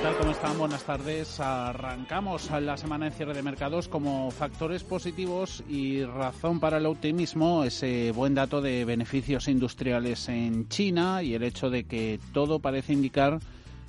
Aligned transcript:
¿Qué 0.00 0.06
tal? 0.06 0.16
¿Cómo 0.16 0.30
están? 0.30 0.58
Buenas 0.58 0.82
tardes. 0.84 1.40
Arrancamos 1.40 2.50
la 2.50 2.78
semana 2.78 3.08
en 3.08 3.12
cierre 3.12 3.34
de 3.34 3.42
mercados 3.42 3.86
como 3.86 4.30
factores 4.30 4.82
positivos 4.82 5.62
y 5.68 6.04
razón 6.04 6.58
para 6.58 6.78
el 6.78 6.86
optimismo 6.86 7.64
ese 7.64 8.10
buen 8.12 8.34
dato 8.34 8.62
de 8.62 8.86
beneficios 8.86 9.46
industriales 9.46 10.26
en 10.30 10.70
China 10.70 11.22
y 11.22 11.34
el 11.34 11.42
hecho 11.42 11.68
de 11.68 11.84
que 11.84 12.18
todo 12.32 12.60
parece 12.60 12.94
indicar 12.94 13.40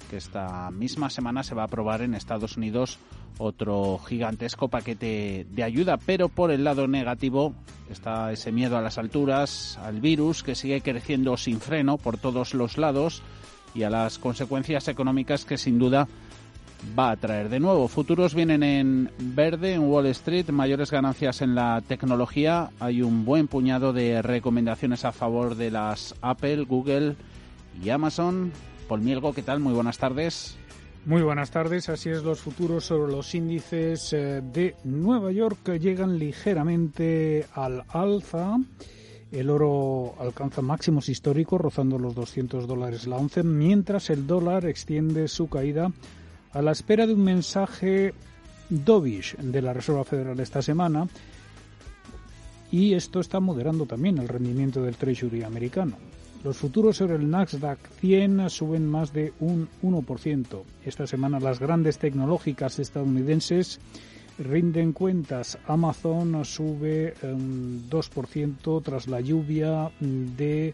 que 0.10 0.18
esta 0.18 0.70
misma 0.72 1.10
semana 1.10 1.44
se 1.44 1.56
va 1.56 1.62
a 1.62 1.68
aprobar 1.68 2.02
en 2.02 2.14
Estados 2.14 2.58
Unidos 2.58 3.00
otro 3.38 3.98
gigantesco 4.00 4.68
paquete 4.68 5.48
de 5.50 5.64
ayuda, 5.64 5.96
pero 5.96 6.28
por 6.28 6.52
el 6.52 6.66
lado 6.66 6.90
negativo 6.90 7.54
está 7.90 8.34
ese 8.34 8.52
miedo 8.52 8.78
a 8.78 8.82
las 8.82 8.98
alturas, 8.98 9.80
al 9.82 10.02
virus 10.02 10.44
que 10.44 10.56
sigue 10.56 10.82
creciendo 10.82 11.38
sin 11.38 11.62
freno 11.62 11.98
por 11.98 12.18
todos 12.18 12.54
los 12.54 12.78
lados 12.78 13.24
y 13.74 13.84
a 13.84 13.90
las 13.90 14.20
consecuencias 14.20 14.88
económicas 14.88 15.46
que 15.46 15.58
sin 15.58 15.80
duda 15.80 16.08
va 16.98 17.12
a 17.12 17.16
traer. 17.16 17.50
De 17.50 17.60
nuevo, 17.60 17.88
futuros 17.88 18.34
vienen 18.34 18.64
en 18.64 19.12
verde 19.20 19.74
en 19.74 19.82
Wall 19.84 20.08
Street, 20.08 20.50
mayores 20.50 20.92
ganancias 20.92 21.42
en 21.42 21.56
la 21.56 21.82
tecnología. 21.88 22.72
Hay 22.80 23.02
un 23.02 23.26
buen 23.26 23.48
puñado 23.48 23.94
de 23.94 24.22
recomendaciones 24.22 25.06
a 25.06 25.12
favor 25.12 25.56
de 25.56 25.72
las 25.72 26.16
Apple, 26.22 26.64
Google 26.64 27.16
y 27.84 27.90
Amazon. 27.90 28.52
Paul 28.88 29.02
Mielgo, 29.02 29.34
¿qué 29.34 29.42
tal? 29.42 29.60
Muy 29.60 29.74
buenas 29.74 29.98
tardes. 29.98 30.58
Muy 31.06 31.24
buenas 31.24 31.50
tardes, 31.50 31.90
así 31.90 32.10
es, 32.10 32.22
los 32.22 32.42
futuros 32.42 32.86
sobre 32.86 33.12
los 33.12 33.34
índices 33.34 34.14
eh, 34.14 34.42
de 34.44 34.76
Nueva 34.84 35.32
York 35.32 35.80
llegan 35.80 36.20
ligeramente 36.20 37.48
al 37.56 37.84
alza. 37.90 38.58
El 39.32 39.50
oro 39.50 40.16
alcanza 40.20 40.62
máximos 40.62 41.08
históricos, 41.08 41.62
rozando 41.62 41.98
los 41.98 42.14
200 42.14 42.68
dólares 42.68 43.08
la 43.08 43.16
once, 43.16 43.44
mientras 43.44 44.10
el 44.10 44.28
dólar 44.28 44.66
extiende 44.66 45.30
su 45.30 45.48
caída 45.48 45.92
a 46.52 46.62
la 46.62 46.72
espera 46.72 47.08
de 47.08 47.14
un 47.14 47.24
mensaje 47.24 48.14
dovish 48.70 49.38
de 49.38 49.62
la 49.62 49.72
Reserva 49.72 50.04
Federal 50.04 50.40
esta 50.42 50.62
semana. 50.62 51.08
Y 52.72 52.94
esto 52.94 53.22
está 53.22 53.40
moderando 53.40 53.86
también 53.86 54.18
el 54.18 54.28
rendimiento 54.28 54.82
del 54.84 54.98
Treasury 54.98 55.44
americano. 55.44 55.96
Los 56.44 56.58
futuros 56.58 56.98
sobre 56.98 57.16
el 57.16 57.30
Nasdaq 57.30 57.80
100 58.00 58.50
suben 58.50 58.86
más 58.86 59.14
de 59.14 59.32
un 59.40 59.70
1%. 59.82 60.64
Esta 60.84 61.08
semana 61.08 61.40
las 61.40 61.60
grandes 61.60 62.00
tecnológicas 62.00 62.80
estadounidenses 62.80 63.80
rinden 64.44 64.94
cuentas. 64.94 65.58
Amazon 65.68 66.44
sube 66.46 67.14
un 67.24 67.90
2% 67.90 68.84
tras 68.84 69.08
la 69.08 69.22
lluvia 69.22 69.92
de 70.00 70.74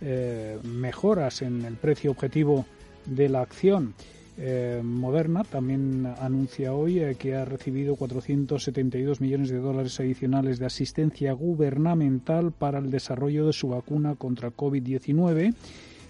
eh, 0.00 0.58
mejoras 0.62 1.42
en 1.42 1.64
el 1.64 1.74
precio 1.74 2.10
objetivo 2.10 2.66
de 3.06 3.28
la 3.28 3.42
acción. 3.42 3.94
Eh, 4.38 4.80
Moderna 4.82 5.44
también 5.44 6.06
anuncia 6.18 6.72
hoy 6.72 7.00
eh, 7.00 7.16
que 7.18 7.34
ha 7.34 7.44
recibido 7.44 7.96
472 7.96 9.20
millones 9.20 9.50
de 9.50 9.58
dólares 9.58 10.00
adicionales 10.00 10.58
de 10.58 10.66
asistencia 10.66 11.32
gubernamental 11.32 12.52
para 12.52 12.78
el 12.78 12.90
desarrollo 12.90 13.46
de 13.46 13.52
su 13.52 13.68
vacuna 13.68 14.14
contra 14.14 14.50
COVID-19 14.50 15.54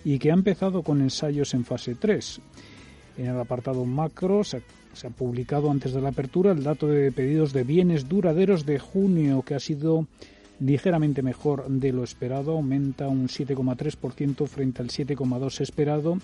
y 0.05 0.19
que 0.19 0.31
ha 0.31 0.35
empezado 0.35 0.83
con 0.83 1.01
ensayos 1.01 1.55
en 1.55 1.65
fase 1.65 1.97
3. 1.97 2.41
En 3.19 3.27
el 3.27 3.41
apartado 3.41 3.85
macro 3.85 4.45
se 4.45 4.63
se 4.93 5.07
ha 5.07 5.11
publicado 5.11 5.71
antes 5.71 5.93
de 5.93 6.01
la 6.01 6.11
apertura 6.11 6.53
el 6.53 6.63
dato 6.63 6.87
de 6.87 7.13
pedidos 7.13 7.53
de 7.53 7.65
bienes 7.65 8.09
duraderos 8.09 8.67
de 8.67 8.79
junio, 8.79 9.43
que 9.43 9.55
ha 9.55 9.61
sido 9.61 10.07
ligeramente 10.61 11.23
mejor 11.23 11.67
de 11.69 11.93
lo 11.93 12.05
esperado, 12.05 12.53
aumenta 12.53 13.09
un 13.09 13.29
7,3% 13.29 14.47
frente 14.47 14.83
al 14.83 14.89
7,2% 14.89 15.61
esperado 15.61 16.19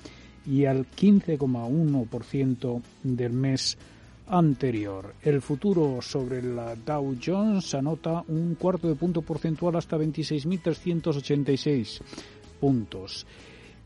y 0.47 0.67
al 0.67 0.87
15,1% 0.87 2.83
del 3.03 3.33
mes 3.33 3.77
anterior. 4.29 5.15
El 5.23 5.41
futuro 5.41 6.03
sobre 6.03 6.43
la 6.43 6.77
Dow 6.77 7.17
Jones 7.25 7.75
anota 7.75 8.23
un 8.29 8.57
cuarto 8.57 8.89
de 8.89 8.95
punto 8.95 9.23
porcentual 9.23 9.77
hasta 9.77 9.97
26.386 9.97 12.01
puntos. 12.61 13.27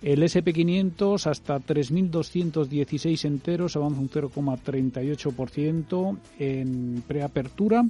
El 0.03 0.23
SP500 0.23 1.27
hasta 1.27 1.59
3.216 1.59 3.27
enteros 3.27 3.77
avanza 3.77 4.01
un 4.01 4.09
0,38% 4.09 6.19
en 6.39 7.05
preapertura 7.07 7.85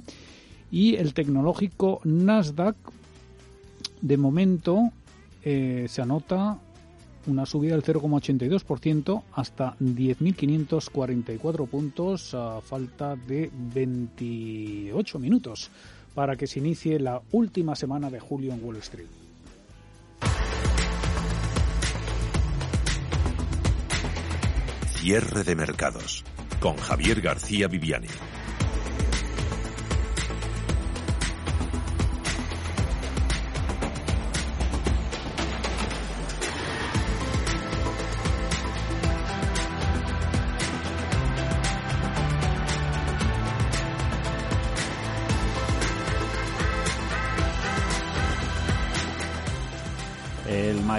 y 0.71 0.95
el 0.95 1.13
tecnológico 1.13 2.01
Nasdaq 2.03 2.75
de 4.01 4.17
momento 4.17 4.91
eh, 5.43 5.85
se 5.87 6.01
anota 6.01 6.59
una 7.27 7.45
subida 7.45 7.75
del 7.75 7.83
0,82% 7.83 9.23
hasta 9.33 9.77
10.544 9.77 11.67
puntos 11.67 12.33
a 12.33 12.61
falta 12.61 13.15
de 13.15 13.51
28 13.73 15.19
minutos 15.19 15.69
para 16.13 16.35
que 16.35 16.47
se 16.47 16.59
inicie 16.59 16.99
la 16.99 17.21
última 17.31 17.75
semana 17.75 18.09
de 18.09 18.19
julio 18.19 18.53
en 18.53 18.63
Wall 18.63 18.77
Street. 18.77 19.20
Cierre 25.01 25.43
de 25.43 25.55
mercados 25.55 26.23
con 26.59 26.77
Javier 26.77 27.21
García 27.21 27.67
Viviani. 27.67 28.05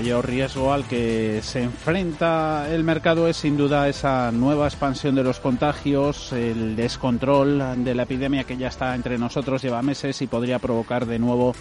Mayor 0.02 0.26
riesgo 0.26 0.72
al 0.72 0.84
que 0.88 1.38
se 1.44 1.62
enfrenta 1.62 2.66
el 2.74 2.82
mercado 2.82 3.28
es 3.28 3.36
sin 3.36 3.56
duda 3.56 3.88
esa 3.88 4.32
nueva 4.32 4.66
expansión 4.66 5.14
de 5.14 5.22
los 5.22 5.38
contagios, 5.38 6.32
el 6.32 6.74
descontrol 6.74 7.84
de 7.84 7.94
la 7.94 8.02
epidemia 8.02 8.42
que 8.42 8.56
ya 8.56 8.66
está 8.66 8.96
entre 8.96 9.16
nosotros, 9.16 9.62
lleva 9.62 9.80
meses 9.80 10.20
y 10.20 10.26
podría 10.26 10.58
provocar 10.58 11.06
de 11.06 11.20
nuevo 11.20 11.54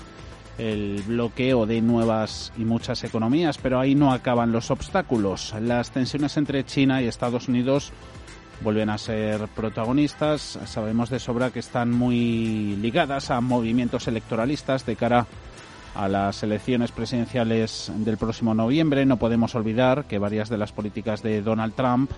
el 0.58 1.04
bloqueo 1.04 1.68
de 1.68 1.82
nuevas 1.82 2.52
y 2.58 2.66
muchas 2.66 3.04
economías, 3.04 3.60
pero 3.60 3.80
ahí 3.80 3.94
no 3.94 4.12
acaban 4.12 4.52
los 4.52 4.72
obstáculos. 4.72 5.54
Las 5.62 5.92
tensiones 5.92 6.36
entre 6.36 6.66
China 6.66 7.00
y 7.00 7.06
Estados 7.06 7.48
Unidos 7.48 7.94
vuelven 8.64 8.90
a 8.90 8.98
ser 8.98 9.50
protagonistas. 9.50 10.58
Sabemos 10.66 11.12
de 11.12 11.20
sobra 11.20 11.52
que 11.52 11.60
están 11.60 11.92
muy 11.92 12.76
ligadas 12.82 13.30
a 13.30 13.40
movimientos 13.40 14.08
electoralistas 14.08 14.84
de 14.88 14.96
cara 14.96 15.20
a 15.20 15.28
a 15.96 16.08
las 16.08 16.42
elecciones 16.44 16.92
presidenciales 16.92 17.92
del 17.96 18.18
próximo 18.18 18.54
noviembre. 18.54 19.06
No 19.06 19.18
podemos 19.18 19.56
olvidar 19.56 20.06
que 20.06 20.20
varias 20.20 20.50
de 20.50 20.58
las 20.58 20.72
políticas 20.72 21.22
de 21.22 21.42
Donald 21.42 21.74
Trump 21.74 22.12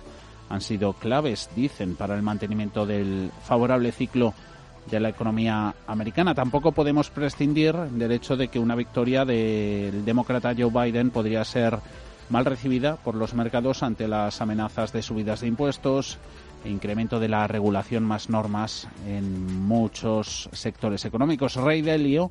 han 0.48 0.60
sido 0.60 0.92
claves, 0.92 1.50
dicen, 1.56 1.96
para 1.96 2.14
el 2.14 2.22
mantenimiento 2.22 2.86
del 2.86 3.30
favorable 3.42 3.92
ciclo 3.92 4.34
de 4.90 5.00
la 5.00 5.08
economía 5.08 5.74
americana. 5.86 6.34
Tampoco 6.34 6.72
podemos 6.72 7.10
prescindir 7.10 7.74
del 7.74 8.12
hecho 8.12 8.36
de 8.36 8.48
que 8.48 8.58
una 8.58 8.74
victoria 8.74 9.24
del 9.24 10.04
demócrata 10.04 10.54
Joe 10.56 10.70
Biden 10.70 11.10
podría 11.10 11.44
ser 11.44 11.78
mal 12.28 12.44
recibida 12.44 12.96
por 12.96 13.14
los 13.14 13.34
mercados 13.34 13.82
ante 13.82 14.08
las 14.08 14.40
amenazas 14.40 14.92
de 14.92 15.02
subidas 15.02 15.40
de 15.40 15.48
impuestos 15.48 16.18
e 16.64 16.70
incremento 16.70 17.20
de 17.20 17.28
la 17.28 17.46
regulación 17.46 18.02
más 18.02 18.30
normas 18.30 18.88
en 19.06 19.66
muchos 19.66 20.48
sectores 20.52 21.04
económicos. 21.04 21.56
Rey 21.56 21.82
Delio 21.82 22.30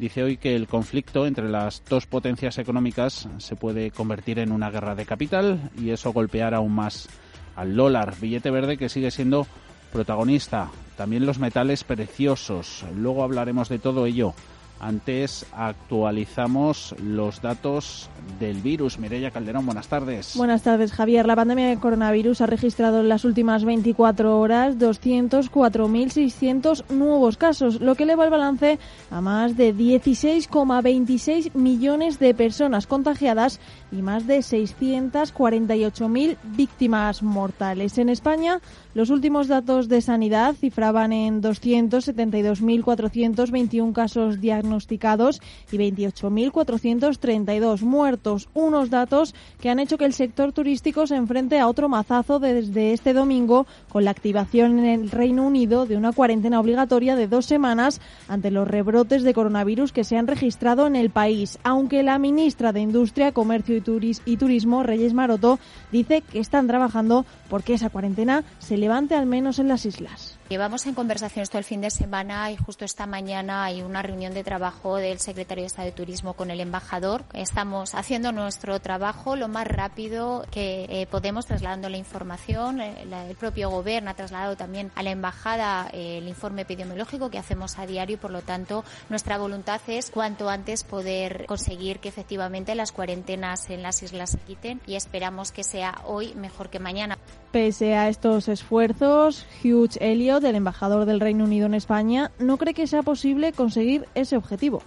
dice 0.00 0.22
hoy 0.22 0.38
que 0.38 0.56
el 0.56 0.66
conflicto 0.66 1.26
entre 1.26 1.48
las 1.50 1.82
dos 1.86 2.06
potencias 2.06 2.56
económicas 2.56 3.28
se 3.36 3.54
puede 3.54 3.90
convertir 3.90 4.38
en 4.38 4.50
una 4.50 4.70
guerra 4.70 4.94
de 4.94 5.04
capital 5.04 5.70
y 5.78 5.90
eso 5.90 6.14
golpear 6.14 6.54
aún 6.54 6.74
más 6.74 7.06
al 7.54 7.76
dólar, 7.76 8.14
billete 8.18 8.50
verde 8.50 8.78
que 8.78 8.88
sigue 8.88 9.10
siendo 9.10 9.46
protagonista. 9.92 10.70
También 10.96 11.26
los 11.26 11.38
metales 11.38 11.84
preciosos. 11.84 12.84
Luego 12.96 13.22
hablaremos 13.22 13.68
de 13.68 13.78
todo 13.78 14.06
ello 14.06 14.34
Antes 14.80 15.44
actualizamos 15.52 16.94
los 17.02 17.42
datos 17.42 18.08
del 18.38 18.62
virus. 18.62 18.98
Mireya 18.98 19.30
Calderón, 19.30 19.66
buenas 19.66 19.88
tardes. 19.88 20.34
Buenas 20.36 20.62
tardes, 20.62 20.92
Javier. 20.92 21.26
La 21.26 21.36
pandemia 21.36 21.68
de 21.68 21.78
coronavirus 21.78 22.40
ha 22.40 22.46
registrado 22.46 23.00
en 23.00 23.10
las 23.10 23.26
últimas 23.26 23.66
24 23.66 24.40
horas 24.40 24.78
204.600 24.78 26.88
nuevos 26.88 27.36
casos, 27.36 27.82
lo 27.82 27.94
que 27.94 28.04
eleva 28.04 28.24
el 28.24 28.30
balance 28.30 28.78
a 29.10 29.20
más 29.20 29.58
de 29.58 29.74
16,26 29.74 31.54
millones 31.54 32.18
de 32.18 32.34
personas 32.34 32.86
contagiadas 32.86 33.60
y 33.92 34.02
más 34.02 34.26
de 34.26 34.38
648.000 34.38 36.36
víctimas 36.56 37.22
mortales. 37.22 37.98
En 37.98 38.08
España, 38.08 38.60
los 38.94 39.10
últimos 39.10 39.46
datos 39.48 39.88
de 39.88 40.00
sanidad 40.00 40.54
cifraban 40.54 41.12
en 41.12 41.42
272.421 41.42 43.92
casos 43.92 44.40
diagnosticados 44.40 45.42
y 45.70 45.76
28.432 45.78 47.82
muertos. 47.82 48.48
Unos 48.54 48.88
datos 48.90 49.34
que 49.60 49.70
han 49.70 49.78
hecho 49.78 49.98
que 49.98 50.06
el 50.06 50.12
sector 50.12 50.52
turístico 50.52 51.06
se 51.06 51.14
enfrente 51.16 51.58
a 51.58 51.68
otro 51.68 51.88
mazazo 51.88 52.38
desde 52.38 52.92
este 52.92 53.12
domingo 53.12 53.66
con 53.88 54.04
la 54.04 54.10
activación 54.10 54.78
en 54.78 54.86
el 54.86 55.10
Reino 55.10 55.46
Unido 55.46 55.86
de 55.86 55.96
una 55.96 56.12
cuarentena 56.12 56.60
obligatoria 56.60 57.16
de 57.16 57.28
dos 57.28 57.46
semanas 57.46 58.00
ante 58.28 58.50
los 58.50 58.66
rebrotes 58.66 59.22
de 59.22 59.34
coronavirus 59.34 59.92
que 59.92 60.04
se 60.04 60.16
han 60.16 60.26
registrado 60.26 60.86
en 60.86 60.96
el 60.96 61.10
país. 61.10 61.58
Aunque 61.62 62.02
la 62.02 62.18
ministra 62.18 62.72
de 62.72 62.80
Industria, 62.80 63.32
Comercio 63.32 63.76
y 63.76 63.79
Turismo, 63.80 64.82
Reyes 64.82 65.14
Maroto, 65.14 65.58
dice 65.92 66.22
que 66.22 66.40
están 66.40 66.66
trabajando 66.66 67.24
porque 67.48 67.74
esa 67.74 67.90
cuarentena 67.90 68.44
se 68.58 68.76
levante 68.76 69.14
al 69.14 69.26
menos 69.26 69.58
en 69.58 69.68
las 69.68 69.86
islas. 69.86 70.39
Llevamos 70.50 70.84
en 70.86 70.94
conversaciones 70.94 71.48
todo 71.48 71.60
el 71.60 71.64
fin 71.64 71.80
de 71.80 71.90
semana 71.90 72.50
y 72.50 72.56
justo 72.56 72.84
esta 72.84 73.06
mañana 73.06 73.62
hay 73.62 73.82
una 73.82 74.02
reunión 74.02 74.34
de 74.34 74.42
trabajo 74.42 74.96
del 74.96 75.20
secretario 75.20 75.62
de 75.62 75.68
Estado 75.68 75.86
de 75.86 75.92
Turismo 75.92 76.34
con 76.34 76.50
el 76.50 76.58
embajador. 76.58 77.22
Estamos 77.34 77.94
haciendo 77.94 78.32
nuestro 78.32 78.80
trabajo 78.80 79.36
lo 79.36 79.46
más 79.46 79.68
rápido 79.68 80.44
que 80.50 80.86
eh, 80.88 81.06
podemos, 81.08 81.46
trasladando 81.46 81.88
la 81.88 81.98
información. 81.98 82.80
Eh, 82.80 83.06
el 83.28 83.36
propio 83.36 83.70
gobierno 83.70 84.10
ha 84.10 84.14
trasladado 84.14 84.56
también 84.56 84.90
a 84.96 85.04
la 85.04 85.12
embajada 85.12 85.88
eh, 85.92 86.18
el 86.18 86.26
informe 86.26 86.62
epidemiológico 86.62 87.30
que 87.30 87.38
hacemos 87.38 87.78
a 87.78 87.86
diario 87.86 88.14
y, 88.14 88.18
por 88.18 88.32
lo 88.32 88.42
tanto, 88.42 88.82
nuestra 89.08 89.38
voluntad 89.38 89.80
es 89.86 90.10
cuanto 90.10 90.48
antes 90.48 90.82
poder 90.82 91.46
conseguir 91.46 92.00
que 92.00 92.08
efectivamente 92.08 92.74
las 92.74 92.90
cuarentenas 92.90 93.70
en 93.70 93.84
las 93.84 94.02
islas 94.02 94.30
se 94.30 94.38
quiten 94.38 94.80
y 94.84 94.96
esperamos 94.96 95.52
que 95.52 95.62
sea 95.62 96.02
hoy 96.06 96.34
mejor 96.34 96.70
que 96.70 96.80
mañana. 96.80 97.18
Pese 97.52 97.94
a 97.94 98.08
estos 98.08 98.48
esfuerzos, 98.48 99.46
Hugh 99.62 99.90
Elliot, 100.00 100.39
el 100.48 100.56
embajador 100.56 101.04
del 101.04 101.20
Reino 101.20 101.44
Unido 101.44 101.66
en 101.66 101.74
España, 101.74 102.30
no 102.38 102.56
cree 102.56 102.74
que 102.74 102.86
sea 102.86 103.02
posible 103.02 103.52
conseguir 103.52 104.06
ese 104.14 104.36
objetivo. 104.36 104.82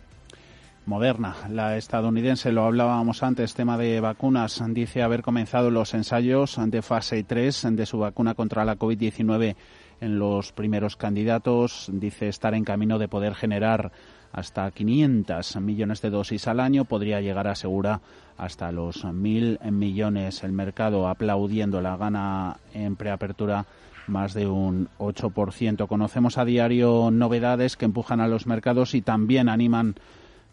Moderna, 0.86 1.36
la 1.48 1.78
estadounidense, 1.78 2.52
lo 2.52 2.64
hablábamos 2.64 3.22
antes, 3.22 3.54
tema 3.54 3.78
de 3.78 4.00
vacunas, 4.00 4.64
dice 4.70 5.04
haber 5.04 5.22
comenzado 5.22 5.70
los 5.70 5.94
ensayos 5.94 6.58
de 6.60 6.82
fase 6.82 7.24
3 7.24 7.68
de 7.74 7.86
su 7.86 8.00
vacuna 8.00 8.34
contra 8.34 8.66
la 8.66 8.78
COVID-19 8.78 9.56
en 10.02 10.18
los 10.18 10.52
primeros 10.52 10.98
candidatos. 10.98 11.88
Dice 11.94 12.28
estar 12.30 12.56
en 12.56 12.64
camino 12.64 12.98
de 12.98 13.08
poder 13.08 13.36
generar 13.36 13.92
hasta 14.34 14.72
500 14.72 15.58
millones 15.58 16.02
de 16.02 16.10
dosis 16.10 16.48
al 16.48 16.60
año, 16.60 16.86
podría 16.86 17.22
llegar 17.22 17.48
a 17.48 17.52
asegura 17.52 18.02
hasta 18.38 18.72
los 18.72 19.06
mil 19.06 19.60
millones. 19.70 20.44
El 20.44 20.52
mercado 20.52 21.08
aplaudiendo 21.08 21.80
la 21.80 21.96
gana 21.96 22.58
en 22.74 22.96
preapertura 22.96 23.68
más 24.08 24.34
de 24.34 24.48
un 24.48 24.90
8%. 24.98 25.88
Conocemos 25.88 26.40
a 26.40 26.46
diario 26.46 27.12
novedades 27.12 27.78
que 27.78 27.86
empujan 27.86 28.20
a 28.20 28.28
los 28.28 28.48
mercados 28.48 28.96
y 28.96 29.02
también 29.04 29.48
animan 29.48 29.96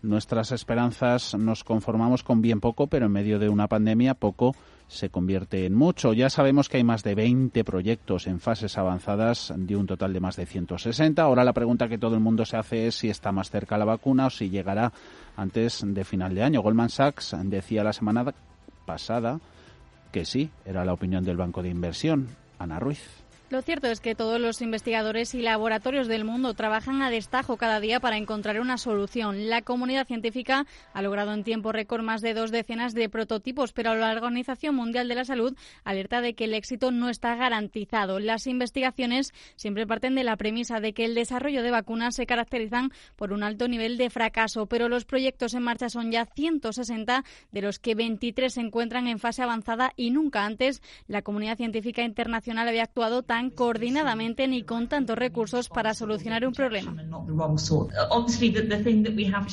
nuestras 0.02 0.52
esperanzas 0.52 1.34
nos 1.34 1.64
conformamos 1.64 2.22
con 2.22 2.40
bien 2.40 2.60
poco, 2.60 2.86
pero 2.86 3.06
en 3.06 3.12
medio 3.12 3.38
de 3.38 3.48
una 3.48 3.68
pandemia 3.68 4.14
poco 4.14 4.54
se 4.86 5.10
convierte 5.10 5.66
en 5.66 5.74
mucho. 5.74 6.12
Ya 6.12 6.30
sabemos 6.30 6.68
que 6.68 6.78
hay 6.78 6.84
más 6.84 7.02
de 7.02 7.14
20 7.14 7.62
proyectos 7.64 8.26
en 8.26 8.40
fases 8.40 8.78
avanzadas 8.78 9.52
de 9.56 9.76
un 9.76 9.86
total 9.86 10.12
de 10.12 10.20
más 10.20 10.36
de 10.36 10.46
160. 10.46 11.22
Ahora 11.22 11.44
la 11.44 11.52
pregunta 11.52 11.88
que 11.88 11.98
todo 11.98 12.14
el 12.14 12.20
mundo 12.20 12.44
se 12.44 12.56
hace 12.56 12.86
es 12.86 12.94
si 12.94 13.10
está 13.10 13.30
más 13.32 13.50
cerca 13.50 13.78
la 13.78 13.84
vacuna 13.84 14.26
o 14.26 14.30
si 14.30 14.48
llegará 14.48 14.92
antes 15.36 15.82
de 15.86 16.04
final 16.04 16.34
de 16.34 16.42
año. 16.42 16.62
Goldman 16.62 16.88
Sachs 16.88 17.36
decía 17.44 17.84
la 17.84 17.92
semana 17.92 18.34
pasada 18.86 19.40
que 20.10 20.24
sí, 20.24 20.50
era 20.64 20.84
la 20.84 20.94
opinión 20.94 21.24
del 21.24 21.36
banco 21.36 21.62
de 21.62 21.68
inversión. 21.68 22.28
Ana 22.58 22.80
Ruiz. 22.80 23.27
Lo 23.50 23.62
cierto 23.62 23.86
es 23.86 24.00
que 24.00 24.14
todos 24.14 24.38
los 24.38 24.60
investigadores 24.60 25.34
y 25.34 25.40
laboratorios 25.40 26.06
del 26.06 26.26
mundo 26.26 26.52
trabajan 26.52 27.00
a 27.00 27.08
destajo 27.08 27.56
cada 27.56 27.80
día 27.80 27.98
para 27.98 28.18
encontrar 28.18 28.60
una 28.60 28.76
solución. 28.76 29.48
La 29.48 29.62
comunidad 29.62 30.06
científica 30.06 30.66
ha 30.92 31.00
logrado 31.00 31.32
en 31.32 31.44
tiempo 31.44 31.72
récord 31.72 32.02
más 32.02 32.20
de 32.20 32.34
dos 32.34 32.50
decenas 32.50 32.92
de 32.92 33.08
prototipos, 33.08 33.72
pero 33.72 33.94
la 33.94 34.12
Organización 34.12 34.74
Mundial 34.74 35.08
de 35.08 35.14
la 35.14 35.24
Salud 35.24 35.56
alerta 35.84 36.20
de 36.20 36.34
que 36.34 36.44
el 36.44 36.52
éxito 36.52 36.90
no 36.90 37.08
está 37.08 37.36
garantizado. 37.36 38.18
Las 38.18 38.46
investigaciones 38.46 39.32
siempre 39.56 39.86
parten 39.86 40.14
de 40.14 40.24
la 40.24 40.36
premisa 40.36 40.80
de 40.80 40.92
que 40.92 41.06
el 41.06 41.14
desarrollo 41.14 41.62
de 41.62 41.70
vacunas 41.70 42.16
se 42.16 42.26
caracterizan 42.26 42.90
por 43.16 43.32
un 43.32 43.42
alto 43.42 43.66
nivel 43.66 43.96
de 43.96 44.10
fracaso, 44.10 44.66
pero 44.66 44.90
los 44.90 45.06
proyectos 45.06 45.54
en 45.54 45.62
marcha 45.62 45.88
son 45.88 46.12
ya 46.12 46.26
160, 46.26 47.24
de 47.50 47.62
los 47.62 47.78
que 47.78 47.94
23 47.94 48.52
se 48.52 48.60
encuentran 48.60 49.08
en 49.08 49.18
fase 49.18 49.42
avanzada 49.42 49.92
y 49.96 50.10
nunca 50.10 50.44
antes 50.44 50.82
la 51.06 51.22
comunidad 51.22 51.56
científica 51.56 52.02
internacional 52.02 52.68
había 52.68 52.82
actuado 52.82 53.22
tan 53.22 53.37
coordinadamente 53.50 54.46
ni 54.48 54.62
con 54.62 54.88
tantos 54.88 55.16
recursos 55.16 55.68
para 55.68 55.94
solucionar 55.94 56.46
un 56.46 56.52
problema. 56.52 56.94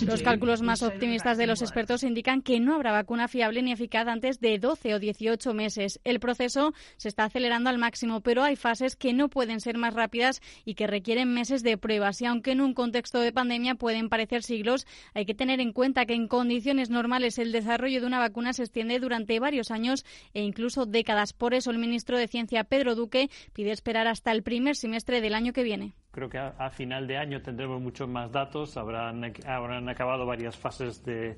Los 0.06 0.22
cálculos 0.22 0.62
más 0.62 0.84
optimistas 0.84 1.38
de 1.38 1.48
los 1.48 1.62
expertos 1.62 2.04
indican 2.04 2.42
que 2.42 2.60
no 2.60 2.76
habrá 2.76 2.92
vacuna 2.92 3.28
fiable 3.28 3.62
ni 3.62 3.72
eficaz 3.72 4.08
antes 4.08 4.40
de 4.40 4.58
12 4.60 4.96
o 4.96 5.00
18 5.00 5.54
meses. 5.54 6.00
El 6.04 6.20
proceso 6.20 6.74
se 6.98 7.10
está 7.10 7.26
acelerando 7.26 7.70
al 7.70 7.78
máximo, 7.78 8.22
pero 8.22 8.44
hay 8.44 8.56
fases 8.56 8.96
que 8.96 9.14
no 9.14 9.30
pueden 9.30 9.60
ser 9.60 9.78
más 9.78 9.94
rápidas 9.94 10.42
y 10.66 10.74
que 10.76 10.88
requieren 10.88 11.34
meses 11.34 11.64
de 11.64 11.78
pruebas. 11.78 12.22
Y 12.22 12.26
aunque 12.26 12.52
en 12.52 12.62
un 12.62 12.74
contexto 12.74 13.20
de 13.20 13.32
pandemia 13.32 13.76
pueden 13.76 14.10
parecer 14.10 14.44
siglos, 14.44 14.88
hay 15.14 15.26
que 15.26 15.36
tener 15.36 15.60
en 15.60 15.74
cuenta 15.74 16.06
que 16.06 16.14
en 16.14 16.28
condiciones 16.28 16.90
normales 16.90 17.38
el 17.38 17.52
desarrollo 17.52 18.02
de 18.02 18.08
una 18.08 18.20
vacuna 18.20 18.54
se 18.54 18.64
extiende 18.64 19.00
durante 19.00 19.40
varios 19.40 19.72
años 19.72 20.06
e 20.34 20.42
incluso 20.42 20.86
décadas. 20.86 21.34
Por 21.34 21.54
eso 21.54 21.72
el 21.72 21.78
ministro 21.78 22.18
de 22.18 22.28
Ciencia, 22.28 22.64
Pedro 22.64 22.96
Duque, 22.96 23.30
pide 23.54 23.75
esperar 23.76 24.08
hasta 24.08 24.32
el 24.32 24.42
primer 24.42 24.76
semestre 24.76 25.22
del 25.22 25.36
año 25.36 25.54
que 25.54 25.64
viene. 25.64 25.94
Creo 26.12 26.30
que 26.30 26.40
a, 26.40 26.70
final 26.72 27.06
de 27.06 27.18
año 27.18 27.42
tendremos 27.42 27.80
muchos 27.80 28.10
más 28.10 28.32
datos, 28.32 28.76
habrán, 28.78 29.34
habrán 29.46 29.88
acabado 29.88 30.26
varias 30.26 30.58
fases 30.58 31.04
de, 31.06 31.38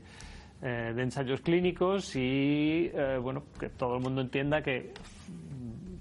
eh, 0.62 0.94
ensayos 0.98 1.41
clínicos 1.41 2.15
y 2.15 2.89
eh, 2.94 3.20
bueno, 3.22 3.44
que 3.60 3.70
todo 3.70 3.98
el 3.98 4.01
mundo 4.01 4.22
entienda 4.22 4.62
que 4.62 4.94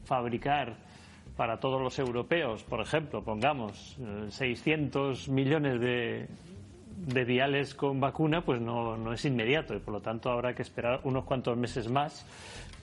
fabricar 0.05 0.77
para 1.37 1.59
todos 1.59 1.83
los 1.83 1.99
europeos, 1.99 2.63
por 2.65 2.81
ejemplo, 2.81 3.23
pongamos 3.23 3.99
600 4.29 5.29
eh, 5.29 5.31
millones 5.31 5.81
de, 5.81 6.29
de 6.97 7.25
viales 7.25 7.75
con 7.75 8.01
vacuna, 8.01 8.43
pues 8.43 8.61
no, 8.61 8.97
no 8.97 9.13
es 9.13 9.25
inmediato 9.25 9.75
y 9.75 9.79
por 9.79 9.95
lo 9.95 10.01
tanto 10.01 10.31
habrá 10.31 10.55
que 10.55 10.63
esperar 10.63 11.01
unos 11.05 11.25
cuantos 11.25 11.57
meses 11.57 11.91
más 11.91 12.27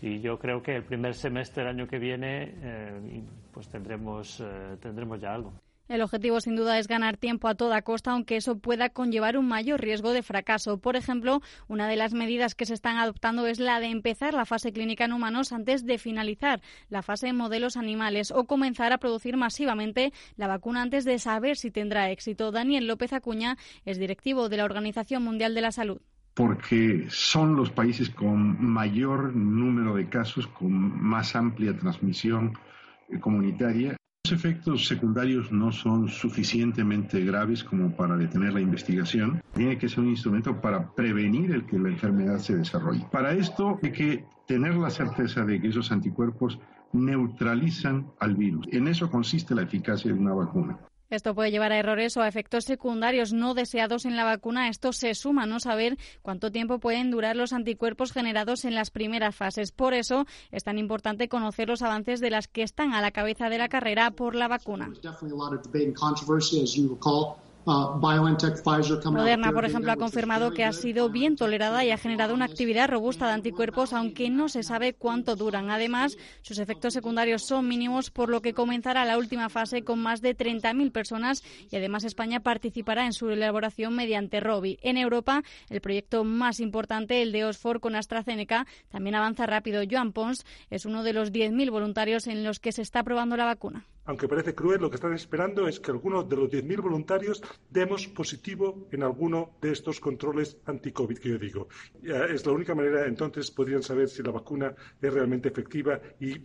y 0.01 0.19
yo 0.19 0.37
creo 0.37 0.61
que 0.61 0.75
el 0.75 0.83
primer 0.83 1.15
semestre 1.15 1.63
del 1.63 1.75
año 1.75 1.87
que 1.87 1.97
viene 1.97 2.53
eh, 2.61 3.23
pues 3.53 3.67
tendremos, 3.69 4.39
eh, 4.41 4.77
tendremos 4.81 5.19
ya 5.21 5.33
algo. 5.33 5.53
El 5.89 6.01
objetivo 6.01 6.39
sin 6.39 6.55
duda 6.55 6.79
es 6.79 6.87
ganar 6.87 7.17
tiempo 7.17 7.49
a 7.49 7.55
toda 7.55 7.81
costa, 7.81 8.11
aunque 8.11 8.37
eso 8.37 8.57
pueda 8.57 8.89
conllevar 8.89 9.37
un 9.37 9.47
mayor 9.47 9.81
riesgo 9.81 10.13
de 10.13 10.23
fracaso. 10.23 10.77
Por 10.77 10.95
ejemplo, 10.95 11.41
una 11.67 11.89
de 11.89 11.97
las 11.97 12.13
medidas 12.13 12.55
que 12.55 12.65
se 12.65 12.73
están 12.73 12.97
adoptando 12.97 13.45
es 13.47 13.59
la 13.59 13.81
de 13.81 13.87
empezar 13.87 14.33
la 14.33 14.45
fase 14.45 14.71
clínica 14.71 15.03
en 15.03 15.11
humanos 15.11 15.51
antes 15.51 15.85
de 15.85 15.97
finalizar 15.97 16.61
la 16.87 17.01
fase 17.01 17.27
en 17.27 17.35
modelos 17.35 17.75
animales 17.75 18.31
o 18.31 18.45
comenzar 18.45 18.93
a 18.93 18.97
producir 18.97 19.35
masivamente 19.35 20.13
la 20.37 20.47
vacuna 20.47 20.81
antes 20.81 21.03
de 21.03 21.19
saber 21.19 21.57
si 21.57 21.69
tendrá 21.69 22.09
éxito. 22.11 22.51
Daniel 22.51 22.87
López 22.87 23.11
Acuña 23.11 23.57
es 23.83 23.99
directivo 23.99 24.47
de 24.47 24.57
la 24.57 24.65
Organización 24.65 25.23
Mundial 25.23 25.53
de 25.53 25.61
la 25.61 25.71
Salud 25.71 26.01
porque 26.33 27.05
son 27.09 27.55
los 27.55 27.69
países 27.69 28.09
con 28.09 28.59
mayor 28.59 29.35
número 29.35 29.95
de 29.95 30.09
casos, 30.09 30.47
con 30.47 30.73
más 30.99 31.35
amplia 31.35 31.77
transmisión 31.77 32.57
comunitaria. 33.19 33.95
Los 34.25 34.39
efectos 34.39 34.87
secundarios 34.87 35.51
no 35.51 35.73
son 35.73 36.07
suficientemente 36.07 37.25
graves 37.25 37.61
como 37.61 37.93
para 37.93 38.15
detener 38.15 38.53
la 38.53 38.61
investigación. 38.61 39.43
Tiene 39.53 39.77
que 39.77 39.89
ser 39.89 39.99
un 39.99 40.11
instrumento 40.11 40.61
para 40.61 40.95
prevenir 40.95 41.51
el 41.51 41.65
que 41.65 41.77
la 41.77 41.89
enfermedad 41.89 42.37
se 42.37 42.55
desarrolle. 42.55 43.05
Para 43.11 43.33
esto 43.33 43.81
hay 43.83 43.91
que 43.91 44.23
tener 44.47 44.75
la 44.75 44.89
certeza 44.89 45.43
de 45.43 45.59
que 45.59 45.67
esos 45.67 45.91
anticuerpos 45.91 46.57
neutralizan 46.93 48.13
al 48.21 48.35
virus. 48.35 48.65
En 48.71 48.87
eso 48.87 49.11
consiste 49.11 49.55
la 49.55 49.63
eficacia 49.63 50.13
de 50.13 50.17
una 50.17 50.33
vacuna. 50.33 50.79
Esto 51.13 51.35
puede 51.35 51.51
llevar 51.51 51.71
a 51.71 51.77
errores 51.77 52.17
o 52.17 52.23
a 52.23 52.27
efectos 52.27 52.63
secundarios 52.63 53.33
no 53.33 53.53
deseados 53.53 54.05
en 54.05 54.15
la 54.15 54.23
vacuna. 54.23 54.67
Esto 54.67 54.93
se 54.93 55.13
suma 55.13 55.43
a 55.43 55.45
no 55.45 55.59
saber 55.59 55.95
cuánto 56.23 56.51
tiempo 56.51 56.79
pueden 56.79 57.11
durar 57.11 57.35
los 57.35 57.53
anticuerpos 57.53 58.11
generados 58.11 58.65
en 58.65 58.73
las 58.73 58.89
primeras 58.89 59.35
fases. 59.35 59.71
Por 59.71 59.93
eso 59.93 60.25
es 60.51 60.63
tan 60.63 60.79
importante 60.79 61.29
conocer 61.29 61.67
los 61.67 61.83
avances 61.83 62.19
de 62.19 62.31
las 62.31 62.47
que 62.47 62.63
están 62.63 62.95
a 62.95 63.01
la 63.01 63.11
cabeza 63.11 63.49
de 63.49 63.59
la 63.59 63.69
carrera 63.69 64.09
por 64.09 64.33
la 64.33 64.47
vacuna. 64.47 64.91
Moderna, 69.11 69.51
por 69.51 69.65
ejemplo, 69.65 69.91
ha 69.91 69.95
confirmado 69.95 70.51
que 70.51 70.63
ha 70.63 70.73
sido 70.73 71.09
bien 71.09 71.35
tolerada 71.35 71.85
y 71.85 71.91
ha 71.91 71.97
generado 71.97 72.33
una 72.33 72.45
actividad 72.45 72.89
robusta 72.89 73.27
de 73.27 73.33
anticuerpos, 73.33 73.93
aunque 73.93 74.29
no 74.29 74.49
se 74.49 74.63
sabe 74.63 74.93
cuánto 74.93 75.35
duran. 75.35 75.69
Además, 75.69 76.17
sus 76.41 76.59
efectos 76.59 76.93
secundarios 76.93 77.45
son 77.45 77.67
mínimos, 77.67 78.11
por 78.11 78.29
lo 78.29 78.41
que 78.41 78.53
comenzará 78.53 79.05
la 79.05 79.17
última 79.17 79.49
fase 79.49 79.83
con 79.83 79.99
más 79.99 80.21
de 80.21 80.35
30.000 80.35 80.91
personas 80.91 81.43
y 81.69 81.75
además 81.75 82.03
España 82.03 82.41
participará 82.41 83.05
en 83.05 83.13
su 83.13 83.29
elaboración 83.29 83.95
mediante 83.95 84.39
ROBI. 84.39 84.79
En 84.81 84.97
Europa, 84.97 85.43
el 85.69 85.81
proyecto 85.81 86.23
más 86.23 86.59
importante, 86.59 87.21
el 87.21 87.31
de 87.31 87.45
Oxford 87.45 87.79
con 87.79 87.95
AstraZeneca, 87.95 88.67
también 88.89 89.15
avanza 89.15 89.45
rápido. 89.45 89.81
Joan 89.89 90.11
Pons 90.11 90.45
es 90.69 90.85
uno 90.85 91.03
de 91.03 91.13
los 91.13 91.31
10.000 91.31 91.71
voluntarios 91.71 92.27
en 92.27 92.43
los 92.43 92.59
que 92.59 92.71
se 92.71 92.81
está 92.81 93.03
probando 93.03 93.37
la 93.37 93.45
vacuna. 93.45 93.85
Aunque 94.05 94.27
parece 94.27 94.53
cruel, 94.53 94.81
lo 94.81 94.89
que 94.89 94.97
están 94.97 95.13
esperando 95.13 95.65
es 95.67 95.79
que 95.79 95.91
algunos 95.91 96.27
de 96.27 96.35
los 96.35 96.49
10.000 96.49 96.81
voluntarios 96.81 97.41
demos 97.69 98.07
positivo 98.07 98.87
en 98.91 99.01
alguno 99.01 99.51
de 99.61 99.71
estos 99.71 100.01
controles 100.01 100.57
anti-COVID 100.65 101.17
que 101.19 101.29
yo 101.29 101.37
digo. 101.37 101.67
Es 102.03 102.45
la 102.45 102.51
única 102.51 102.75
manera, 102.75 103.05
entonces, 103.05 103.49
podrían 103.49 103.81
saber 103.81 104.09
si 104.09 104.21
la 104.21 104.31
vacuna 104.31 104.75
es 105.01 105.13
realmente 105.13 105.47
efectiva 105.47 106.01
y, 106.19 106.39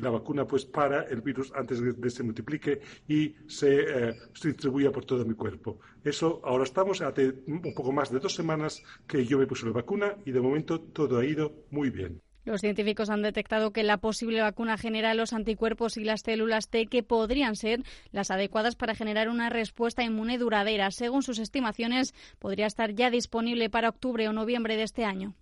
la 0.00 0.10
vacuna 0.10 0.46
pues 0.46 0.66
para 0.66 1.04
el 1.04 1.22
virus 1.22 1.52
antes 1.54 1.80
de 1.80 1.94
que 1.94 2.10
se 2.10 2.22
multiplique 2.22 2.80
y 3.08 3.34
se, 3.46 3.80
eh, 3.80 4.14
se 4.34 4.48
distribuya 4.48 4.92
por 4.92 5.04
todo 5.04 5.24
mi 5.24 5.34
cuerpo. 5.34 5.78
Eso, 6.04 6.40
ahora 6.44 6.64
estamos, 6.64 7.00
hace 7.00 7.42
un 7.46 7.72
poco 7.74 7.92
más 7.92 8.10
de 8.10 8.18
dos 8.18 8.34
semanas 8.34 8.82
que 9.06 9.24
yo 9.24 9.38
me 9.38 9.46
puse 9.46 9.66
la 9.66 9.72
vacuna 9.72 10.16
y 10.26 10.32
de 10.32 10.40
momento 10.40 10.80
todo 10.80 11.18
ha 11.18 11.24
ido 11.24 11.64
muy 11.70 11.90
bien. 11.90 12.20
Los 12.44 12.60
científicos 12.60 13.08
han 13.08 13.22
detectado 13.22 13.70
que 13.70 13.84
la 13.84 13.98
posible 13.98 14.40
vacuna 14.40 14.76
genera 14.76 15.14
los 15.14 15.32
anticuerpos 15.32 15.96
y 15.96 16.04
las 16.04 16.22
células 16.22 16.68
T 16.68 16.86
que 16.86 17.04
podrían 17.04 17.54
ser 17.54 17.84
las 18.10 18.32
adecuadas 18.32 18.74
para 18.74 18.96
generar 18.96 19.28
una 19.28 19.48
respuesta 19.48 20.02
inmune 20.02 20.38
duradera. 20.38 20.90
Según 20.90 21.22
sus 21.22 21.38
estimaciones, 21.38 22.14
podría 22.40 22.66
estar 22.66 22.94
ya 22.94 23.10
disponible 23.10 23.70
para 23.70 23.90
octubre 23.90 24.28
o 24.28 24.32
noviembre 24.32 24.76
de 24.76 24.82
este 24.82 25.04
año 25.04 25.34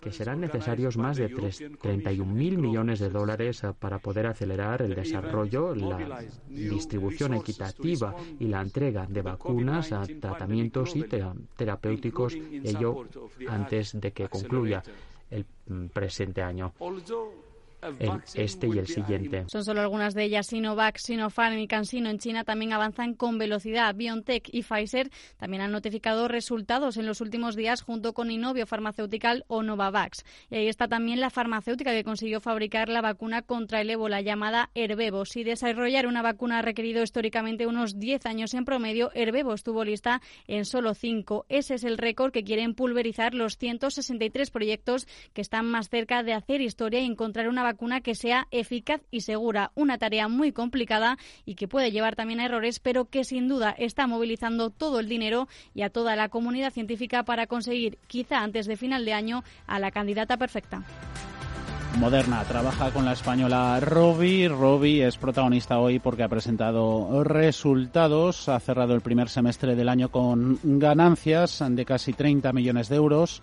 que 0.00 0.12
serán 0.12 0.40
necesarios 0.40 0.96
más 0.96 1.16
de 1.16 1.30
31.000 1.30 2.24
millones 2.58 2.98
de 2.98 3.10
dólares 3.10 3.62
eh, 3.62 3.72
para 3.78 3.98
poder 3.98 4.26
acelerar 4.26 4.82
el 4.82 4.94
desarrollo, 4.94 5.74
la 5.74 6.24
distribución 6.48 7.34
equitativa 7.34 8.16
y 8.38 8.46
la 8.46 8.60
entrega 8.60 9.06
de 9.06 9.22
vacunas 9.22 9.92
a 9.92 10.06
tratamientos 10.06 10.96
y 10.96 11.04
terapéuticos, 11.56 12.34
ello 12.34 13.06
antes 13.48 13.98
de 14.00 14.12
que 14.12 14.28
concluya 14.28 14.82
el 15.30 15.46
presente 15.92 16.42
año 16.42 16.72
el 17.82 18.22
este 18.34 18.66
y 18.66 18.78
el 18.78 18.86
siguiente. 18.86 19.44
Son 19.50 19.64
solo 19.64 19.80
algunas 19.80 20.14
de 20.14 20.24
ellas. 20.24 20.46
Sinovac, 20.46 20.98
Sinopharm 20.98 21.58
y 21.58 21.68
CanSino 21.68 22.10
en 22.10 22.18
China 22.18 22.44
también 22.44 22.72
avanzan 22.72 23.14
con 23.14 23.38
velocidad. 23.38 23.94
BioNTech 23.94 24.48
y 24.52 24.62
Pfizer 24.62 25.10
también 25.36 25.62
han 25.62 25.72
notificado 25.72 26.28
resultados 26.28 26.96
en 26.96 27.06
los 27.06 27.20
últimos 27.20 27.56
días 27.56 27.82
junto 27.82 28.12
con 28.12 28.30
Inovio 28.30 28.66
Pharmaceutical 28.66 29.44
o 29.48 29.62
Novavax. 29.62 30.24
Y 30.50 30.56
ahí 30.56 30.68
está 30.68 30.88
también 30.88 31.20
la 31.20 31.30
farmacéutica 31.30 31.92
que 31.92 32.04
consiguió 32.04 32.40
fabricar 32.40 32.88
la 32.88 33.00
vacuna 33.00 33.42
contra 33.42 33.80
el 33.80 33.90
ébola 33.90 34.20
llamada 34.20 34.70
Herbevo. 34.74 35.24
Si 35.24 35.44
desarrollar 35.44 36.06
una 36.06 36.22
vacuna 36.22 36.58
ha 36.58 36.62
requerido 36.62 37.02
históricamente 37.02 37.66
unos 37.66 37.98
10 37.98 38.26
años 38.26 38.54
en 38.54 38.64
promedio, 38.64 39.10
Herbevo 39.14 39.54
estuvo 39.54 39.84
lista 39.84 40.20
en 40.46 40.64
solo 40.64 40.94
5. 40.94 41.46
Ese 41.48 41.74
es 41.74 41.84
el 41.84 41.98
récord 41.98 42.32
que 42.32 42.44
quieren 42.44 42.74
pulverizar 42.74 43.34
los 43.34 43.56
163 43.58 44.50
proyectos 44.50 45.06
que 45.32 45.40
están 45.40 45.66
más 45.66 45.88
cerca 45.88 46.22
de 46.22 46.32
hacer 46.32 46.60
historia 46.60 47.00
y 47.00 47.06
encontrar 47.06 47.48
una 47.48 47.67
vacuna 47.68 48.00
que 48.00 48.14
sea 48.14 48.46
eficaz 48.50 49.02
y 49.10 49.20
segura. 49.20 49.72
Una 49.74 49.98
tarea 49.98 50.28
muy 50.28 50.52
complicada 50.52 51.18
y 51.44 51.54
que 51.54 51.68
puede 51.68 51.90
llevar 51.90 52.16
también 52.16 52.40
a 52.40 52.46
errores, 52.46 52.80
pero 52.80 53.04
que 53.06 53.24
sin 53.24 53.46
duda 53.46 53.74
está 53.76 54.06
movilizando 54.06 54.70
todo 54.70 55.00
el 55.00 55.08
dinero 55.08 55.48
y 55.74 55.82
a 55.82 55.90
toda 55.90 56.16
la 56.16 56.30
comunidad 56.30 56.72
científica 56.72 57.24
para 57.24 57.46
conseguir, 57.46 57.98
quizá 58.06 58.38
antes 58.38 58.66
de 58.66 58.76
final 58.76 59.04
de 59.04 59.12
año, 59.12 59.44
a 59.66 59.78
la 59.78 59.90
candidata 59.90 60.36
perfecta. 60.38 60.82
Moderna 61.96 62.44
trabaja 62.44 62.92
con 62.92 63.04
la 63.04 63.12
española 63.12 63.80
Robi. 63.80 64.46
Robi 64.46 65.00
es 65.02 65.16
protagonista 65.16 65.78
hoy 65.80 65.98
porque 65.98 66.22
ha 66.22 66.28
presentado 66.28 67.24
resultados. 67.24 68.48
Ha 68.48 68.60
cerrado 68.60 68.94
el 68.94 69.00
primer 69.00 69.28
semestre 69.28 69.74
del 69.74 69.88
año 69.88 70.08
con 70.08 70.60
ganancias 70.62 71.62
de 71.68 71.84
casi 71.84 72.12
30 72.12 72.52
millones 72.52 72.88
de 72.88 72.96
euros. 72.96 73.42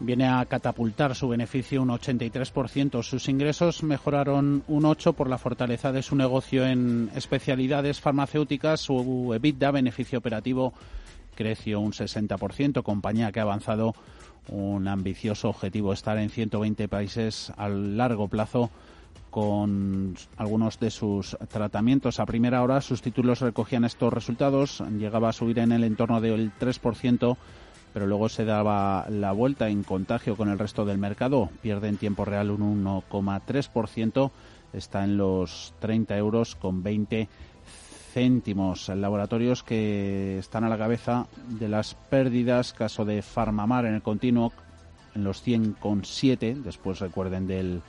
Viene 0.00 0.28
a 0.28 0.44
catapultar 0.46 1.16
su 1.16 1.28
beneficio 1.28 1.82
un 1.82 1.88
83%. 1.88 3.02
Sus 3.02 3.28
ingresos 3.28 3.82
mejoraron 3.82 4.62
un 4.68 4.84
8% 4.84 5.14
por 5.14 5.28
la 5.28 5.38
fortaleza 5.38 5.90
de 5.90 6.02
su 6.02 6.14
negocio 6.14 6.64
en 6.64 7.10
especialidades 7.16 8.00
farmacéuticas. 8.00 8.80
Su 8.80 9.32
EBITDA, 9.34 9.72
beneficio 9.72 10.20
operativo, 10.20 10.72
creció 11.34 11.80
un 11.80 11.92
60%. 11.92 12.84
Compañía 12.84 13.32
que 13.32 13.40
ha 13.40 13.42
avanzado 13.42 13.94
un 14.48 14.86
ambicioso 14.86 15.48
objetivo, 15.48 15.92
estar 15.92 16.16
en 16.18 16.30
120 16.30 16.88
países 16.88 17.52
a 17.56 17.68
largo 17.68 18.28
plazo 18.28 18.70
con 19.30 20.16
algunos 20.36 20.80
de 20.80 20.90
sus 20.90 21.36
tratamientos. 21.48 22.18
A 22.18 22.26
primera 22.26 22.62
hora 22.62 22.80
sus 22.80 23.02
títulos 23.02 23.40
recogían 23.40 23.84
estos 23.84 24.12
resultados, 24.12 24.82
llegaba 24.98 25.28
a 25.28 25.32
subir 25.32 25.58
en 25.58 25.72
el 25.72 25.84
entorno 25.84 26.20
del 26.20 26.52
3%, 26.58 27.36
pero 27.98 28.06
luego 28.06 28.28
se 28.28 28.44
daba 28.44 29.06
la 29.10 29.32
vuelta 29.32 29.68
en 29.68 29.82
contagio 29.82 30.36
con 30.36 30.48
el 30.48 30.56
resto 30.60 30.84
del 30.84 30.98
mercado, 30.98 31.50
pierde 31.62 31.88
en 31.88 31.96
tiempo 31.96 32.24
real 32.24 32.52
un 32.52 32.84
1,3%, 32.84 34.30
está 34.72 35.02
en 35.02 35.16
los 35.16 35.74
30 35.80 36.16
euros 36.16 36.54
con 36.54 36.84
20 36.84 37.28
céntimos. 38.12 38.88
Laboratorios 38.88 39.64
que 39.64 40.38
están 40.38 40.62
a 40.62 40.68
la 40.68 40.78
cabeza 40.78 41.26
de 41.48 41.68
las 41.68 41.94
pérdidas, 41.94 42.72
caso 42.72 43.04
de 43.04 43.20
Farmamar 43.20 43.84
en 43.84 43.94
el 43.94 44.02
continuo, 44.02 44.52
en 45.16 45.24
los 45.24 45.44
100,7. 45.44 46.62
Después 46.62 47.00
recuerden 47.00 47.48
del 47.48 47.82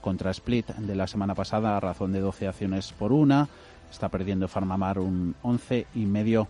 contra 0.00 0.30
split 0.30 0.68
de 0.76 0.94
la 0.94 1.08
semana 1.08 1.34
pasada 1.34 1.76
a 1.76 1.80
razón 1.80 2.12
de 2.12 2.20
12 2.20 2.46
acciones 2.46 2.92
por 2.92 3.10
una. 3.10 3.48
Está 3.90 4.10
perdiendo 4.10 4.46
Farmamar 4.46 5.00
un 5.00 5.34
11,5%. 5.42 6.46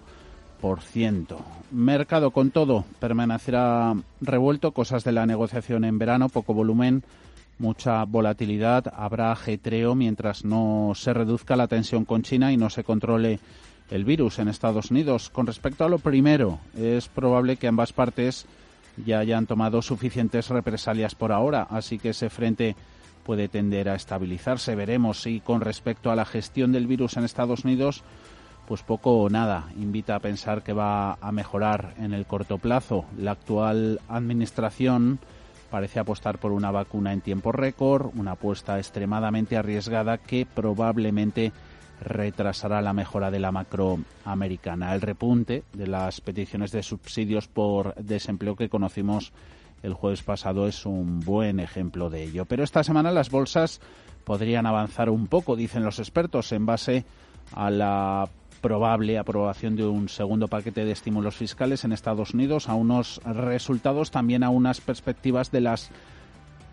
Mercado 1.71 2.31
con 2.31 2.51
todo 2.51 2.85
permanecerá 2.99 3.95
revuelto. 4.21 4.73
Cosas 4.73 5.05
de 5.05 5.13
la 5.13 5.27
negociación 5.27 5.85
en 5.85 5.99
verano, 5.99 6.29
poco 6.29 6.55
volumen 6.55 7.03
mucha 7.59 8.05
volatilidad, 8.05 8.93
habrá 8.95 9.33
ajetreo 9.33 9.95
mientras 9.95 10.45
no 10.45 10.93
se 10.95 11.15
reduzca 11.15 11.57
la 11.57 11.69
tensión 11.69 12.05
con 12.05 12.23
China 12.23 12.53
y 12.53 12.57
no 12.57 12.71
se 12.71 12.85
controle 12.85 13.41
el 13.91 14.05
virus 14.05 14.39
en 14.39 14.49
Estados 14.49 14.91
Unidos. 14.91 15.31
Con 15.31 15.47
respecto 15.47 15.85
a 15.85 15.89
lo 15.89 15.99
primero, 15.99 16.59
es 16.77 17.09
probable 17.09 17.57
que 17.57 17.69
ambas 17.69 17.93
partes 17.93 18.47
ya 19.05 19.19
hayan 19.21 19.47
tomado 19.47 19.83
suficientes 19.83 20.49
represalias 20.49 21.15
por 21.15 21.33
ahora, 21.33 21.67
así 21.71 21.99
que 21.99 22.11
ese 22.11 22.31
frente 22.31 22.77
puede 23.25 23.49
tender 23.49 23.89
a 23.89 23.95
estabilizarse. 23.95 24.75
Veremos 24.75 25.23
si 25.23 25.41
con 25.41 25.61
respecto 25.61 26.11
a 26.11 26.17
la 26.17 26.25
gestión 26.25 26.73
del 26.73 26.87
virus 26.87 27.17
en 27.17 27.25
Estados 27.25 27.65
Unidos, 27.65 28.03
pues 28.67 28.83
poco 28.83 29.19
o 29.19 29.31
nada 29.31 29.69
invita 29.77 30.17
a 30.17 30.21
pensar 30.21 30.63
que 30.63 30.73
va 30.73 31.15
a 31.15 31.33
mejorar 31.33 31.95
en 31.99 32.13
el 32.13 32.27
corto 32.27 32.59
plazo. 32.59 33.05
La 33.17 33.33
actual 33.33 34.01
administración 34.09 35.19
parece 35.71 36.01
apostar 36.01 36.39
por 36.39 36.53
una 36.53 36.71
vacuna 36.71 37.13
en 37.13 37.21
tiempo 37.21 37.53
récord, 37.53 38.11
una 38.17 38.33
apuesta 38.33 38.79
extremadamente 38.79 39.57
arriesgada 39.57 40.19
que 40.19 40.47
probablemente 40.47 41.53
retrasará 42.01 42.83
la 42.83 42.93
mejora 42.93 43.31
de 43.31 43.41
la 43.41 43.53
macro 43.53 43.99
americana. 44.25 44.95
El 44.95 45.01
repunte 45.01 45.65
de 45.73 45.87
las 45.87 46.21
peticiones 46.21 46.73
de 46.73 46.83
subsidios 46.83 47.49
por 47.49 47.95
desempleo 47.95 48.57
que 48.57 48.69
conocimos 48.69 49.33
el 49.83 49.95
jueves 49.95 50.23
pasado 50.23 50.67
es 50.67 50.85
un 50.87 51.21
buen 51.21 51.61
ejemplo 51.61 52.11
de 52.11 52.25
ello. 52.25 52.45
Pero 52.45 52.65
esta 52.65 52.83
semana 52.85 53.13
las 53.13 53.31
bolsas 53.31 53.81
podrían 54.25 54.67
avanzar 54.67 55.11
un 55.11 55.27
poco, 55.27 55.57
dicen 55.57 55.85
los 55.85 55.99
expertos, 55.99 56.53
en 56.53 56.67
base 56.67 57.05
a 57.53 57.71
la 57.71 58.29
probable 58.67 59.17
aprobación 59.17 59.77
de 59.77 59.87
un 59.87 60.09
segundo 60.09 60.49
paquete 60.49 60.85
de 60.85 60.91
estímulos 60.91 61.37
fiscales 61.37 61.85
en 61.85 61.93
Estados 61.93 62.35
Unidos, 62.35 62.69
a 62.69 62.75
unos 62.75 63.21
resultados, 63.25 64.11
también 64.11 64.43
a 64.43 64.51
unas 64.51 64.81
perspectivas 64.81 65.53
de 65.53 65.61
las 65.61 65.93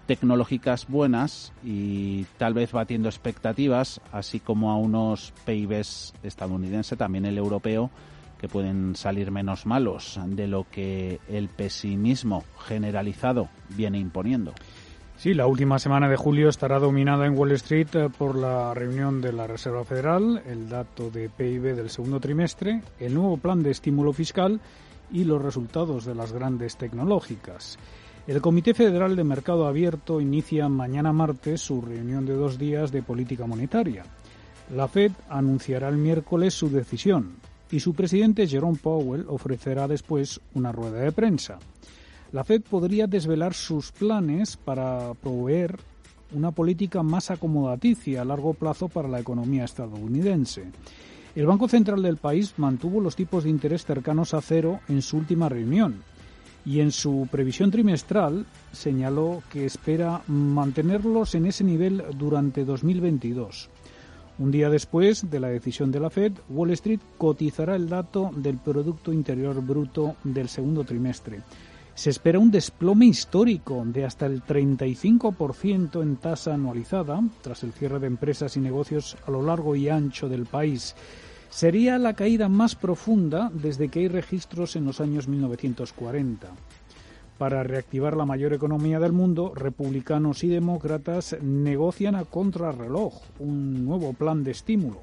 tecnológicas 0.08 0.88
buenas 0.88 1.54
y 1.64 2.24
tal 2.40 2.56
vez 2.56 2.72
batiendo 2.72 3.10
expectativas, 3.10 4.02
así 4.12 4.40
como 4.40 4.72
a 4.72 4.78
unos 4.78 5.34
PIBs 5.46 6.16
estadounidense, 6.24 6.96
también 6.96 7.26
el 7.26 7.38
europeo, 7.38 7.92
que 8.40 8.48
pueden 8.48 8.96
salir 8.96 9.30
menos 9.30 9.68
malos 9.68 10.20
de 10.26 10.48
lo 10.48 10.66
que 10.72 11.20
el 11.30 11.48
pesimismo 11.48 12.44
generalizado 12.66 13.50
viene 13.70 14.00
imponiendo. 14.00 14.56
Sí, 15.24 15.34
la 15.34 15.48
última 15.48 15.80
semana 15.80 16.10
de 16.10 16.18
julio 16.18 16.50
estará 16.50 16.80
dominada 16.80 17.26
en 17.26 17.38
Wall 17.38 17.54
Street 17.54 17.88
eh, 17.94 18.10
por 18.10 18.36
la 18.36 18.74
reunión 18.74 19.22
de 19.22 19.32
la 19.32 19.48
Reserva 19.48 19.86
Federal, 19.86 20.44
el 20.46 20.68
dato 20.68 21.10
de 21.10 21.30
PIB 21.30 21.78
del 21.78 21.90
segundo 21.90 22.20
trimestre, 22.20 22.82
el 23.00 23.14
nuevo 23.14 23.38
plan 23.38 23.64
de 23.64 23.72
estímulo 23.72 24.12
fiscal 24.12 24.60
y 25.14 25.24
los 25.24 25.42
resultados 25.42 26.04
de 26.04 26.14
las 26.14 26.34
grandes 26.34 26.76
tecnológicas. 26.76 27.78
El 28.28 28.42
Comité 28.42 28.74
Federal 28.74 29.16
de 29.16 29.24
Mercado 29.24 29.66
Abierto 29.66 30.20
inicia 30.20 30.68
mañana 30.68 31.14
martes 31.14 31.62
su 31.62 31.82
reunión 31.82 32.26
de 32.26 32.34
dos 32.34 32.58
días 32.58 32.92
de 32.92 33.02
política 33.02 33.48
monetaria. 33.48 34.04
La 34.76 34.90
Fed 34.90 35.14
anunciará 35.30 35.88
el 35.88 35.96
miércoles 35.96 36.54
su 36.54 36.70
decisión 36.70 37.38
y 37.72 37.80
su 37.80 37.94
presidente 37.94 38.46
Jerome 38.46 38.78
Powell 38.78 39.24
ofrecerá 39.30 39.88
después 39.88 40.42
una 40.54 40.74
rueda 40.74 41.00
de 41.00 41.14
prensa 41.14 41.60
la 42.34 42.44
Fed 42.44 42.64
podría 42.64 43.06
desvelar 43.06 43.54
sus 43.54 43.92
planes 43.92 44.58
para 44.58 45.14
proveer 45.14 45.78
una 46.34 46.50
política 46.50 47.04
más 47.04 47.30
acomodaticia 47.30 48.24
a 48.24 48.26
largo 48.26 48.56
plazo 48.56 48.90
para 48.90 49.08
la 49.08 49.20
economía 49.20 49.66
estadounidense. 49.66 50.64
El 51.36 51.46
Banco 51.46 51.70
Central 51.70 52.02
del 52.02 52.18
país 52.18 52.56
mantuvo 52.58 53.00
los 53.02 53.16
tipos 53.16 53.44
de 53.44 53.52
interés 53.52 53.86
cercanos 53.86 54.34
a 54.34 54.42
cero 54.42 54.80
en 54.90 55.04
su 55.04 55.18
última 55.18 55.48
reunión 55.48 56.04
y 56.66 56.80
en 56.80 56.92
su 56.92 57.28
previsión 57.32 57.70
trimestral 57.70 58.48
señaló 58.72 59.44
que 59.52 59.66
espera 59.66 60.24
mantenerlos 60.26 61.36
en 61.36 61.46
ese 61.46 61.64
nivel 61.64 62.04
durante 62.18 62.66
2022. 62.66 63.70
Un 64.40 64.50
día 64.50 64.72
después 64.72 65.30
de 65.30 65.40
la 65.40 65.50
decisión 65.50 65.92
de 65.92 66.00
la 66.00 66.10
Fed, 66.10 66.32
Wall 66.50 66.72
Street 66.72 67.02
cotizará 67.20 67.76
el 67.76 67.88
dato 67.88 68.32
del 68.36 68.58
Producto 68.58 69.14
Interior 69.14 69.62
Bruto 69.62 70.16
del 70.24 70.50
segundo 70.50 70.84
trimestre, 70.84 71.42
se 71.96 72.10
espera 72.10 72.40
un 72.40 72.50
desplome 72.50 73.06
histórico 73.06 73.84
de 73.86 74.06
hasta 74.06 74.26
el 74.26 74.44
35% 74.44 76.02
en 76.02 76.16
tasa 76.16 76.56
anualizada 76.56 77.22
tras 77.42 77.64
el 77.64 77.72
cierre 77.72 78.00
de 78.00 78.08
empresas 78.08 78.58
y 78.58 78.60
negocios 78.60 79.16
a 79.28 79.32
lo 79.32 79.44
largo 79.44 79.76
y 79.76 79.90
ancho 79.90 80.28
del 80.28 80.46
país. 80.46 80.96
Sería 81.50 82.00
la 82.00 82.14
caída 82.14 82.50
más 82.50 82.76
profunda 82.76 83.52
desde 83.54 83.90
que 83.90 84.00
hay 84.00 84.08
registros 84.08 84.76
en 84.76 84.86
los 84.86 85.02
años 85.02 85.28
1940. 85.28 86.48
Para 87.38 87.64
reactivar 87.64 88.18
la 88.18 88.26
mayor 88.26 88.54
economía 88.54 89.00
del 89.00 89.12
mundo, 89.12 89.54
republicanos 89.56 90.44
y 90.44 90.48
demócratas 90.48 91.38
negocian 91.42 92.16
a 92.16 92.26
contrarreloj 92.26 93.14
un 93.38 93.86
nuevo 93.86 94.14
plan 94.14 94.44
de 94.44 94.52
estímulo. 94.52 95.02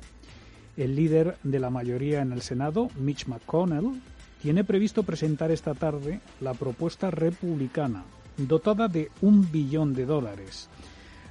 El 0.76 0.96
líder 0.96 1.37
de 1.44 1.61
la 1.61 1.70
mayoría 1.70 2.20
en 2.22 2.33
el 2.33 2.42
Senado, 2.42 2.88
Mitch 2.98 3.26
McConnell, 3.26 4.00
tiene 4.42 4.64
previsto 4.64 5.03
presentar 5.03 5.50
esta 5.50 5.74
tarde 5.74 6.20
la 6.40 6.55
propuesta 6.55 7.11
republicana, 7.11 8.05
dotada 8.37 8.88
de 8.88 9.11
un 9.20 9.50
billón 9.50 9.94
de 9.94 10.07
dólares. 10.07 10.68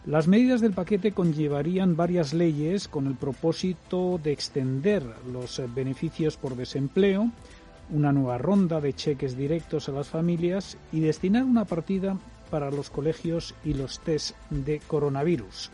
Las 0.06 0.28
medidas 0.28 0.62
del 0.62 0.74
paquete 0.74 1.12
conllevarían 1.12 1.96
varias 1.96 2.34
leyes 2.34 2.88
con 2.88 3.08
el 3.08 3.16
propósito 3.16 4.20
de 4.24 4.32
extender 4.32 5.04
los 5.32 5.62
beneficios 5.76 6.38
por 6.38 6.56
desempleo, 6.56 7.32
una 7.90 8.12
nueva 8.12 8.38
ronda 8.38 8.80
de 8.80 8.94
cheques 8.94 9.36
directos 9.36 9.90
a 9.90 9.92
las 9.92 10.08
familias 10.08 10.78
y 10.92 11.02
destinar 11.02 11.44
una 11.44 11.66
partida 11.66 12.18
para 12.50 12.72
los 12.72 12.90
colegios 12.90 13.56
y 13.64 13.74
los 13.74 14.00
test 14.00 14.36
de 14.50 14.80
coronavirus. 14.88 15.72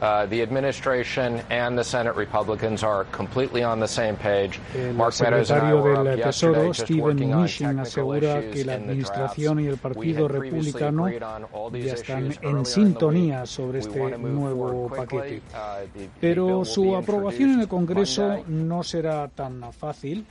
Uh, 0.00 0.26
the 0.26 0.42
administration 0.42 1.40
and 1.48 1.78
the 1.78 1.84
Senate 1.84 2.16
Republicans 2.16 2.82
are 2.82 3.04
completely 3.12 3.62
on 3.62 3.78
the 3.78 3.86
same 3.86 4.16
page. 4.16 4.58
El 4.74 4.94
Mark 4.94 5.12
secretario 5.12 6.02
del 6.02 6.20
Tesoro, 6.20 6.72
Steven 6.74 7.16
Mnuchin, 7.16 7.78
asegura 7.78 8.40
que 8.50 8.64
la 8.64 8.74
administración 8.74 9.60
y 9.60 9.66
el 9.66 9.76
Partido 9.76 10.26
Republicano 10.26 11.08
ya 11.08 11.94
están 11.94 12.34
en 12.42 12.66
sintonía 12.66 13.46
sobre 13.46 13.78
este 13.78 14.18
nuevo 14.18 14.88
paquete. 14.88 15.40
Uh, 15.54 16.08
Pero 16.20 16.64
su 16.64 16.96
aprobación 16.96 17.52
en 17.52 17.60
el 17.60 17.68
Congreso 17.68 18.42
no 18.48 18.82
será 18.82 19.28
tan 19.28 19.72
fácil 19.72 20.26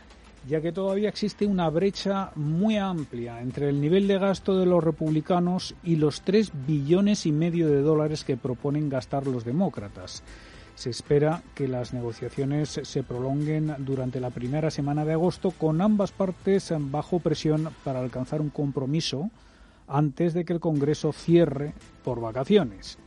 ya 0.47 0.61
que 0.61 0.71
todavía 0.71 1.09
existe 1.09 1.45
una 1.45 1.69
brecha 1.69 2.31
muy 2.35 2.77
amplia 2.77 3.41
entre 3.41 3.69
el 3.69 3.79
nivel 3.79 4.07
de 4.07 4.17
gasto 4.17 4.57
de 4.57 4.65
los 4.65 4.83
republicanos 4.83 5.75
y 5.83 5.97
los 5.97 6.21
3 6.21 6.51
billones 6.67 7.25
y 7.25 7.31
medio 7.31 7.67
de 7.67 7.81
dólares 7.81 8.23
que 8.23 8.37
proponen 8.37 8.89
gastar 8.89 9.27
los 9.27 9.45
demócratas. 9.45 10.23
Se 10.75 10.89
espera 10.89 11.43
que 11.53 11.67
las 11.67 11.93
negociaciones 11.93 12.79
se 12.81 13.03
prolonguen 13.03 13.75
durante 13.79 14.19
la 14.19 14.31
primera 14.31 14.71
semana 14.71 15.05
de 15.05 15.13
agosto 15.13 15.51
con 15.51 15.79
ambas 15.79 16.11
partes 16.11 16.73
bajo 16.77 17.19
presión 17.19 17.69
para 17.83 17.99
alcanzar 17.99 18.41
un 18.41 18.49
compromiso 18.49 19.29
antes 19.87 20.33
de 20.33 20.45
que 20.45 20.53
el 20.53 20.59
Congreso 20.59 21.11
cierre 21.11 21.73
por 22.03 22.19
vacaciones. 22.19 22.97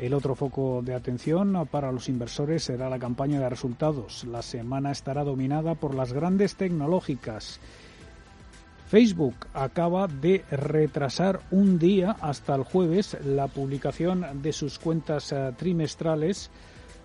El 0.00 0.14
otro 0.14 0.34
foco 0.34 0.80
de 0.82 0.94
atención 0.94 1.68
para 1.70 1.92
los 1.92 2.08
inversores 2.08 2.64
será 2.64 2.88
la 2.88 2.98
campaña 2.98 3.38
de 3.38 3.50
resultados. 3.50 4.24
La 4.24 4.40
semana 4.40 4.92
estará 4.92 5.24
dominada 5.24 5.74
por 5.74 5.94
las 5.94 6.14
grandes 6.14 6.56
tecnológicas. 6.56 7.60
Facebook 8.86 9.34
acaba 9.52 10.06
de 10.06 10.42
retrasar 10.50 11.40
un 11.50 11.78
día 11.78 12.16
hasta 12.18 12.54
el 12.54 12.62
jueves 12.62 13.14
la 13.26 13.48
publicación 13.48 14.24
de 14.40 14.54
sus 14.54 14.78
cuentas 14.78 15.32
eh, 15.32 15.52
trimestrales 15.58 16.50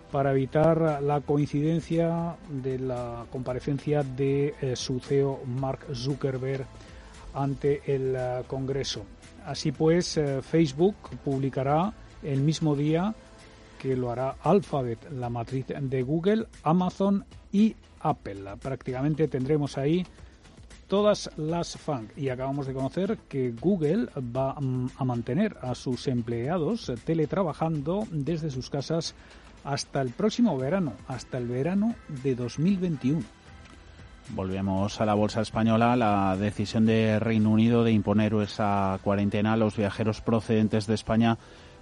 para 0.10 0.32
evitar 0.32 1.04
la 1.04 1.20
coincidencia 1.20 2.38
de 2.48 2.80
la 2.80 3.26
comparecencia 3.30 4.04
de 4.04 4.56
eh, 4.62 4.76
su 4.78 5.02
CEO 5.02 5.42
Mark 5.46 5.86
Zuckerberg 5.94 6.66
ante 7.34 7.82
el 7.94 8.16
eh, 8.16 8.44
Congreso. 8.48 9.04
Así 9.46 9.74
pues, 9.74 10.18
Facebook 10.42 10.96
publicará 11.26 11.94
el 12.24 12.42
mismo 12.42 12.76
día 12.76 13.14
que 13.80 13.96
lo 13.96 14.12
hará 14.12 14.36
Alphabet, 14.44 15.12
la 15.12 15.30
matriz 15.30 15.68
de 15.68 16.02
Google, 16.02 16.48
Amazon 16.64 17.26
y 17.52 17.76
Apple. 18.00 18.44
Prácticamente 18.62 19.28
tendremos 19.28 19.78
ahí 19.78 20.06
todas 20.88 21.30
las 21.38 21.78
FANG 21.78 22.08
y 22.16 22.30
acabamos 22.30 22.68
de 22.68 22.74
conocer 22.74 23.18
que 23.30 23.52
Google 23.52 24.08
va 24.36 24.54
mm, 24.60 24.90
a 24.98 25.04
mantener 25.04 25.58
a 25.62 25.76
sus 25.76 26.08
empleados 26.08 26.92
teletrabajando 27.04 28.08
desde 28.12 28.52
sus 28.52 28.70
casas 28.70 29.16
hasta 29.64 30.02
el 30.02 30.12
próximo 30.12 30.58
verano, 30.58 30.94
hasta 31.08 31.38
el 31.38 31.48
verano 31.48 31.96
de 32.24 32.36
2021. 32.36 33.22
Volvemos 34.30 35.00
a 35.02 35.06
la 35.06 35.14
bolsa 35.14 35.42
española. 35.42 35.96
La 35.96 36.36
decisión 36.38 36.86
de 36.86 37.20
Reino 37.20 37.52
Unido 37.52 37.84
de 37.84 37.92
imponer 37.92 38.34
esa 38.36 39.00
cuarentena 39.04 39.54
a 39.54 39.58
los 39.58 39.78
viajeros 39.78 40.22
procedentes 40.22 40.88
de 40.88 40.96
España 40.96 41.38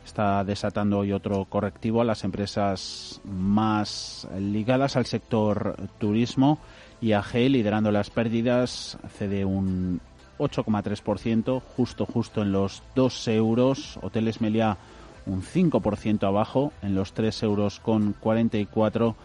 está 0.05 0.43
desatando 0.43 0.99
hoy 0.99 1.11
otro 1.11 1.45
correctivo 1.45 2.01
a 2.01 2.05
las 2.05 2.23
empresas 2.23 3.21
más 3.25 4.27
ligadas 4.37 4.95
al 4.95 5.05
sector 5.05 5.75
turismo. 5.99 6.59
IAG, 7.01 7.33
liderando 7.49 7.91
las 7.91 8.09
pérdidas, 8.09 8.97
cede 9.17 9.45
un 9.45 9.99
8,3%, 10.39 11.61
justo 11.75 12.05
justo 12.05 12.41
en 12.41 12.51
los 12.51 12.81
2 12.95 13.27
euros. 13.29 13.99
Hoteles 14.01 14.41
Meliá 14.41 14.77
un 15.25 15.41
5% 15.41 16.27
abajo, 16.27 16.73
en 16.81 16.95
los 16.95 17.13
3 17.13 17.43
euros 17.43 17.79
con 17.79 18.11
44. 18.13 19.15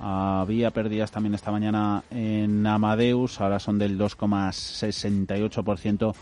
Había 0.00 0.72
pérdidas 0.72 1.12
también 1.12 1.34
esta 1.34 1.52
mañana 1.52 2.02
en 2.10 2.66
Amadeus, 2.66 3.40
ahora 3.40 3.60
son 3.60 3.78
del 3.78 3.98
2,68% 3.98 6.14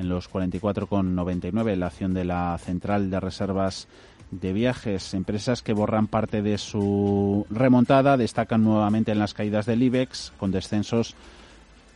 en 0.00 0.08
los 0.08 0.30
44,99. 0.30 1.76
La 1.76 1.86
acción 1.86 2.14
de 2.14 2.24
la 2.24 2.58
central 2.58 3.10
de 3.10 3.20
reservas 3.20 3.86
de 4.30 4.52
viajes, 4.52 5.14
empresas 5.14 5.62
que 5.62 5.72
borran 5.72 6.06
parte 6.06 6.42
de 6.42 6.58
su 6.58 7.46
remontada, 7.50 8.16
destacan 8.16 8.64
nuevamente 8.64 9.12
en 9.12 9.18
las 9.18 9.34
caídas 9.34 9.66
del 9.66 9.82
IBEX 9.82 10.32
con 10.38 10.50
descensos 10.50 11.14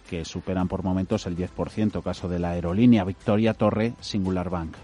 que 0.09 0.25
superan 0.25 0.69
por 0.69 0.83
momentos 0.83 1.27
el 1.27 1.37
10%, 1.37 2.03
caso 2.03 2.29
de 2.29 2.38
la 2.38 2.51
aerolínea 2.51 3.05
Victoria 3.05 3.55
Torre 3.55 3.95
Singular 4.01 4.51
Bank. 4.51 4.77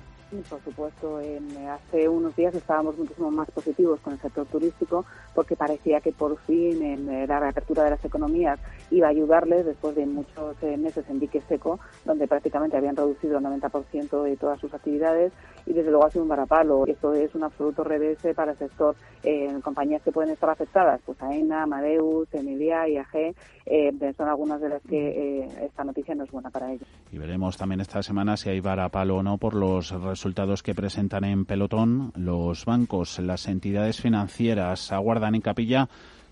Por 0.48 0.62
supuesto, 0.62 1.18
hace 1.18 2.08
unos 2.08 2.36
días 2.36 2.54
estábamos 2.54 2.96
muchísimo 2.96 3.32
más 3.32 3.50
positivos 3.50 3.98
con 3.98 4.12
el 4.12 4.20
sector 4.20 4.46
turístico 4.46 5.04
porque 5.34 5.56
parecía 5.56 6.00
que 6.00 6.12
por 6.12 6.38
fin 6.42 6.80
en 6.82 7.26
la 7.26 7.40
reapertura 7.40 7.82
de 7.82 7.90
las 7.90 8.04
economías 8.04 8.60
iba 8.92 9.08
a 9.08 9.10
ayudarles 9.10 9.66
después 9.66 9.96
de 9.96 10.06
muchos 10.06 10.56
eh, 10.62 10.76
meses 10.76 11.04
en 11.08 11.18
dique 11.18 11.40
seco, 11.48 11.80
donde 12.04 12.28
prácticamente 12.28 12.76
habían 12.76 12.94
reducido 12.94 13.38
el 13.38 13.44
90% 13.44 14.22
de 14.22 14.36
todas 14.36 14.60
sus 14.60 14.72
actividades 14.72 15.32
y 15.66 15.72
desde 15.72 15.90
luego 15.90 16.06
ha 16.06 16.10
sido 16.10 16.22
un 16.22 16.28
varapalo. 16.28 16.86
Esto 16.86 17.12
es 17.12 17.34
un 17.34 17.42
absoluto 17.42 17.82
revés 17.82 18.18
para 18.36 18.52
el 18.52 18.58
sector. 18.58 18.94
Eh, 19.24 19.52
compañías 19.64 20.00
que 20.02 20.12
pueden 20.12 20.30
estar 20.30 20.48
afectadas, 20.48 21.00
pues 21.04 21.20
AENA, 21.20 21.64
Amadeus, 21.64 22.32
Emilia, 22.32 22.88
IAG, 22.88 23.34
eh, 23.66 24.14
son 24.16 24.28
algunas 24.28 24.60
de 24.60 24.68
las 24.68 24.82
que 24.82 25.44
esta 25.60 25.82
noticia 25.82 26.14
no 26.14 26.24
es 26.24 26.30
buena 26.30 26.50
para 26.50 26.72
ellos. 26.72 26.88
Y 27.10 27.18
veremos 27.18 27.56
también 27.56 27.80
esta 27.80 28.02
semana 28.02 28.36
si 28.36 28.48
hay 28.48 28.60
varapalo 28.60 29.16
o 29.16 29.22
no 29.22 29.36
por 29.36 29.54
los 29.54 29.90
resultados 29.90 30.19
que 30.62 30.74
presentan 30.74 31.24
en 31.24 31.44
pelotón 31.44 32.12
los 32.14 32.64
bancos, 32.64 33.18
las 33.20 33.46
entidades 33.46 34.00
financieras 34.00 34.92
aguardan 34.92 35.34
en 35.34 35.40
capilla 35.40 35.88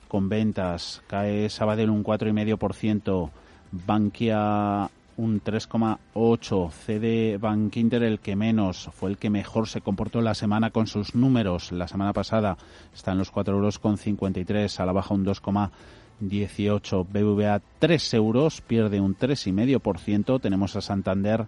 con 0.09 0.29
ventas. 0.29 1.03
Cae 1.07 1.49
Sabadell 1.49 1.91
un 1.91 2.05
4,5%, 2.05 3.31
Bankia 3.73 4.91
un 5.17 5.43
3,8%, 5.43 6.71
CD 6.71 7.39
Bank 7.39 7.77
Inter 7.77 8.03
el 8.03 8.21
que 8.21 8.37
menos, 8.37 8.91
fue 8.93 9.11
el 9.11 9.17
que 9.17 9.31
mejor 9.31 9.69
se 9.69 9.81
comportó 9.81 10.21
la 10.21 10.35
semana 10.35 10.71
con 10.71 10.87
sus 10.87 11.15
números. 11.15 11.73
La 11.73 11.89
semana 11.89 12.13
pasada 12.13 12.57
está 12.95 13.13
en 13.13 13.19
los 13.19 13.31
4 13.31 13.55
euros 13.55 13.79
con 13.79 13.97
53, 13.97 14.81
a 14.81 14.87
la 14.87 14.93
baja 14.93 15.15
un 15.15 15.25
2,18. 15.25 17.07
BVA 17.11 17.61
3 17.79 18.15
euros, 18.15 18.61
pierde 18.61 19.01
un 19.01 19.17
3,5%. 19.17 20.41
Tenemos 20.41 20.77
a 20.77 20.81
Santander 20.81 21.47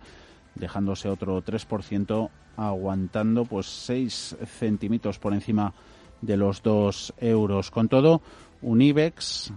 dejándose 0.55 1.09
otro 1.09 1.43
3%, 1.43 2.31
aguantando 2.57 3.45
pues 3.45 3.67
6 3.67 4.37
centímetros 4.59 5.19
por 5.19 5.33
encima 5.33 5.73
de 6.21 6.37
los 6.37 6.63
2 6.63 7.15
euros. 7.19 7.71
Con 7.71 7.89
todo, 7.89 8.21
un 8.63 8.83
IBEX 8.83 9.53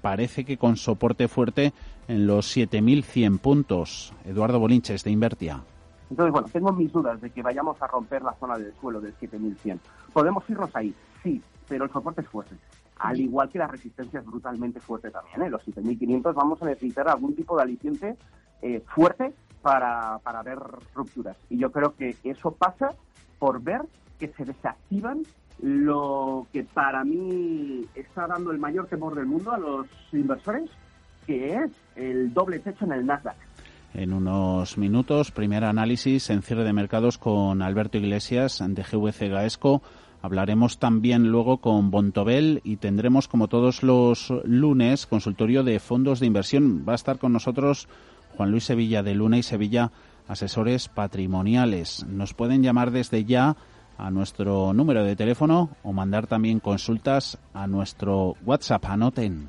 parece 0.00 0.44
que 0.44 0.56
con 0.56 0.76
soporte 0.76 1.28
fuerte 1.28 1.72
en 2.08 2.26
los 2.26 2.56
7.100 2.56 3.38
puntos. 3.38 4.12
Eduardo 4.24 4.58
Bolinches, 4.58 5.04
de 5.04 5.10
Invertia. 5.10 5.62
Entonces, 6.10 6.32
bueno, 6.32 6.48
tengo 6.52 6.72
mis 6.72 6.92
dudas 6.92 7.20
de 7.20 7.30
que 7.30 7.42
vayamos 7.42 7.80
a 7.80 7.86
romper 7.86 8.22
la 8.22 8.34
zona 8.34 8.58
del 8.58 8.74
suelo 8.80 9.00
del 9.00 9.16
7.100. 9.16 9.78
Podemos 10.12 10.44
irnos 10.50 10.68
ahí, 10.74 10.94
sí, 11.22 11.40
pero 11.68 11.84
el 11.84 11.90
soporte 11.90 12.20
es 12.20 12.28
fuerte. 12.28 12.54
Al 12.98 13.18
igual 13.18 13.48
que 13.48 13.58
la 13.58 13.66
resistencia 13.66 14.20
es 14.20 14.26
brutalmente 14.26 14.78
fuerte 14.78 15.10
también. 15.10 15.42
¿eh? 15.42 15.50
Los 15.50 15.66
7.500 15.66 16.34
vamos 16.34 16.62
a 16.62 16.66
necesitar 16.66 17.08
algún 17.08 17.34
tipo 17.34 17.56
de 17.56 17.62
aliciente 17.62 18.16
eh, 18.60 18.82
fuerte 18.94 19.32
para, 19.62 20.18
para 20.18 20.42
ver 20.42 20.58
rupturas. 20.94 21.36
Y 21.48 21.58
yo 21.58 21.70
creo 21.72 21.94
que 21.96 22.16
eso 22.24 22.50
pasa 22.50 22.92
por 23.38 23.62
ver 23.62 23.82
que 24.18 24.28
se 24.28 24.44
desactivan 24.44 25.22
lo 25.60 26.46
que 26.52 26.64
para 26.64 27.04
mí 27.04 27.84
está 27.94 28.26
dando 28.26 28.50
el 28.50 28.58
mayor 28.58 28.86
temor 28.86 29.14
del 29.14 29.26
mundo 29.26 29.52
a 29.52 29.58
los 29.58 29.86
inversores, 30.12 30.70
que 31.26 31.54
es 31.54 31.70
el 31.96 32.34
doble 32.34 32.58
techo 32.58 32.84
en 32.84 32.92
el 32.92 33.06
Nasdaq. 33.06 33.36
En 33.94 34.12
unos 34.12 34.78
minutos, 34.78 35.30
primer 35.30 35.64
análisis 35.64 36.30
en 36.30 36.42
cierre 36.42 36.64
de 36.64 36.72
mercados 36.72 37.18
con 37.18 37.62
Alberto 37.62 37.98
Iglesias 37.98 38.62
de 38.66 38.82
GVC 38.82 39.28
Gaesco. 39.28 39.82
Hablaremos 40.22 40.78
también 40.78 41.30
luego 41.30 41.58
con 41.58 41.90
Bontobel 41.90 42.60
y 42.64 42.76
tendremos, 42.76 43.28
como 43.28 43.48
todos 43.48 43.82
los 43.82 44.32
lunes, 44.44 45.06
consultorio 45.06 45.62
de 45.62 45.78
fondos 45.78 46.20
de 46.20 46.26
inversión. 46.26 46.84
Va 46.88 46.92
a 46.92 46.96
estar 46.96 47.18
con 47.18 47.32
nosotros 47.32 47.88
Juan 48.36 48.50
Luis 48.50 48.64
Sevilla 48.64 49.02
de 49.02 49.14
Luna 49.14 49.38
y 49.38 49.42
Sevilla, 49.42 49.90
asesores 50.28 50.88
patrimoniales. 50.88 52.04
Nos 52.06 52.34
pueden 52.34 52.62
llamar 52.62 52.90
desde 52.90 53.24
ya 53.24 53.56
a 53.98 54.10
nuestro 54.10 54.72
número 54.72 55.04
de 55.04 55.16
teléfono 55.16 55.70
o 55.82 55.92
mandar 55.92 56.26
también 56.26 56.60
consultas 56.60 57.38
a 57.54 57.66
nuestro 57.66 58.36
WhatsApp. 58.44 58.84
Anoten. 58.86 59.48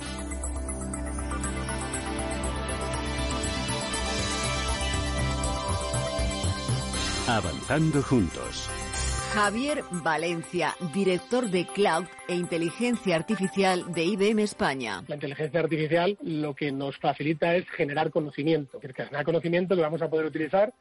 Avanzando 7.31 8.03
juntos. 8.03 8.69
Javier 9.33 9.83
Valencia, 10.03 10.75
director 10.93 11.49
de 11.49 11.65
Cloud 11.65 12.03
e 12.27 12.35
Inteligencia 12.35 13.15
Artificial 13.15 13.93
de 13.93 14.03
IBM 14.03 14.39
España. 14.43 15.01
La 15.07 15.15
inteligencia 15.15 15.61
artificial 15.61 16.17
lo 16.23 16.53
que 16.53 16.73
nos 16.73 16.97
facilita 16.97 17.55
es 17.55 17.69
generar 17.69 18.11
conocimiento, 18.11 18.75
es 18.75 18.81
decir, 18.81 19.05
generar 19.05 19.23
conocimiento 19.23 19.77
que 19.77 19.81
vamos 19.81 20.01
a 20.01 20.09
poder 20.09 20.25
utilizar 20.25 20.73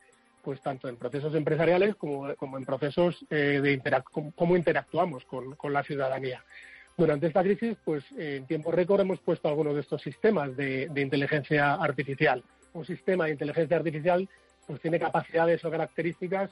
pues 0.43 0.61
tanto 0.61 0.89
en 0.89 0.97
procesos 0.97 1.37
empresariales 1.37 1.95
como, 1.95 2.29
en 2.29 2.65
procesos 2.65 3.25
eh, 3.31 3.61
de 3.63 4.03
cómo 4.35 4.57
interactuamos 4.57 5.25
con, 5.27 5.73
la 5.73 5.85
ciudadanía. 5.85 6.43
Durante 6.97 7.29
esta 7.29 7.45
crisis, 7.45 7.77
pues 7.85 8.03
en 8.19 8.49
tiempo 8.49 8.73
récord 8.73 9.03
hemos 9.03 9.21
puesto 9.21 9.47
algunos 9.47 9.77
de 9.77 9.83
estos 9.83 10.03
sistemas 10.03 10.57
de, 10.57 10.89
de 10.89 11.01
inteligencia 11.01 11.75
artificial. 11.75 12.43
Un 12.73 12.85
sistema 12.85 13.27
de 13.27 13.33
inteligencia 13.33 13.77
artificial 13.77 14.29
pues 14.71 14.83
tiene 14.83 15.01
capacidades 15.01 15.65
o 15.65 15.71
características 15.71 16.49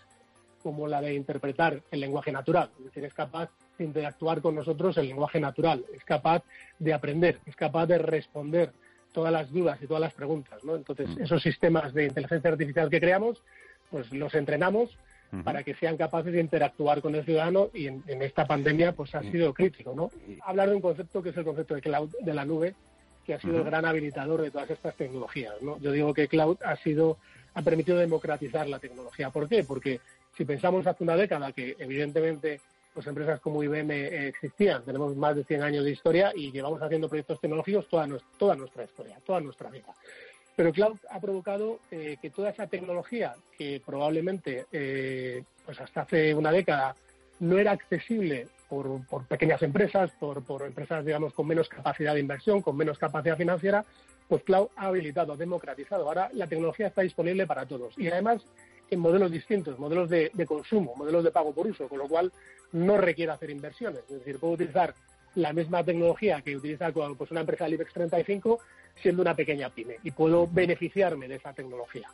como 0.61 0.89
la 0.89 1.01
de 1.01 1.15
interpretar 1.15 1.81
el 1.93 2.01
lenguaje 2.01 2.33
natural, 2.33 2.69
es 2.81 2.87
decir, 2.87 3.05
es 3.05 3.15
capaz 3.15 3.49
de 3.79 3.85
interactuar 3.85 4.43
con 4.43 4.57
nosotros 4.57 4.99
el 4.99 5.07
lenguaje 5.07 5.39
natural, 5.39 5.85
es 5.95 6.05
capaz 6.05 6.43
de 6.81 6.93
aprender, 6.93 7.39
es 7.47 7.55
capaz 7.55 7.87
de 7.87 7.99
responder 7.99 8.73
todas 9.13 9.33
las 9.33 9.53
dudas 9.53 9.79
y 9.81 9.87
todas 9.87 10.01
las 10.01 10.15
preguntas. 10.15 10.65
¿no? 10.65 10.75
Entonces, 10.75 11.09
mm. 11.11 11.23
esos 11.23 11.41
sistemas 11.41 11.95
de 11.95 12.07
inteligencia 12.07 12.51
artificial 12.51 12.91
que 12.91 12.99
creamos, 12.99 13.41
pues 13.89 14.13
los 14.13 14.35
entrenamos 14.35 14.99
para 15.45 15.63
que 15.63 15.75
sean 15.75 15.97
capaces 15.97 16.33
de 16.33 16.41
interactuar 16.41 17.01
con 17.01 17.15
el 17.15 17.25
ciudadano 17.25 17.69
y 17.73 17.87
en, 17.87 18.03
esta 18.09 18.47
pandemia 18.47 18.93
pues 18.93 19.15
ha 19.15 19.23
sido 19.23 19.55
crítico. 19.55 19.95
¿no? 19.95 20.11
Hablar 20.43 20.71
de 20.71 20.75
un 20.75 20.81
concepto 20.81 21.23
que 21.23 21.29
es 21.29 21.37
el 21.37 21.45
concepto 21.45 21.77
de 21.77 21.83
cloud, 21.83 22.11
de 22.21 22.35
la 22.35 22.45
nube, 22.45 22.75
que 23.25 23.35
ha 23.35 23.41
sido 23.41 23.59
el 23.59 23.65
gran 23.65 23.85
habilitador 23.85 24.41
de 24.41 24.51
todas 24.51 24.71
estas 24.71 24.97
tecnologías. 24.97 25.61
¿no? 25.61 25.79
Yo 25.81 25.93
digo 25.93 26.15
que 26.15 26.29
cloud 26.29 26.57
ha 26.65 26.77
sido 26.77 27.19
ha 27.59 27.62
permitido 27.62 27.99
democratizar 27.99 28.68
la 28.68 28.79
tecnología. 28.79 29.31
¿Por 29.31 29.49
qué? 29.49 29.64
Porque 29.64 30.01
si 30.37 30.44
pensamos 30.44 30.87
hace 30.87 31.03
una 31.03 31.16
década 31.16 31.51
que 31.51 31.75
evidentemente 31.79 32.61
pues 32.94 33.05
empresas 33.09 33.40
como 33.40 33.62
IBM 33.62 33.90
eh, 33.90 34.29
existían, 34.29 34.85
tenemos 34.85 35.16
más 35.16 35.35
de 35.35 35.44
100 35.44 35.62
años 35.62 35.85
de 35.85 35.90
historia 35.90 36.33
y 36.35 36.53
llevamos 36.53 36.81
haciendo 36.81 37.09
proyectos 37.09 37.40
tecnológicos 37.40 37.88
toda, 37.88 38.07
nuestra 38.07 38.85
historia, 38.85 39.18
toda 39.27 39.40
nuestra 39.40 39.71
vida. 39.71 39.92
Pero 40.55 40.73
cloud 40.73 40.99
ha 41.11 41.21
provocado 41.21 41.81
eh, 41.90 42.16
que 42.23 42.31
toda 42.31 42.51
esa 42.51 42.68
tecnología 42.68 43.35
que 43.57 43.83
probablemente 43.85 44.66
eh, 44.73 45.42
pues 45.66 45.81
hasta 45.81 46.03
hace 46.03 46.35
una 46.35 46.53
década 46.53 46.94
no 47.40 47.59
era 47.59 47.73
accesible 47.73 48.47
por, 48.68 49.01
pequeñas 49.27 49.62
empresas, 49.62 50.12
por, 50.21 50.44
por, 50.44 50.62
empresas 50.62 51.05
digamos 51.05 51.35
con 51.35 51.47
menos 51.47 51.68
capacidad 51.68 52.14
de 52.14 52.21
inversión, 52.21 52.62
con 52.62 52.77
menos 52.77 52.99
capacidad 52.99 53.37
financiera, 53.37 53.85
pues 54.29 54.43
cloud 54.43 54.69
ha 54.77 54.87
habilitado, 54.87 55.33
ha 55.33 55.37
democratizado. 55.37 56.07
Ahora 56.07 56.31
la 56.35 56.47
tecnología 56.47 56.88
está 56.88 57.03
disponible 57.03 57.47
para 57.47 57.67
todos 57.67 57.97
y 57.99 58.09
además 58.09 58.43
en 58.91 59.01
modelos 59.01 59.31
distintos, 59.31 59.79
modelos 59.79 60.09
de, 60.09 60.31
consumo, 60.47 60.95
modelos 60.97 61.25
de 61.25 61.31
pago 61.31 61.53
por 61.53 61.67
uso, 61.67 61.88
con 61.88 61.99
lo 61.99 62.09
cual 62.09 62.33
no 62.73 62.97
requiere 62.97 63.33
hacer 63.33 63.51
inversiones. 63.51 64.01
Es 64.09 64.19
decir, 64.19 64.38
puedo 64.38 64.55
utilizar 64.55 64.95
la 65.35 65.53
misma 65.53 65.85
tecnología 65.85 66.41
que 66.43 66.57
utiliza 66.57 66.91
pues, 66.93 67.31
una 67.31 67.41
empresa 67.41 67.64
del 67.64 67.75
IBEX 67.75 67.93
35 67.93 68.61
siendo 69.01 69.23
una 69.23 69.35
pequeña 69.35 69.71
pyme 69.71 69.99
y 70.03 70.11
puedo 70.11 70.49
beneficiarme 70.49 71.29
de 71.29 71.37
esa 71.37 71.53
tecnología. 71.53 72.09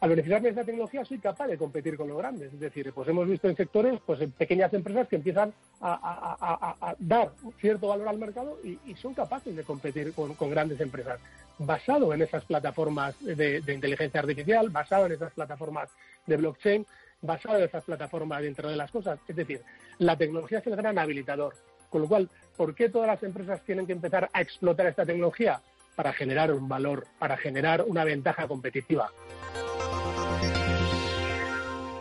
Al 0.00 0.10
beneficiarme 0.10 0.48
de 0.48 0.52
esa 0.52 0.64
tecnología 0.64 1.04
soy 1.04 1.18
capaz 1.18 1.46
de 1.46 1.56
competir 1.56 1.96
con 1.96 2.08
los 2.08 2.18
grandes. 2.18 2.52
Es 2.52 2.60
decir, 2.60 2.92
pues 2.92 3.08
hemos 3.08 3.28
visto 3.28 3.48
en 3.48 3.56
sectores, 3.56 3.98
pues 4.04 4.20
en 4.20 4.30
pequeñas 4.30 4.72
empresas 4.74 5.08
que 5.08 5.16
empiezan 5.16 5.54
a, 5.80 6.94
dar 6.98 7.32
cierto 7.60 7.88
valor 7.88 8.08
al 8.08 8.18
mercado 8.18 8.58
y, 8.62 8.94
son 8.96 9.14
capaces 9.14 9.56
de 9.56 9.64
competir 9.64 10.12
con 10.12 10.50
grandes 10.50 10.80
empresas 10.80 11.18
basado 11.58 12.12
en 12.12 12.22
esas 12.22 12.44
plataformas 12.44 13.14
de, 13.20 13.62
inteligencia 13.68 14.20
artificial, 14.20 14.68
basado 14.70 15.06
en 15.06 15.12
esas 15.12 15.32
plataformas 15.32 15.88
de 16.26 16.36
blockchain, 16.36 16.86
basado 17.22 17.58
en 17.58 17.64
esas 17.64 17.84
plataformas 17.84 18.42
dentro 18.42 18.68
de 18.68 18.76
las 18.76 18.90
cosas. 18.90 19.18
Es 19.26 19.36
decir, 19.36 19.62
la 19.98 20.16
tecnología 20.16 20.58
es 20.58 20.66
el 20.66 20.76
gran 20.76 20.98
habilitador. 20.98 21.54
Con 21.90 22.02
lo 22.02 22.08
cual, 22.08 22.28
¿por 22.56 22.74
qué 22.74 22.88
todas 22.88 23.06
las 23.06 23.22
empresas 23.22 23.62
tienen 23.62 23.86
que 23.86 23.92
empezar 23.92 24.28
a 24.32 24.42
explotar 24.42 24.86
esta 24.86 25.06
tecnología? 25.06 25.60
Para 25.94 26.12
generar 26.12 26.52
un 26.52 26.68
valor, 26.68 27.06
para 27.18 27.38
generar 27.38 27.82
una 27.82 28.04
ventaja 28.04 28.46
competitiva. 28.46 29.10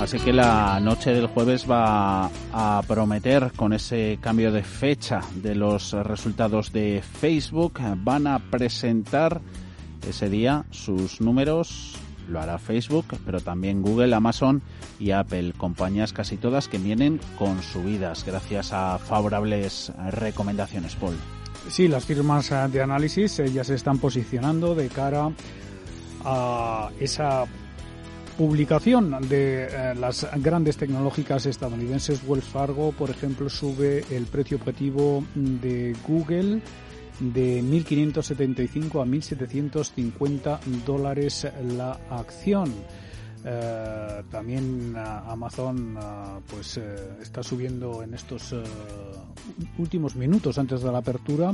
Así 0.00 0.18
que 0.20 0.32
la 0.32 0.78
noche 0.80 1.12
del 1.12 1.26
jueves 1.26 1.68
va 1.68 2.30
a 2.52 2.82
prometer 2.86 3.52
con 3.56 3.72
ese 3.72 4.18
cambio 4.20 4.52
de 4.52 4.62
fecha 4.62 5.20
de 5.34 5.56
los 5.56 5.92
resultados 5.92 6.72
de 6.72 7.02
Facebook. 7.02 7.80
Van 7.98 8.28
a 8.28 8.38
presentar 8.38 9.40
ese 10.08 10.30
día 10.30 10.64
sus 10.70 11.20
números. 11.20 11.96
Lo 12.28 12.40
hará 12.40 12.58
Facebook, 12.58 13.06
pero 13.26 13.40
también 13.40 13.82
Google, 13.82 14.14
Amazon 14.14 14.62
y 15.00 15.10
Apple, 15.10 15.52
compañías 15.56 16.12
casi 16.12 16.36
todas 16.36 16.68
que 16.68 16.78
vienen 16.78 17.20
con 17.36 17.60
subidas 17.62 18.24
gracias 18.24 18.72
a 18.72 18.98
favorables 18.98 19.92
recomendaciones, 20.12 20.94
Paul. 20.94 21.16
Sí, 21.68 21.88
las 21.88 22.04
firmas 22.06 22.50
de 22.70 22.82
análisis 22.82 23.42
ya 23.52 23.64
se 23.64 23.74
están 23.74 23.98
posicionando 23.98 24.74
de 24.74 24.88
cara 24.88 25.30
a 26.24 26.90
esa 27.00 27.46
publicación 28.38 29.28
de 29.28 29.64
eh, 29.64 29.94
las 29.96 30.24
grandes 30.36 30.76
tecnológicas 30.76 31.44
estadounidenses, 31.46 32.22
Wells 32.24 32.44
Fargo, 32.44 32.92
por 32.92 33.10
ejemplo, 33.10 33.50
sube 33.50 34.04
el 34.12 34.26
precio 34.26 34.58
objetivo 34.58 35.24
de 35.34 35.96
Google 36.06 36.62
de 37.18 37.60
1.575 37.60 39.02
a 39.02 39.04
1.750 39.04 40.60
dólares 40.86 41.48
la 41.76 41.98
acción. 42.10 42.72
Eh, 43.44 44.22
también 44.30 44.94
eh, 44.96 45.00
Amazon 45.00 45.98
pues 46.48 46.80
está 47.20 47.42
subiendo 47.42 48.04
en 48.04 48.14
estos 48.14 48.54
últimos 49.78 50.14
minutos 50.14 50.58
antes 50.58 50.80
de 50.80 50.92
la 50.92 50.98
apertura 50.98 51.50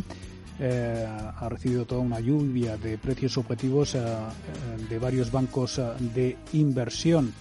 eh, 0.60 1.06
ha 1.06 1.48
recibido 1.48 1.84
toda 1.84 2.00
una 2.00 2.20
lluvia 2.20 2.76
de 2.76 2.96
precios 2.96 3.36
objetivos 3.36 3.94
eh, 3.94 3.98
eh, 3.98 4.86
de 4.88 4.98
varios 4.98 5.32
bancos 5.32 5.80
de 6.14 6.36
inversión. 6.52 7.32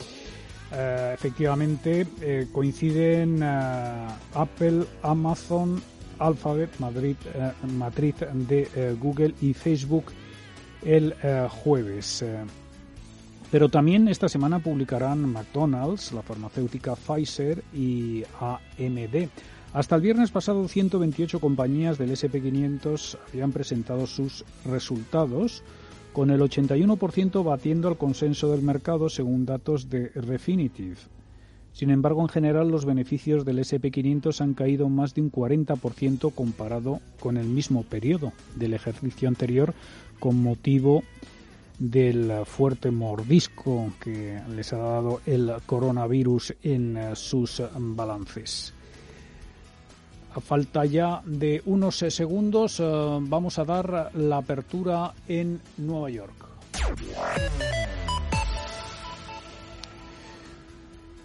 efectivamente, 0.73 2.07
coinciden 2.51 3.43
Apple, 3.43 4.85
Amazon, 5.03 5.79
Alphabet, 6.17 6.71
Madrid, 6.79 7.15
matriz 7.77 8.15
de 8.33 8.97
Google 8.99 9.35
y 9.39 9.53
Facebook 9.53 10.05
el 10.81 11.13
jueves. 11.47 12.25
Pero 13.51 13.69
también 13.69 14.07
esta 14.07 14.27
semana 14.27 14.57
publicarán 14.57 15.31
McDonald's, 15.31 16.11
la 16.11 16.23
farmacéutica 16.23 16.95
Pfizer 16.95 17.63
y 17.71 18.23
AMD. 18.39 19.29
Hasta 19.73 19.95
el 19.95 20.03
viernes 20.03 20.29
pasado, 20.29 20.67
128 20.67 21.39
compañías 21.39 21.97
del 21.97 22.11
SP500 22.11 23.17
habían 23.27 23.51
presentado 23.51 24.05
sus 24.05 24.45
resultados, 24.65 25.63
con 26.13 26.29
el 26.29 26.41
81% 26.41 27.43
batiendo 27.43 27.87
al 27.87 27.97
consenso 27.97 28.51
del 28.51 28.61
mercado 28.61 29.09
según 29.09 29.47
datos 29.47 29.89
de 29.89 30.09
Refinitiv. 30.09 30.99
Sin 31.71 31.89
embargo, 31.89 32.21
en 32.21 32.29
general, 32.29 32.69
los 32.69 32.85
beneficios 32.85 33.45
del 33.45 33.57
SP500 33.57 34.41
han 34.41 34.53
caído 34.53 34.89
más 34.89 35.15
de 35.15 35.21
un 35.21 35.31
40% 35.31 36.31
comparado 36.35 36.99
con 37.19 37.37
el 37.37 37.47
mismo 37.47 37.81
periodo 37.81 38.31
del 38.55 38.75
ejercicio 38.75 39.27
anterior, 39.27 39.73
con 40.19 40.39
motivo 40.39 41.01
del 41.79 42.31
fuerte 42.45 42.91
mordisco 42.91 43.91
que 43.99 44.39
les 44.55 44.71
ha 44.71 44.77
dado 44.77 45.21
el 45.25 45.51
coronavirus 45.65 46.53
en 46.61 47.15
sus 47.15 47.59
balances. 47.75 48.75
A 50.35 50.39
falta 50.41 50.83
ya 50.85 51.21
de 51.25 51.61
unos 51.65 51.97
segundos, 51.97 52.79
eh, 52.79 52.83
vamos 53.21 53.59
a 53.59 53.65
dar 53.65 54.09
la 54.15 54.37
apertura 54.37 55.13
en 55.27 55.61
Nueva 55.77 56.09
York. 56.09 56.33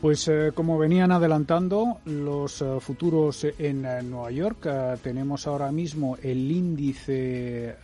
Pues 0.02 0.28
eh, 0.28 0.52
como 0.54 0.76
venían 0.76 1.10
adelantando 1.10 2.00
los 2.04 2.60
eh, 2.60 2.66
futuros 2.80 3.46
en 3.58 3.82
Nueva 4.10 4.30
York, 4.30 4.68
tenemos 5.02 5.46
ahora 5.46 5.72
mismo 5.72 6.18
el 6.22 6.50
índice 6.52 7.76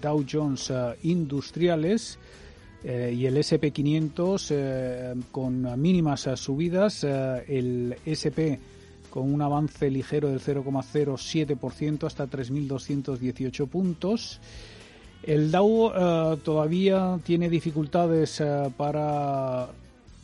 Dow 0.00 0.24
Jones 0.30 0.72
Industriales 1.02 2.16
y 2.84 3.26
el 3.26 3.36
SP500 3.36 5.20
con 5.32 5.80
mínimas 5.80 6.28
subidas, 6.36 7.02
el 7.04 7.96
SP 8.06 8.60
con 9.08 9.32
un 9.32 9.42
avance 9.42 9.90
ligero 9.90 10.28
del 10.28 10.40
0,07% 10.40 12.06
hasta 12.06 12.26
3.218 12.26 13.68
puntos. 13.68 14.40
El 15.22 15.50
Dow 15.50 15.92
eh, 15.94 16.36
todavía 16.42 17.18
tiene 17.24 17.50
dificultades 17.50 18.40
eh, 18.40 18.70
para 18.76 19.68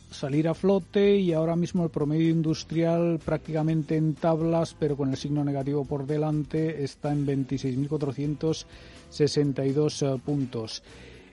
salir 0.09 0.47
a 0.47 0.53
flote 0.53 1.17
y 1.17 1.33
ahora 1.33 1.55
mismo 1.55 1.83
el 1.83 1.89
promedio 1.89 2.29
industrial 2.29 3.19
prácticamente 3.23 3.97
en 3.97 4.13
tablas, 4.15 4.75
pero 4.77 4.97
con 4.97 5.09
el 5.09 5.17
signo 5.17 5.43
negativo 5.43 5.85
por 5.85 6.07
delante, 6.07 6.83
está 6.83 7.11
en 7.11 7.27
26.462 7.27 10.15
eh, 10.15 10.19
puntos. 10.25 10.81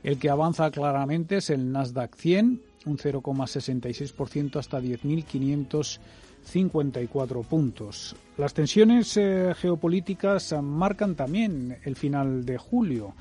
El 0.03 0.19
que 0.19 0.29
avanza 0.29 0.71
claramente 0.71 1.39
es 1.39 1.49
el 1.51 1.73
Nasdaq 1.73 2.15
100, 2.17 2.61
un 2.85 2.99
0,66% 2.99 4.57
hasta 4.57 4.81
10.500 4.81 5.99
54 6.45 7.43
puntos. 7.43 8.15
Las 8.37 8.55
tensiones 8.55 9.17
eh, 9.17 9.55
geopolíticas 9.57 10.55
marcan 10.63 11.15
también 11.15 11.79
el 11.85 11.97
final 11.97 12.45
de 12.45 12.59
julio. 12.59 13.15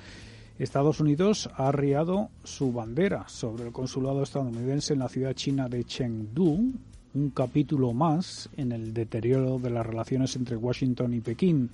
Estados 0.60 1.00
Unidos 1.00 1.50
ha 1.56 1.70
arriado 1.70 2.30
su 2.44 2.72
bandera 2.72 3.28
sobre 3.28 3.66
el 3.66 3.72
consulado 3.72 4.24
estadounidense 4.24 4.94
en 4.94 5.00
la 5.00 5.10
ciudad 5.10 5.34
china 5.34 5.68
de 5.68 5.84
Chengdu, 5.84 6.74
un 7.16 7.30
capítulo 7.32 7.94
más 7.94 8.50
en 8.58 8.72
el 8.72 8.94
deterioro 8.94 9.60
de 9.60 9.70
las 9.70 9.86
relaciones 9.86 10.36
entre 10.36 10.56
Washington 10.56 11.14
y 11.14 11.22
Pekín. 11.22 11.70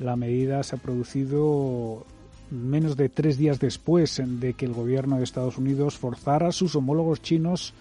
La 0.00 0.16
medida 0.16 0.62
se 0.62 0.76
ha 0.76 0.78
producido 0.78 2.06
menos 2.50 2.96
de 2.96 3.08
tres 3.08 3.38
días 3.38 3.60
después 3.60 4.22
de 4.24 4.54
que 4.54 4.64
el 4.64 4.72
gobierno 4.72 5.18
de 5.18 5.24
Estados 5.24 5.58
Unidos 5.58 5.96
forzara 5.96 6.48
a 6.48 6.52
sus 6.52 6.76
homólogos 6.76 7.22
chinos 7.22 7.74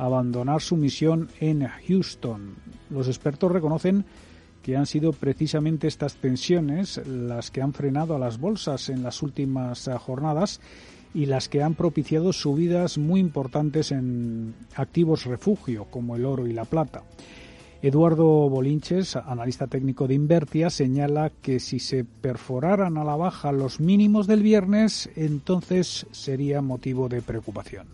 abandonar 0.00 0.62
su 0.62 0.76
misión 0.76 1.28
en 1.40 1.66
Houston. 1.86 2.54
Los 2.88 3.06
expertos 3.06 3.52
reconocen 3.52 4.04
que 4.62 4.76
han 4.76 4.86
sido 4.86 5.12
precisamente 5.12 5.88
estas 5.88 6.16
tensiones 6.16 7.00
las 7.06 7.50
que 7.50 7.62
han 7.62 7.72
frenado 7.72 8.14
a 8.14 8.18
las 8.18 8.38
bolsas 8.38 8.88
en 8.88 9.02
las 9.02 9.22
últimas 9.22 9.88
eh, 9.88 9.92
jornadas 9.98 10.60
y 11.12 11.26
las 11.26 11.48
que 11.48 11.62
han 11.62 11.74
propiciado 11.74 12.32
subidas 12.32 12.96
muy 12.96 13.20
importantes 13.20 13.90
en 13.92 14.54
activos 14.74 15.24
refugio 15.24 15.86
como 15.90 16.16
el 16.16 16.24
oro 16.24 16.46
y 16.46 16.52
la 16.52 16.64
plata. 16.64 17.02
Eduardo 17.82 18.26
Bolinches, 18.50 19.16
analista 19.16 19.66
técnico 19.66 20.06
de 20.06 20.14
Invertia, 20.14 20.68
señala 20.68 21.30
que 21.30 21.60
si 21.60 21.78
se 21.78 22.04
perforaran 22.04 22.98
a 22.98 23.04
la 23.04 23.16
baja 23.16 23.52
los 23.52 23.80
mínimos 23.80 24.26
del 24.26 24.42
viernes, 24.42 25.10
entonces 25.16 26.06
sería 26.10 26.60
motivo 26.60 27.08
de 27.08 27.22
preocupación. 27.22 27.86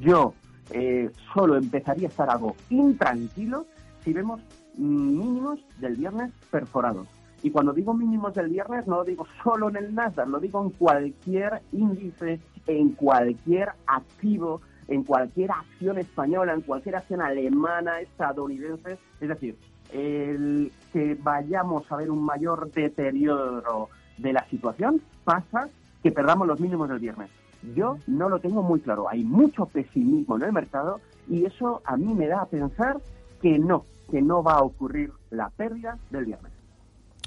Yo 0.00 0.32
eh, 0.70 1.10
solo 1.32 1.56
empezaría 1.56 2.08
a 2.08 2.10
estar 2.10 2.30
algo 2.30 2.56
intranquilo 2.70 3.66
si 4.02 4.12
vemos 4.12 4.40
mínimos 4.76 5.60
del 5.78 5.96
viernes 5.96 6.32
perforados. 6.50 7.08
Y 7.42 7.50
cuando 7.50 7.72
digo 7.72 7.94
mínimos 7.94 8.34
del 8.34 8.48
viernes, 8.48 8.86
no 8.86 8.96
lo 8.96 9.04
digo 9.04 9.26
solo 9.42 9.68
en 9.68 9.76
el 9.76 9.94
Nasdaq, 9.94 10.28
lo 10.28 10.40
digo 10.40 10.62
en 10.62 10.70
cualquier 10.70 11.62
índice, 11.72 12.40
en 12.66 12.90
cualquier 12.90 13.68
activo, 13.86 14.62
en 14.88 15.04
cualquier 15.04 15.50
acción 15.50 15.98
española, 15.98 16.54
en 16.54 16.62
cualquier 16.62 16.96
acción 16.96 17.20
alemana, 17.20 18.00
estadounidense. 18.00 18.98
Es 19.20 19.28
decir, 19.28 19.56
el 19.92 20.72
que 20.92 21.16
vayamos 21.20 21.90
a 21.90 21.96
ver 21.96 22.10
un 22.10 22.24
mayor 22.24 22.70
deterioro 22.72 23.90
de 24.18 24.32
la 24.32 24.44
situación 24.48 25.00
pasa 25.24 25.68
que 26.02 26.10
perdamos 26.10 26.46
los 26.46 26.60
mínimos 26.60 26.88
del 26.88 26.98
viernes. 26.98 27.30
Yo 27.74 27.98
no 28.06 28.28
lo 28.28 28.38
tengo 28.38 28.62
muy 28.62 28.80
claro. 28.80 29.08
Hay 29.08 29.24
mucho 29.24 29.66
pesimismo 29.66 30.36
en 30.36 30.42
el 30.42 30.52
mercado 30.52 31.00
y 31.28 31.44
eso 31.44 31.82
a 31.84 31.96
mí 31.96 32.14
me 32.14 32.26
da 32.26 32.42
a 32.42 32.46
pensar 32.46 32.98
que 33.40 33.58
no, 33.58 33.84
que 34.10 34.22
no 34.22 34.42
va 34.42 34.54
a 34.54 34.62
ocurrir 34.62 35.12
la 35.30 35.50
pérdida 35.50 35.98
del 36.10 36.26
viernes. 36.26 36.52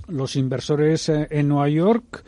Los 0.07 0.35
inversores 0.35 1.09
eh, 1.09 1.27
en 1.29 1.47
Nueva 1.49 1.69
York 1.69 2.23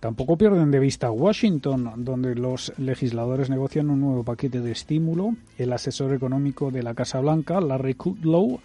tampoco 0.00 0.36
pierden 0.36 0.70
de 0.70 0.80
vista 0.80 1.10
Washington, 1.10 1.92
donde 1.98 2.34
los 2.34 2.72
legisladores 2.78 3.50
negocian 3.50 3.90
un 3.90 4.00
nuevo 4.00 4.24
paquete 4.24 4.60
de 4.60 4.72
estímulo. 4.72 5.36
El 5.58 5.72
asesor 5.72 6.12
económico 6.12 6.70
de 6.70 6.82
la 6.82 6.94
Casa 6.94 7.20
Blanca, 7.20 7.60
Larry 7.60 7.94
Kudlow, 7.94 8.58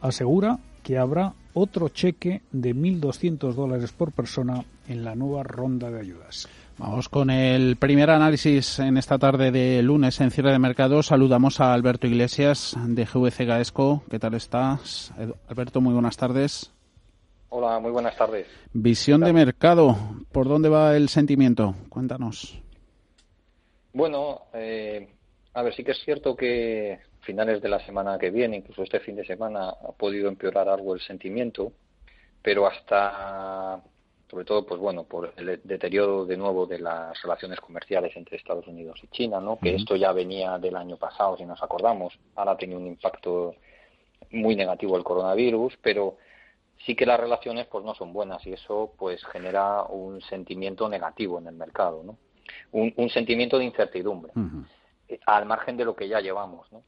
asegura 0.00 0.58
que 0.82 0.98
habrá 0.98 1.34
otro 1.54 1.88
cheque 1.88 2.42
de 2.52 2.74
1.200 2.74 3.54
dólares 3.54 3.92
por 3.92 4.12
persona 4.12 4.64
en 4.88 5.04
la 5.04 5.14
nueva 5.14 5.42
ronda 5.42 5.90
de 5.90 6.00
ayudas. 6.00 6.48
Vamos 6.78 7.08
con 7.08 7.30
el 7.30 7.76
primer 7.76 8.10
análisis 8.10 8.78
en 8.78 8.96
esta 8.96 9.18
tarde 9.18 9.50
de 9.50 9.82
lunes 9.82 10.20
en 10.20 10.30
cierre 10.30 10.52
de 10.52 10.58
mercado. 10.58 11.02
Saludamos 11.02 11.60
a 11.60 11.74
Alberto 11.74 12.06
Iglesias 12.06 12.76
de 12.86 13.04
GVC 13.04 13.44
Gaesco. 13.46 14.02
¿Qué 14.10 14.18
tal 14.18 14.34
estás? 14.34 15.12
Alberto, 15.48 15.80
muy 15.80 15.92
buenas 15.92 16.16
tardes. 16.16 16.72
Hola, 17.50 17.78
muy 17.78 17.90
buenas 17.90 18.16
tardes. 18.16 18.46
Visión 18.72 19.20
de 19.20 19.32
mercado. 19.32 19.96
¿Por 20.32 20.48
dónde 20.48 20.70
va 20.70 20.96
el 20.96 21.10
sentimiento? 21.10 21.74
Cuéntanos. 21.90 22.58
Bueno, 23.92 24.46
eh, 24.54 25.08
a 25.52 25.62
ver, 25.62 25.74
sí 25.74 25.84
que 25.84 25.92
es 25.92 26.02
cierto 26.02 26.34
que 26.34 27.00
finales 27.20 27.60
de 27.60 27.68
la 27.68 27.84
semana 27.84 28.18
que 28.18 28.30
viene, 28.30 28.56
incluso 28.56 28.82
este 28.82 29.00
fin 29.00 29.16
de 29.16 29.26
semana, 29.26 29.68
ha 29.68 29.92
podido 29.92 30.28
empeorar 30.28 30.68
algo 30.68 30.94
el 30.94 31.00
sentimiento, 31.00 31.72
pero 32.42 32.66
hasta 32.66 33.82
sobre 34.32 34.46
todo, 34.46 34.64
pues 34.64 34.80
bueno, 34.80 35.04
por 35.04 35.34
el 35.36 35.60
deterioro 35.62 36.24
de 36.24 36.38
nuevo 36.38 36.64
de 36.64 36.78
las 36.78 37.20
relaciones 37.20 37.60
comerciales 37.60 38.16
entre 38.16 38.38
Estados 38.38 38.66
Unidos 38.66 38.98
y 39.02 39.08
China, 39.08 39.40
¿no? 39.40 39.58
Que 39.58 39.74
esto 39.74 39.94
ya 39.94 40.10
venía 40.12 40.58
del 40.58 40.74
año 40.76 40.96
pasado, 40.96 41.36
si 41.36 41.44
nos 41.44 41.62
acordamos. 41.62 42.18
Ahora 42.34 42.52
ha 42.52 42.56
tenido 42.56 42.80
un 42.80 42.86
impacto 42.86 43.54
muy 44.30 44.56
negativo 44.56 44.96
el 44.96 45.04
coronavirus, 45.04 45.74
pero 45.82 46.16
sí 46.78 46.96
que 46.96 47.04
las 47.04 47.20
relaciones 47.20 47.66
pues 47.66 47.84
no 47.84 47.94
son 47.94 48.14
buenas 48.14 48.46
y 48.46 48.54
eso 48.54 48.94
pues 48.98 49.22
genera 49.26 49.82
un 49.82 50.22
sentimiento 50.22 50.88
negativo 50.88 51.38
en 51.38 51.48
el 51.48 51.54
mercado, 51.54 52.02
¿no? 52.02 52.16
Un, 52.72 53.10
sentimiento 53.10 53.58
de 53.58 53.66
incertidumbre, 53.66 54.32
eh, 55.08 55.20
al 55.26 55.44
margen 55.44 55.76
de 55.76 55.84
lo 55.84 55.94
que 55.94 56.08
ya 56.08 56.22
llevamos, 56.22 56.72
¿no? 56.72 56.82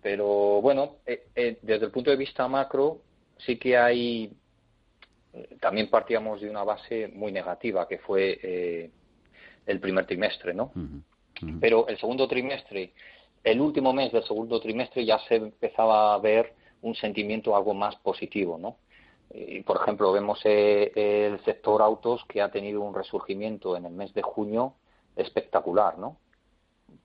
Pero 0.00 0.60
bueno, 0.62 0.98
eh, 1.04 1.26
eh, 1.34 1.58
desde 1.62 1.86
el 1.86 1.90
punto 1.90 2.12
de 2.12 2.16
vista 2.16 2.46
macro 2.46 2.98
sí 3.38 3.58
que 3.58 3.76
hay 3.76 4.32
también 5.60 5.88
partíamos 5.88 6.40
de 6.40 6.50
una 6.50 6.64
base 6.64 7.08
muy 7.08 7.32
negativa, 7.32 7.86
que 7.86 7.98
fue 7.98 8.38
eh, 8.42 8.90
el 9.66 9.80
primer 9.80 10.06
trimestre, 10.06 10.54
¿no? 10.54 10.72
Pero 11.60 11.88
el 11.88 11.98
segundo 11.98 12.28
trimestre, 12.28 12.92
el 13.42 13.60
último 13.60 13.92
mes 13.92 14.12
del 14.12 14.24
segundo 14.24 14.60
trimestre 14.60 15.04
ya 15.04 15.18
se 15.20 15.36
empezaba 15.36 16.14
a 16.14 16.18
ver 16.18 16.52
un 16.82 16.94
sentimiento 16.94 17.56
algo 17.56 17.72
más 17.74 17.96
positivo, 17.96 18.58
¿no? 18.58 18.76
Y, 19.32 19.62
por 19.62 19.76
ejemplo, 19.76 20.12
vemos 20.12 20.40
eh, 20.44 20.92
el 20.94 21.42
sector 21.44 21.80
autos 21.82 22.24
que 22.28 22.42
ha 22.42 22.50
tenido 22.50 22.80
un 22.80 22.94
resurgimiento 22.94 23.76
en 23.76 23.86
el 23.86 23.92
mes 23.92 24.12
de 24.12 24.22
junio 24.22 24.74
espectacular, 25.16 25.98
¿no? 25.98 26.16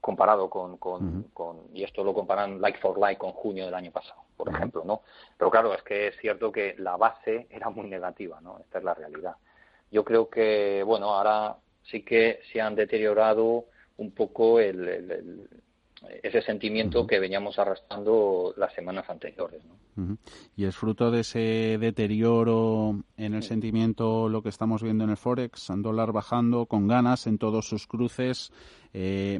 comparado 0.01 0.49
con, 0.49 0.77
con, 0.77 1.61
y 1.73 1.83
esto 1.83 2.03
lo 2.03 2.13
comparan 2.13 2.61
like 2.61 2.79
for 2.79 2.97
like 2.99 3.17
con 3.17 3.31
junio 3.31 3.65
del 3.65 3.73
año 3.73 3.91
pasado, 3.91 4.21
por 4.35 4.49
ejemplo, 4.49 4.83
¿no? 4.85 5.01
Pero 5.37 5.51
claro, 5.51 5.73
es 5.73 5.83
que 5.83 6.07
es 6.07 6.17
cierto 6.17 6.51
que 6.51 6.75
la 6.77 6.97
base 6.97 7.47
era 7.49 7.69
muy 7.69 7.87
negativa, 7.87 8.39
¿no? 8.41 8.59
Esta 8.59 8.79
es 8.79 8.83
la 8.83 8.93
realidad. 8.93 9.35
Yo 9.91 10.03
creo 10.03 10.29
que, 10.29 10.83
bueno, 10.83 11.13
ahora 11.13 11.55
sí 11.83 12.03
que 12.03 12.39
se 12.51 12.59
han 12.61 12.75
deteriorado 12.75 13.65
un 13.97 14.11
poco 14.11 14.59
el, 14.59 15.47
ese 16.21 16.41
sentimiento 16.41 17.05
que 17.07 17.19
veníamos 17.19 17.57
arrastrando 17.59 18.53
las 18.57 18.73
semanas 18.73 19.09
anteriores. 19.09 19.61
Y 20.57 20.65
es 20.65 20.75
fruto 20.75 21.09
de 21.09 21.21
ese 21.21 21.77
deterioro 21.79 23.03
en 23.15 23.33
el 23.33 23.43
sentimiento 23.43 24.27
lo 24.27 24.41
que 24.41 24.49
estamos 24.49 24.83
viendo 24.83 25.05
en 25.05 25.11
el 25.11 25.17
Forex, 25.17 25.67
dólar 25.77 26.11
bajando 26.11 26.65
con 26.65 26.87
ganas 26.87 27.27
en 27.27 27.37
todos 27.37 27.67
sus 27.69 27.87
cruces. 27.87 28.51
Eh, 28.93 29.39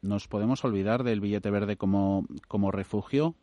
¿Nos 0.00 0.28
podemos 0.28 0.64
olvidar 0.64 1.02
del 1.02 1.20
billete 1.20 1.50
verde 1.50 1.76
como, 1.76 2.26
como 2.48 2.70
refugio? 2.70 3.34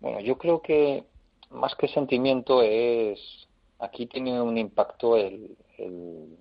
Bueno, 0.00 0.20
yo 0.20 0.38
creo 0.38 0.62
que 0.62 1.04
más 1.50 1.74
que 1.74 1.88
sentimiento 1.88 2.62
es 2.62 3.48
aquí 3.78 4.06
tiene 4.06 4.40
un 4.40 4.58
impacto 4.58 5.16
el, 5.16 5.56
el, 5.78 6.36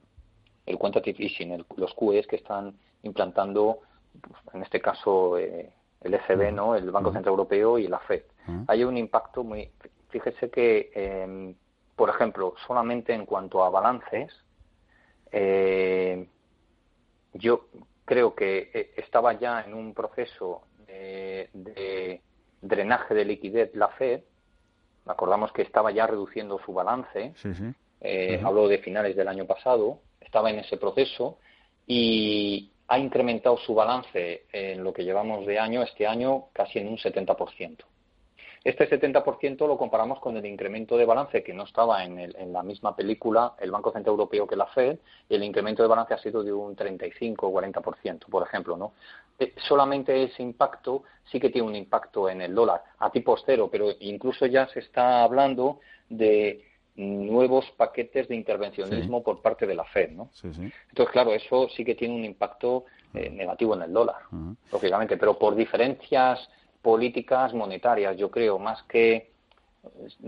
el 0.66 0.78
quantitative 0.78 1.24
easing, 1.24 1.66
los 1.76 1.94
QEs 1.94 2.28
que 2.28 2.36
están 2.38 2.76
implantando 3.04 3.80
en 4.54 4.64
este 4.64 4.82
caso 4.82 5.38
eh, 5.38 5.72
el 6.02 6.14
ECB, 6.14 6.52
¿no? 6.52 6.76
el 6.76 6.92
Banco 6.92 7.12
Central 7.12 7.34
Europeo 7.34 7.78
y 7.78 7.88
la 7.88 8.00
FED. 8.00 8.24
Hay 8.68 8.84
un 8.86 8.98
impacto 8.98 9.44
muy. 9.44 9.70
Fíjese 10.10 10.50
que, 10.50 10.90
em, 10.94 11.54
por 11.96 12.10
ejemplo, 12.10 12.54
solamente 12.66 13.14
en 13.14 13.26
cuanto 13.26 13.62
a 13.62 13.70
balances, 13.70 14.34
eh, 15.32 16.30
yo 17.34 17.68
creo 18.06 18.34
que 18.34 18.72
eh, 18.74 18.94
estaba 18.96 19.34
ya 19.34 19.62
en 19.62 19.74
un 19.74 19.94
proceso 19.94 20.62
de, 20.88 22.22
drenaje 22.62 23.14
de 23.14 23.26
liquidez 23.26 23.76
la 23.76 23.90
FED. 23.90 24.22
Acordamos 25.06 25.52
que 25.52 25.62
estaba 25.62 25.92
ya 25.92 26.08
reduciendo 26.08 26.60
su 26.66 26.74
balance. 26.74 27.34
Hablo 28.44 28.68
de 28.68 28.80
finales 28.80 29.16
del 29.16 29.28
año 29.28 29.46
pasado. 29.46 30.00
Estaba 30.20 30.50
en 30.50 30.60
ese 30.60 30.78
proceso 30.78 31.40
y, 31.86 32.72
ha 32.88 32.98
incrementado 33.00 33.58
su 33.58 33.74
balance 33.74 34.46
en 34.52 34.84
lo 34.84 34.94
que 34.94 35.04
llevamos 35.04 35.46
de 35.46 35.60
año, 35.60 35.84
este 35.84 36.08
año, 36.08 36.46
casi 36.54 36.80
en 36.80 36.88
un 36.88 36.98
70%. 36.98 37.84
Este 38.68 38.90
70% 38.90 39.66
lo 39.66 39.78
comparamos 39.78 40.20
con 40.20 40.36
el 40.36 40.46
incremento 40.46 40.98
de 40.98 41.06
balance 41.06 41.42
que 41.42 41.54
no 41.54 41.64
estaba 41.64 42.04
en, 42.04 42.52
la 42.52 42.64
misma 42.64 42.94
película 42.94 43.54
el 43.60 43.72
Banco 43.72 43.94
Central 43.94 44.12
Europeo 44.12 44.46
que 44.46 44.58
la 44.58 44.66
Fed, 44.66 45.00
y 45.30 45.36
el 45.36 45.44
incremento 45.46 45.84
de 45.84 45.88
balance 45.88 46.14
ha 46.14 46.18
sido 46.18 46.44
de 46.44 46.52
un 46.52 46.76
35 46.76 47.48
o 47.48 47.62
40%, 47.62 48.26
por 48.26 48.46
ejemplo. 48.46 48.76
¿no? 48.76 48.92
Eh, 49.40 49.54
solamente 49.56 50.22
ese 50.22 50.44
impacto 50.44 51.04
sí 51.32 51.40
que 51.40 51.50
tiene 51.50 51.66
un 51.66 51.78
impacto 51.78 52.30
en 52.30 52.42
el 52.42 52.54
dólar 52.54 52.84
a 53.00 53.10
tipo 53.10 53.38
cero, 53.46 53.70
pero 53.72 53.88
incluso 54.02 54.46
ya 54.46 54.68
se 54.68 54.82
está 54.82 55.24
hablando 55.24 55.80
de 56.10 56.66
nuevos 56.98 57.72
paquetes 57.78 58.28
de 58.28 58.36
intervencionismo 58.36 59.24
por 59.24 59.42
parte 59.42 59.66
de 59.66 59.76
la 59.76 59.86
Fed, 59.86 60.12
¿no? 60.12 60.30
Entonces, 60.44 61.14
claro, 61.14 61.32
eso 61.32 61.70
sí 61.70 61.86
que 61.86 61.96
tiene 61.96 62.16
un 62.16 62.26
impacto 62.26 62.84
eh, 63.14 63.30
negativo 63.30 63.76
en 63.76 63.84
el 63.84 63.94
dólar, 63.94 64.24
lógicamente, 64.74 65.16
pero 65.16 65.40
por 65.40 65.56
diferencias 65.56 66.50
políticas 66.88 67.54
monetarias, 67.54 68.16
yo 68.16 68.32
creo, 68.32 68.58
más 68.60 68.82
que 68.84 69.30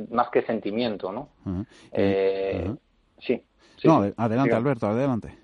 más 0.09 0.29
que 0.29 0.41
sentimiento, 0.41 1.09
¿no? 1.09 1.29
Eh, 1.93 2.69
sí, 3.19 3.41
No, 3.85 4.11
adelante, 4.17 4.53
Alberto, 4.53 4.87
adelante. 4.87 5.37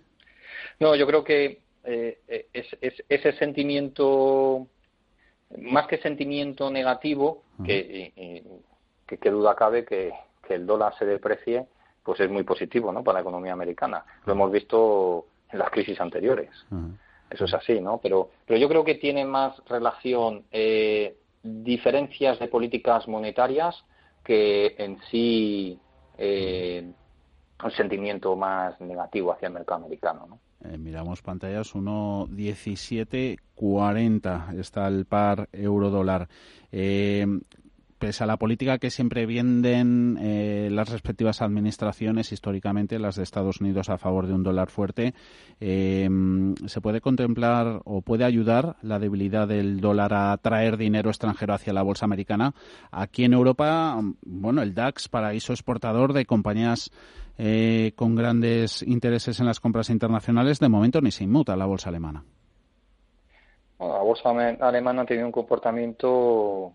No, 0.78 0.94
yo 0.94 1.08
creo 1.08 1.24
que 1.24 1.62
eh, 1.86 2.20
es, 2.52 2.68
ese 3.08 3.32
sentimiento, 3.38 4.68
más 5.58 5.88
que 5.88 6.00
sentimiento 6.00 6.70
negativo, 6.70 7.44
que, 7.64 8.44
que, 9.08 9.18
que 9.18 9.32
duda 9.32 9.56
cabe 9.56 9.86
que, 9.86 10.12
que 10.46 10.56
el 10.56 10.66
dólar 10.66 10.98
se 11.00 11.06
deprecie, 11.06 11.66
pues 12.04 12.20
es 12.20 12.30
muy 12.30 12.44
positivo 12.44 12.92
¿no? 12.92 13.06
para 13.06 13.20
la 13.20 13.22
economía 13.22 13.54
americana. 13.54 14.04
Lo 14.26 14.34
hemos 14.34 14.52
visto 14.52 15.28
en 15.50 15.60
las 15.60 15.70
crisis 15.70 15.98
anteriores. 16.02 16.50
Eso 17.30 17.46
es 17.46 17.54
así, 17.54 17.80
¿no? 17.82 18.00
Pero, 18.02 18.32
pero 18.46 18.60
yo 18.60 18.68
creo 18.70 18.84
que 18.84 18.96
tiene 18.96 19.26
más 19.26 19.56
relación 19.68 20.46
eh, 20.52 21.18
diferencias 21.44 22.40
de 22.40 22.48
políticas 22.48 23.08
monetarias 23.08 23.84
que 24.24 24.74
en 24.78 24.98
sí 25.12 25.80
eh, 26.18 26.92
un 27.64 27.72
sentimiento 27.72 28.36
más 28.36 28.82
negativo 28.82 29.32
hacia 29.32 29.48
el 29.48 29.54
mercado 29.54 29.86
americano, 29.86 30.28
¿no? 30.28 30.40
Eh, 30.64 30.78
miramos 30.78 31.22
pantallas 31.22 31.76
1.1740 31.76 34.60
está 34.60 34.88
el 34.88 35.06
par 35.06 35.50
euro 35.52 35.90
dólar. 35.90 36.30
Eh, 36.72 37.26
pese 38.00 38.24
a 38.24 38.28
la 38.28 38.38
política 38.38 38.78
que 38.78 38.90
siempre 38.90 39.26
vienden 39.26 40.18
eh, 40.22 40.70
las 40.72 40.90
respectivas 40.90 41.42
administraciones, 41.42 42.32
históricamente 42.32 43.00
las 43.00 43.16
de 43.16 43.24
Estados 43.24 43.62
Unidos 43.62 43.90
a 43.90 43.98
favor 43.98 44.28
de 44.28 44.34
un 44.34 44.44
dólar 44.44 44.70
fuerte, 44.70 45.14
eh, 45.60 46.10
¿se 46.66 46.82
puede 46.82 47.02
contemplar 47.02 47.82
o 47.86 48.02
puede 48.02 48.26
ayudar 48.26 48.76
la 48.82 49.00
debilidad 49.00 49.48
del 49.48 49.80
dólar 49.80 50.14
a 50.14 50.38
traer 50.38 50.78
dinero 50.78 51.10
extranjero 51.10 51.54
hacia 51.54 51.74
la 51.74 51.84
bolsa 51.84 52.06
americana? 52.06 52.54
Aquí 52.92 53.24
en 53.24 53.34
Europa, 53.34 54.00
bueno, 54.26 54.62
el 54.62 54.74
DAX, 54.74 55.08
paraíso 55.08 55.54
exportador 55.54 56.14
de 56.14 56.26
compañías 56.26 56.92
eh, 57.38 57.94
con 57.96 58.16
grandes 58.16 58.82
intereses 58.82 59.40
en 59.40 59.46
las 59.46 59.60
compras 59.60 59.90
internacionales, 59.90 60.60
de 60.60 60.70
momento 60.70 61.02
ni 61.02 61.12
se 61.12 61.24
inmuta 61.24 61.56
la 61.56 61.66
bolsa 61.66 61.90
alemana. 61.90 62.24
la 63.80 64.02
bolsa 64.02 64.30
alemana 64.30 65.06
tenido 65.06 65.26
un 65.26 65.32
comportamiento 65.32 66.74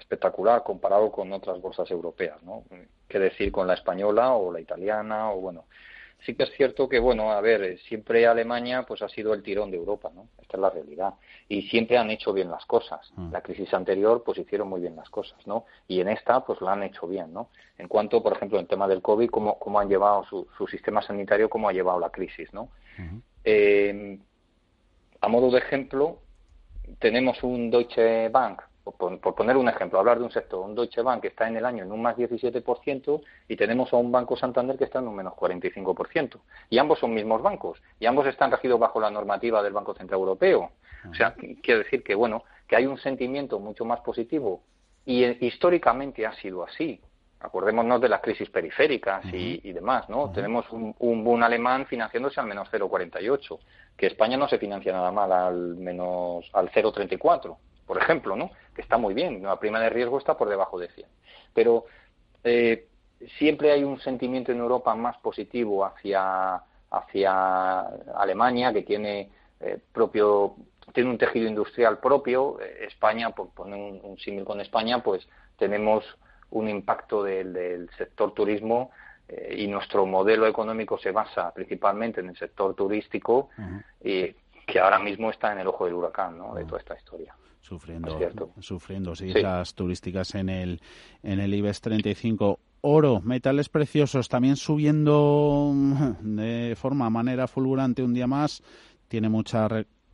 espectacular 0.00 0.62
comparado 0.62 1.12
con 1.12 1.32
otras 1.32 1.60
bolsas 1.60 1.90
europeas, 1.90 2.42
¿no? 2.42 2.64
Qué 3.08 3.18
decir 3.18 3.52
con 3.52 3.66
la 3.66 3.74
española 3.74 4.34
o 4.34 4.52
la 4.52 4.60
italiana 4.60 5.32
o 5.32 5.40
bueno. 5.40 5.64
Sí 6.26 6.34
que 6.34 6.42
es 6.42 6.50
cierto 6.50 6.86
que, 6.86 6.98
bueno, 6.98 7.32
a 7.32 7.40
ver, 7.40 7.78
siempre 7.88 8.26
Alemania 8.26 8.84
pues 8.86 9.00
ha 9.00 9.08
sido 9.08 9.32
el 9.32 9.42
tirón 9.42 9.70
de 9.70 9.78
Europa, 9.78 10.10
¿no? 10.14 10.26
Esta 10.42 10.58
es 10.58 10.60
la 10.60 10.68
realidad. 10.68 11.14
Y 11.48 11.62
siempre 11.62 11.96
han 11.96 12.10
hecho 12.10 12.34
bien 12.34 12.50
las 12.50 12.66
cosas. 12.66 13.10
Mm. 13.16 13.32
La 13.32 13.40
crisis 13.40 13.72
anterior 13.72 14.22
pues 14.22 14.36
hicieron 14.36 14.68
muy 14.68 14.82
bien 14.82 14.96
las 14.96 15.08
cosas, 15.08 15.38
¿no? 15.46 15.64
Y 15.88 16.00
en 16.00 16.08
esta 16.08 16.44
pues 16.44 16.60
lo 16.60 16.68
han 16.68 16.82
hecho 16.82 17.06
bien, 17.06 17.32
¿no? 17.32 17.48
En 17.78 17.88
cuanto, 17.88 18.22
por 18.22 18.34
ejemplo, 18.34 18.58
en 18.58 18.66
tema 18.66 18.86
del 18.86 19.00
COVID, 19.00 19.30
cómo, 19.30 19.58
cómo 19.58 19.80
han 19.80 19.88
llevado 19.88 20.24
su, 20.24 20.46
su 20.58 20.66
sistema 20.66 21.00
sanitario, 21.00 21.48
cómo 21.48 21.70
ha 21.70 21.72
llevado 21.72 21.98
la 21.98 22.10
crisis, 22.10 22.52
¿no? 22.52 22.68
Eh, 23.44 24.18
a 25.22 25.28
modo 25.28 25.50
de 25.50 25.58
ejemplo, 25.58 26.18
tenemos 26.98 27.42
un 27.42 27.70
Deutsche 27.70 28.28
Bank 28.28 28.60
por, 28.84 29.34
poner 29.34 29.56
un 29.56 29.68
ejemplo, 29.68 29.98
hablar 29.98 30.18
de 30.18 30.24
un 30.24 30.30
sector, 30.30 30.60
un 30.60 30.74
Deutsche 30.74 31.02
Bank 31.02 31.22
que 31.22 31.28
está 31.28 31.46
en 31.46 31.56
el 31.56 31.64
año 31.64 31.84
en 31.84 31.92
un 31.92 32.00
más 32.00 32.16
17% 32.16 33.22
y 33.48 33.56
tenemos 33.56 33.92
a 33.92 33.96
un 33.96 34.10
Banco 34.10 34.36
Santander 34.36 34.76
que 34.76 34.84
está 34.84 34.98
en 35.00 35.08
un 35.08 35.16
menos 35.16 35.34
45%. 35.34 36.38
Y 36.70 36.78
ambos 36.78 36.98
son 36.98 37.14
mismos 37.14 37.42
bancos 37.42 37.80
y 37.98 38.06
ambos 38.06 38.26
están 38.26 38.50
regidos 38.50 38.80
bajo 38.80 39.00
la 39.00 39.10
normativa 39.10 39.62
del 39.62 39.72
Banco 39.72 39.94
Central 39.94 40.20
Europeo. 40.20 40.70
O 41.10 41.14
sea, 41.14 41.34
quiero 41.62 41.80
decir 41.80 42.02
que, 42.02 42.14
bueno, 42.14 42.44
que 42.66 42.76
hay 42.76 42.86
un 42.86 42.98
sentimiento 42.98 43.58
mucho 43.58 43.84
más 43.84 44.00
positivo 44.00 44.62
y 45.04 45.24
eh, 45.24 45.38
históricamente 45.40 46.26
ha 46.26 46.34
sido 46.34 46.64
así. 46.64 47.00
Acordémonos 47.42 48.02
de 48.02 48.10
las 48.10 48.20
crisis 48.20 48.50
periféricas 48.50 49.24
y, 49.32 49.72
demás, 49.72 50.10
¿no? 50.10 50.30
Tenemos 50.30 50.70
un, 50.72 50.94
un 50.98 51.24
boom 51.24 51.42
alemán 51.42 51.86
financiándose 51.86 52.38
al 52.38 52.46
menos 52.46 52.68
0,48, 52.70 53.58
que 53.96 54.08
España 54.08 54.36
no 54.36 54.46
se 54.46 54.58
financia 54.58 54.92
nada 54.92 55.10
mal 55.10 55.32
al 55.32 55.76
menos 55.76 56.44
al 56.52 56.70
0,34 56.70 57.56
por 57.90 58.00
ejemplo, 58.00 58.36
¿no? 58.36 58.52
Que 58.72 58.82
está 58.82 58.98
muy 58.98 59.14
bien, 59.14 59.42
la 59.42 59.58
prima 59.58 59.80
de 59.80 59.90
riesgo 59.90 60.16
está 60.16 60.36
por 60.36 60.48
debajo 60.48 60.78
de 60.78 60.86
100. 60.90 61.08
Pero 61.52 61.86
eh, 62.44 62.86
siempre 63.36 63.72
hay 63.72 63.82
un 63.82 63.98
sentimiento 63.98 64.52
en 64.52 64.58
Europa 64.58 64.94
más 64.94 65.18
positivo 65.18 65.84
hacia, 65.84 66.62
hacia 66.88 67.80
Alemania, 68.14 68.72
que 68.72 68.82
tiene 68.82 69.28
eh, 69.58 69.80
propio 69.92 70.54
tiene 70.94 71.10
un 71.10 71.18
tejido 71.18 71.48
industrial 71.48 71.98
propio. 71.98 72.60
Eh, 72.60 72.86
España, 72.86 73.30
por 73.30 73.48
poner 73.48 73.80
un, 73.80 74.16
símil 74.18 74.44
con 74.44 74.60
España, 74.60 75.02
pues 75.02 75.28
tenemos 75.58 76.04
un 76.50 76.68
impacto 76.68 77.24
del, 77.24 77.90
sector 77.98 78.34
turismo 78.34 78.92
y 79.50 79.66
nuestro 79.66 80.06
modelo 80.06 80.46
económico 80.46 80.96
se 80.96 81.10
basa 81.10 81.52
principalmente 81.52 82.20
en 82.20 82.28
el 82.28 82.36
sector 82.36 82.72
turístico 82.76 83.48
y 84.00 84.32
que 84.64 84.78
ahora 84.78 85.00
mismo 85.00 85.30
está 85.30 85.50
en 85.52 85.58
el 85.58 85.66
ojo 85.66 85.86
del 85.86 85.94
huracán 85.94 86.38
¿no? 86.38 86.54
de 86.54 86.64
toda 86.64 86.78
esta 86.78 86.96
historia 86.96 87.34
sufriendo, 87.60 88.18
sufriendo 88.60 89.12
islas 89.12 89.74
turísticas 89.74 90.34
en 90.34 90.48
el, 90.48 90.80
en 91.22 91.40
el 91.40 91.54
IBEX 91.54 91.80
35. 91.80 92.58
Oro, 92.82 93.20
metales 93.20 93.68
preciosos, 93.68 94.28
también 94.28 94.56
subiendo 94.56 95.70
mm, 95.74 96.36
de 96.36 96.76
forma, 96.76 97.10
manera 97.10 97.46
fulgurante 97.46 98.02
un 98.02 98.14
día 98.14 98.26
más. 98.26 98.62
Tiene 99.08 99.28
mucha 99.28 99.68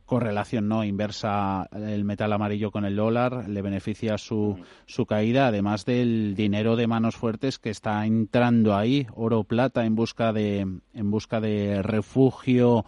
correlación 0.07 0.69
no 0.69 0.85
inversa 0.85 1.67
el 1.73 2.05
metal 2.05 2.31
amarillo 2.31 2.71
con 2.71 2.85
el 2.85 2.95
dólar, 2.95 3.49
le 3.49 3.61
beneficia 3.61 4.17
su, 4.17 4.57
su 4.85 5.05
caída, 5.05 5.47
además 5.47 5.83
del 5.85 6.33
dinero 6.33 6.77
de 6.77 6.87
manos 6.87 7.17
fuertes 7.17 7.59
que 7.59 7.69
está 7.69 8.05
entrando 8.05 8.73
ahí, 8.75 9.05
oro 9.13 9.43
plata 9.43 9.85
en 9.85 9.95
busca 9.95 10.31
de 10.31 10.59
en 10.93 11.11
busca 11.11 11.41
de 11.41 11.83
refugio 11.83 12.85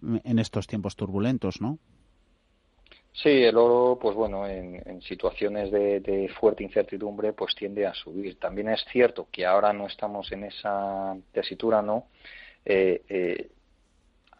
en 0.00 0.38
estos 0.38 0.68
tiempos 0.68 0.94
turbulentos, 0.94 1.60
¿no? 1.60 1.78
Sí, 3.14 3.44
el 3.44 3.56
oro, 3.56 3.96
pues 4.00 4.16
bueno, 4.16 4.46
en, 4.46 5.00
situaciones 5.02 5.70
de, 5.70 6.30
fuerte 6.40 6.64
incertidumbre, 6.64 7.32
pues 7.32 7.54
tiende 7.54 7.86
a 7.86 7.94
subir. 7.94 8.38
También 8.40 8.68
es 8.68 8.84
cierto 8.90 9.28
que 9.30 9.46
ahora 9.46 9.72
no 9.72 9.86
estamos 9.86 10.30
en 10.32 10.44
esa 10.44 11.16
tesitura, 11.32 11.80
¿no? 11.80 12.08
Eh, 12.64 13.02
eh, 13.08 13.50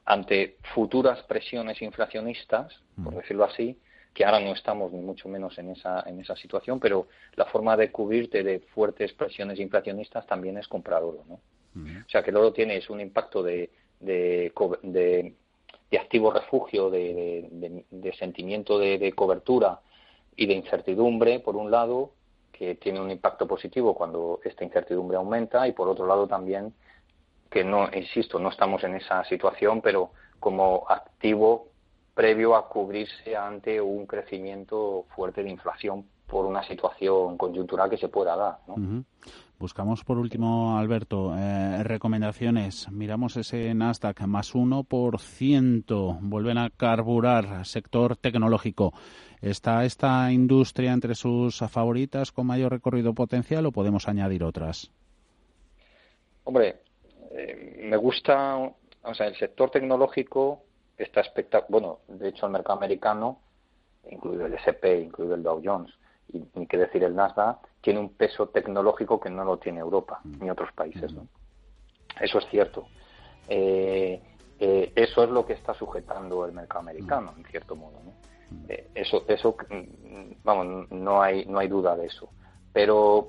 ante 0.07 0.57
futuras 0.75 1.23
presiones 1.23 1.81
inflacionistas, 1.83 2.75
por 3.03 3.15
decirlo 3.15 3.45
así, 3.45 3.79
que 4.13 4.25
ahora 4.25 4.41
no 4.41 4.53
estamos 4.53 4.93
ni 4.93 5.01
mucho 5.01 5.29
menos 5.29 5.57
en 5.59 5.71
esa, 5.71 6.03
en 6.07 6.21
esa 6.21 6.37
situación, 6.37 6.79
pero 6.81 7.09
la 7.37 7.47
forma 7.47 7.77
de 7.77 7.91
cubrirte 7.91 8.43
de 8.43 8.61
fuertes 8.61 9.13
presiones 9.13 9.59
inflacionistas 9.61 10.27
también 10.27 10.59
es 10.59 10.69
comprar 10.69 11.03
oro, 11.03 11.25
¿no? 11.29 11.41
O 11.77 12.09
sea 12.09 12.23
que 12.23 12.31
el 12.31 12.37
oro 12.37 12.53
tiene 12.53 12.77
es 12.77 12.89
un 12.89 13.01
impacto 13.01 13.43
de, 13.43 13.71
de, 13.99 14.53
de, 14.83 15.35
activo 15.93 16.33
refugio, 16.33 16.91
de, 16.91 17.85
de 17.91 18.13
sentimiento 18.15 18.79
de, 18.79 19.13
cobertura 19.13 19.81
y 20.37 20.47
de 20.47 20.55
incertidumbre, 20.55 21.41
por 21.41 21.57
un 21.57 21.71
lado, 21.71 22.11
que 22.53 22.75
tiene 22.75 23.01
un 23.01 23.11
impacto 23.11 23.47
positivo 23.47 23.95
cuando 23.95 24.41
esta 24.45 24.65
incertidumbre 24.65 25.17
aumenta, 25.17 25.67
y 25.69 25.73
por 25.73 25.89
otro 25.89 26.07
lado 26.07 26.27
también 26.27 26.75
que 27.51 27.63
no, 27.63 27.89
insisto, 27.95 28.39
no 28.41 28.49
estamos 28.49 28.83
en 28.83 28.97
esa 28.97 29.25
situación, 29.25 29.81
pero 29.81 30.11
como 30.41 30.85
activo 30.89 31.69
previo 32.15 32.57
a 32.57 32.69
cubrirse 32.69 33.37
ante 33.37 33.81
un 33.81 34.07
crecimiento 34.07 35.05
fuerte 35.15 35.43
de 35.43 35.51
inflación 35.51 36.07
por 36.27 36.47
una 36.47 36.63
situación 36.63 37.37
coyuntural 37.37 37.91
que 37.91 37.97
se 37.97 38.09
pueda 38.09 38.37
dar. 38.37 38.59
Buscamos 39.59 40.05
por 40.05 40.19
último, 40.19 40.77
Alberto, 40.77 41.35
eh, 41.37 41.83
recomendaciones. 41.85 42.91
Miramos 42.91 43.37
ese 43.37 43.73
Nasdaq 43.73 44.23
más 44.27 44.55
1%. 44.55 46.19
Vuelven 46.21 46.59
a 46.59 46.71
carburar 46.71 47.65
sector 47.65 48.17
tecnológico. 48.17 48.93
¿Está 49.41 49.85
esta 49.85 50.33
industria 50.33 50.93
entre 50.93 51.15
sus 51.15 51.59
favoritas 51.71 52.33
con 52.33 52.47
mayor 52.47 52.73
recorrido 52.73 53.15
potencial 53.15 53.67
o 53.67 53.73
podemos 53.73 54.09
añadir 54.09 54.43
otras? 54.43 54.91
Hombre, 56.45 56.81
eh, 57.31 57.81
me 57.85 57.97
gusta, 57.97 58.57
o 58.57 59.15
sea, 59.15 59.27
el 59.27 59.37
sector 59.37 59.71
tecnológico 59.71 60.63
está 60.99 61.21
espectacular. 61.21 61.71
Bueno, 61.71 61.99
de 62.09 62.29
hecho, 62.29 62.47
el 62.47 62.53
mercado 62.53 62.79
americano, 62.79 63.39
incluido 64.11 64.47
el 64.47 64.55
S&P, 64.55 65.01
incluido 65.01 65.35
el 65.35 65.43
Dow 65.43 65.63
Jones, 65.65 65.93
y 66.33 66.45
ni 66.55 66.67
qué 66.67 66.79
decir 66.79 67.05
el 67.05 67.15
Nasdaq, 67.15 67.59
tiene 67.81 68.01
un 68.01 68.11
peso 68.11 68.49
tecnológico 68.49 69.21
que 69.21 69.31
no 69.31 69.45
lo 69.45 69.59
tiene 69.59 69.81
Europa 69.81 70.21
ni 70.25 70.51
otros 70.51 70.73
países. 70.73 71.13
¿no? 71.13 71.27
Eso 72.21 72.39
es 72.39 72.47
cierto. 72.51 72.87
Eh, 73.49 74.21
eh, 74.59 74.93
eso 74.95 75.25
es 75.25 75.31
lo 75.31 75.45
que 75.45 75.53
está 75.53 75.75
sujetando 75.75 76.47
el 76.47 76.53
mercado 76.53 76.81
americano, 76.81 77.35
en 77.37 77.45
cierto 77.45 77.77
modo. 77.77 78.01
¿no? 78.05 78.13
Eh, 78.69 78.89
eso, 78.95 79.25
eso, 79.29 79.57
vamos, 80.43 80.91
no 80.91 81.23
hay, 81.23 81.45
no 81.45 81.59
hay 81.59 81.69
duda 81.69 81.97
de 81.97 82.07
eso. 82.07 82.31
Pero 82.73 83.29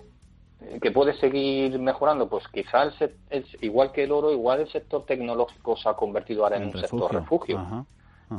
que 0.82 0.92
puede 0.92 1.14
seguir 1.18 1.78
mejorando, 1.80 2.30
pues 2.30 2.48
quizá 2.48 2.84
el, 3.30 3.46
igual 3.62 3.92
que 3.92 4.04
el 4.04 4.12
oro, 4.12 4.32
igual 4.32 4.62
el 4.62 4.70
sector 4.70 5.06
tecnológico 5.06 5.76
se 5.76 5.90
ha 5.90 5.94
convertido 5.94 6.44
ahora 6.44 6.58
en 6.58 6.66
un 6.66 6.78
sector 6.80 7.14
refugio. 7.14 7.86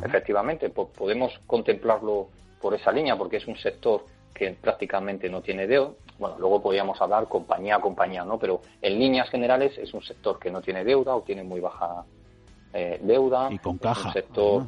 Efectivamente, 0.03 0.71
podemos 0.71 1.39
contemplarlo 1.47 2.29
por 2.61 2.75
esa 2.75 2.91
línea, 2.91 3.17
porque 3.17 3.37
es 3.37 3.47
un 3.47 3.57
sector 3.57 4.05
que 4.37 4.53
prácticamente 4.53 5.29
no 5.29 5.41
tiene 5.41 5.67
deuda. 5.67 5.93
Bueno, 6.19 6.37
luego 6.39 6.63
podríamos 6.63 7.01
hablar 7.01 7.27
compañía 7.29 7.77
a 7.77 7.81
compañía, 7.81 8.25
¿no? 8.25 8.39
Pero 8.39 8.61
en 8.83 8.99
líneas 8.99 9.29
generales 9.31 9.77
es 9.79 9.93
un 9.95 10.03
sector 10.03 10.39
que 10.39 10.51
no 10.51 10.61
tiene 10.61 10.85
deuda 10.85 11.15
o 11.15 11.23
tiene 11.23 11.43
muy 11.43 11.61
baja 11.61 12.05
eh, 12.73 12.99
deuda. 13.03 13.49
Y 13.51 13.59
con 13.59 13.79
caja. 13.79 14.09
un 14.09 14.13
sector, 14.13 14.67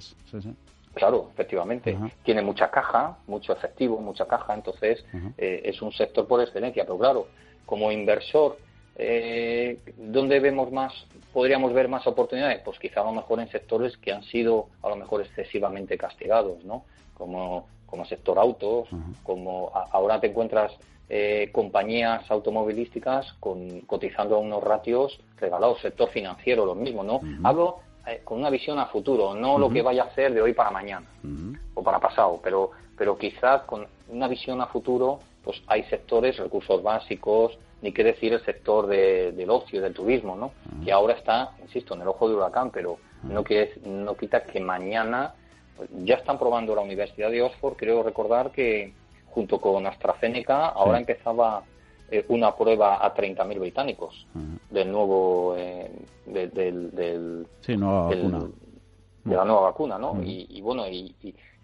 Claro, 0.94 1.28
efectivamente. 1.32 1.96
Tiene 2.24 2.42
mucha 2.42 2.70
caja, 2.70 3.18
mucho 3.28 3.52
efectivo, 3.52 4.00
mucha 4.00 4.26
caja, 4.26 4.54
entonces 4.54 5.04
eh, 5.36 5.62
es 5.64 5.80
un 5.80 5.92
sector 5.92 6.26
por 6.26 6.40
excelencia. 6.40 6.82
Pero 6.84 6.98
claro, 6.98 7.28
como 7.66 7.92
inversor, 7.92 8.58
eh, 8.96 9.78
¿dónde 9.96 10.40
vemos 10.40 10.72
más, 10.72 10.92
podríamos 11.32 11.72
ver 11.72 11.88
más 11.88 12.04
oportunidades? 12.06 12.62
Pues 12.64 12.80
quizá 12.80 13.02
a 13.02 13.04
lo 13.04 13.12
mejor 13.12 13.38
en 13.38 13.48
sectores 13.48 13.96
que 13.98 14.12
han 14.12 14.24
sido 14.24 14.70
a 14.82 14.88
lo 14.88 14.96
mejor 14.96 15.20
excesivamente 15.20 15.96
castigados, 15.96 16.64
¿no? 16.64 16.84
Como, 17.14 17.68
como 17.89 18.05
sector 18.05 18.39
autos, 18.39 18.89
como 19.22 19.72
ahora 19.93 20.20
te 20.20 20.28
encuentras 20.28 20.72
eh, 21.09 21.49
compañías 21.53 22.30
automovilísticas 22.30 23.32
con, 23.41 23.80
cotizando 23.80 24.36
a 24.36 24.39
unos 24.39 24.62
ratios 24.62 25.18
regalados, 25.39 25.80
sector 25.80 26.11
financiero, 26.11 26.66
lo 26.66 26.74
mismo, 26.74 27.03
¿no? 27.03 27.20
Hablo 27.43 27.78
eh, 28.07 28.20
con 28.24 28.39
una 28.39 28.51
visión 28.51 28.78
a 28.78 28.86
futuro, 28.86 29.34
no 29.34 29.59
lo 29.59 29.70
que 29.70 29.80
vaya 29.80 30.03
a 30.03 30.07
hacer 30.07 30.34
de 30.34 30.43
hoy 30.43 30.53
para 30.53 30.70
mañana 30.70 31.07
o 31.74 31.82
para 31.82 31.99
pasado, 31.99 32.41
pero, 32.43 32.72
pero 32.97 33.16
quizás 33.16 33.62
con 33.62 33.86
una 34.09 34.28
visión 34.28 34.61
a 34.61 34.66
futuro, 34.66 35.20
pues 35.43 35.62
hay 35.66 35.84
sectores, 35.84 36.36
recursos 36.36 36.82
básicos, 36.82 37.59
ni 37.80 37.93
qué 37.93 38.05
decir 38.05 38.34
el 38.34 38.45
sector 38.45 38.86
del 38.86 39.49
ocio, 39.51 39.80
del 39.80 39.95
turismo, 39.95 40.36
¿no? 40.36 40.53
Que 40.84 40.93
ahora 40.93 41.14
está, 41.14 41.53
insisto, 41.62 41.95
en 41.95 42.03
el 42.03 42.09
ojo 42.09 42.28
de 42.28 42.34
huracán, 42.34 42.70
pero 42.70 42.99
no, 43.22 43.45
que, 43.45 43.80
no 43.84 44.14
quita 44.16 44.43
que 44.43 44.61
mañana 44.61 45.34
ya 46.04 46.16
están 46.16 46.38
probando 46.38 46.74
la 46.74 46.82
Universidad 46.82 47.30
de 47.30 47.42
Oxford, 47.42 47.76
creo 47.76 48.02
recordar 48.02 48.50
que 48.50 48.92
junto 49.26 49.60
con 49.60 49.86
AstraZeneca 49.86 50.66
ahora 50.68 50.98
empezaba 50.98 51.62
eh, 52.10 52.24
una 52.28 52.56
prueba 52.56 53.04
a 53.04 53.14
30.000 53.14 53.60
británicos 53.60 54.26
del 54.70 54.90
nuevo 54.90 55.54
eh, 55.56 55.90
del, 56.24 56.90
del, 56.90 57.46
nueva 57.78 58.08
vacuna. 58.08 58.44
de 59.24 59.36
la 59.36 59.44
nueva 59.44 59.60
vacuna 59.60 59.98
no 59.98 60.18
y, 60.24 60.60
bueno 60.62 60.88
y, 60.88 61.14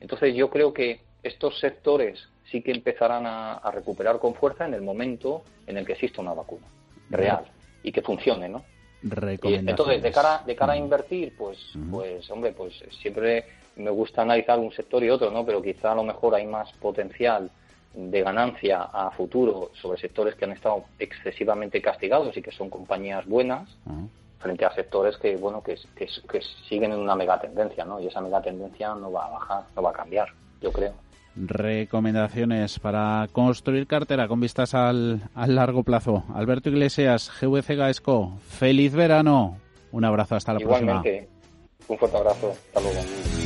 entonces 0.01 0.35
yo 0.35 0.51
creo 0.51 0.75
que 0.75 1.01
estos 1.23 1.59
sectores 1.59 2.29
sí 2.51 2.63
que 2.63 2.73
empezarán 2.73 3.25
a, 3.27 3.71
recuperar 3.73 4.19
con 4.19 4.35
fuerza 4.35 4.67
en 4.67 4.75
el 4.75 4.83
momento 4.83 5.45
en 5.67 5.79
el 5.79 5.87
que 5.87 5.95
exista 5.95 6.21
una 6.21 6.35
vacuna 6.35 6.67
real 7.09 7.47
y 7.83 7.91
que 7.91 8.03
funcione 8.03 8.47
no 8.47 8.63
entonces 9.03 10.03
de 10.03 10.13
cara 10.13 10.43
de 10.45 10.55
cara 10.55 10.75
a 10.75 10.77
invertir 10.77 11.35
pues 11.39 11.59
pues 11.91 12.31
hombre 12.31 12.53
pues 12.53 12.75
siempre 13.01 13.47
me 13.77 13.91
gusta 13.91 14.23
analizar 14.23 14.59
un 14.59 14.73
sector 14.73 15.03
y 15.03 15.11
otro 15.11 15.31
no 15.31 15.45
pero 15.45 15.63
quizá 15.63 15.93
a 15.93 15.95
lo 15.95 16.05
mejor 16.05 16.35
hay 16.35 16.47
más 16.47 16.73
potencial 16.75 17.51
de 17.95 18.23
ganancia 18.23 18.83
a 18.93 19.11
futuro 19.13 19.71
sobre 19.81 20.01
sectores 20.01 20.35
que 20.35 20.45
han 20.45 20.53
estado 20.53 20.85
excesivamente 20.99 21.81
castigados 21.81 22.37
y 22.37 22.43
que 22.43 22.51
son 22.51 22.69
compañías 22.69 23.25
buenas 23.27 23.69
frente 24.39 24.65
a 24.65 24.75
sectores 24.75 25.17
que 25.17 25.37
bueno 25.37 25.63
que, 25.63 25.77
que, 25.97 26.41
siguen 26.69 26.93
en 26.93 26.99
una 26.99 27.15
megatendencia 27.15 27.85
no 27.85 28.01
y 28.01 28.09
esa 28.09 28.21
megatendencia 28.21 28.95
no 28.95 29.13
va 29.13 29.27
a 29.27 29.31
bajar 29.31 29.65
no 29.77 29.83
va 29.83 29.91
a 29.91 29.95
cambiar 29.95 30.29
yo 30.61 30.73
creo. 30.73 30.93
Recomendaciones 31.37 32.79
para 32.79 33.27
construir 33.33 33.87
cartera 33.87 34.29
con 34.29 34.41
vistas 34.41 34.73
al, 34.73 35.21
al 35.35 35.55
largo 35.57 35.83
plazo. 35.83 36.23
Alberto 36.33 36.71
Iglesias 36.71 37.31
GVC 37.41 37.77
Gaesco 37.77 38.39
feliz 38.39 38.95
verano. 38.95 39.59
Un 39.91 40.05
abrazo 40.05 40.37
hasta 40.37 40.55
la 40.55 40.61
Igualmente, 40.61 41.29
un 41.89 41.99
fuerte 41.99 42.17
abrazo. 42.17 42.51
Hasta 42.51 42.81
luego 42.81 43.44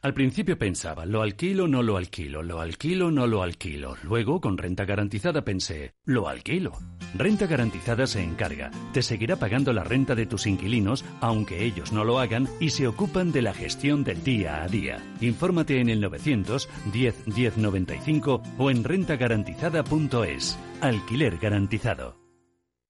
Al 0.00 0.14
principio 0.14 0.56
pensaba, 0.56 1.06
lo 1.06 1.22
alquilo, 1.22 1.66
no 1.66 1.82
lo 1.82 1.96
alquilo, 1.96 2.44
lo 2.44 2.60
alquilo, 2.60 3.10
no 3.10 3.26
lo 3.26 3.42
alquilo. 3.42 3.96
Luego, 4.04 4.40
con 4.40 4.56
renta 4.56 4.84
garantizada, 4.84 5.42
pensé, 5.42 5.94
lo 6.04 6.28
alquilo. 6.28 6.72
Renta 7.14 7.46
garantizada 7.46 8.06
se 8.06 8.22
encarga, 8.22 8.70
te 8.92 9.02
seguirá 9.02 9.36
pagando 9.36 9.72
la 9.72 9.82
renta 9.82 10.14
de 10.14 10.26
tus 10.26 10.46
inquilinos, 10.46 11.04
aunque 11.20 11.64
ellos 11.64 11.92
no 11.92 12.04
lo 12.04 12.20
hagan, 12.20 12.48
y 12.60 12.70
se 12.70 12.86
ocupan 12.86 13.32
de 13.32 13.42
la 13.42 13.52
gestión 13.52 14.04
del 14.04 14.22
día 14.22 14.62
a 14.62 14.68
día. 14.68 14.98
Infórmate 15.20 15.80
en 15.80 15.88
el 15.88 16.00
900 16.00 16.68
10 16.92 17.24
10 17.26 17.56
95 17.56 18.42
o 18.56 18.70
en 18.70 18.84
rentagarantizada.es. 18.84 20.58
Alquiler 20.80 21.38
garantizado. 21.38 22.16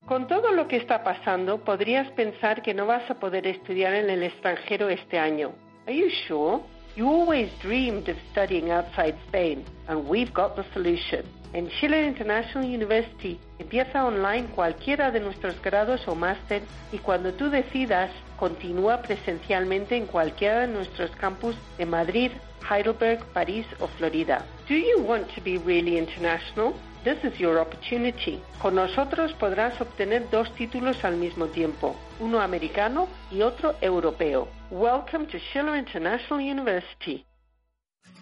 Con 0.04 0.26
todo 0.26 0.52
lo 0.52 0.68
que 0.68 0.76
está 0.76 1.02
pasando, 1.04 1.64
podrías 1.64 2.10
pensar 2.12 2.60
que 2.62 2.74
no 2.74 2.86
vas 2.86 3.10
a 3.10 3.18
poder 3.18 3.46
estudiar 3.46 3.94
en 3.94 4.10
el 4.10 4.22
extranjero 4.22 4.90
este 4.90 5.18
año. 5.18 5.54
Are 5.86 5.96
you 5.96 6.08
sure? 6.26 6.77
You 6.98 7.06
always 7.06 7.48
dreamed 7.60 8.08
of 8.08 8.16
studying 8.32 8.72
outside 8.72 9.14
Spain, 9.28 9.64
and 9.86 10.08
we've 10.08 10.34
got 10.34 10.56
the 10.56 10.64
solution. 10.74 11.24
En 11.54 11.70
Chile 11.78 12.08
International 12.08 12.64
University 12.64 13.38
empieza 13.60 14.04
online 14.04 14.48
cualquiera 14.48 15.12
de 15.12 15.20
nuestros 15.20 15.62
grados 15.62 16.08
o 16.08 16.16
máster 16.16 16.60
y 16.90 16.98
cuando 16.98 17.32
tú 17.32 17.50
decidas, 17.50 18.10
continúa 18.36 19.00
presencialmente 19.00 19.96
en 19.96 20.06
cualquiera 20.06 20.66
de 20.66 20.74
nuestros 20.74 21.12
campus 21.12 21.54
de 21.78 21.86
Madrid, 21.86 22.32
Heidelberg, 22.68 23.24
París 23.26 23.64
o 23.78 23.86
Florida. 23.86 24.44
Do 24.68 24.74
you 24.74 25.00
want 25.00 25.28
to 25.36 25.40
be 25.40 25.56
really 25.56 25.98
international? 25.98 26.74
This 27.04 27.22
is 27.22 27.38
your 27.38 27.60
opportunity. 27.60 28.40
Con 28.60 28.74
nosotros 28.74 29.32
podrás 29.34 29.80
obtener 29.80 30.28
dos 30.30 30.52
títulos 30.56 31.04
al 31.04 31.16
mismo 31.16 31.46
tiempo, 31.46 31.94
uno 32.18 32.40
americano 32.40 33.08
y 33.30 33.42
otro 33.42 33.76
europeo. 33.80 34.48
Welcome 34.70 35.26
to 35.26 35.38
Schiller 35.38 35.76
International 35.76 36.40
University. 36.40 37.27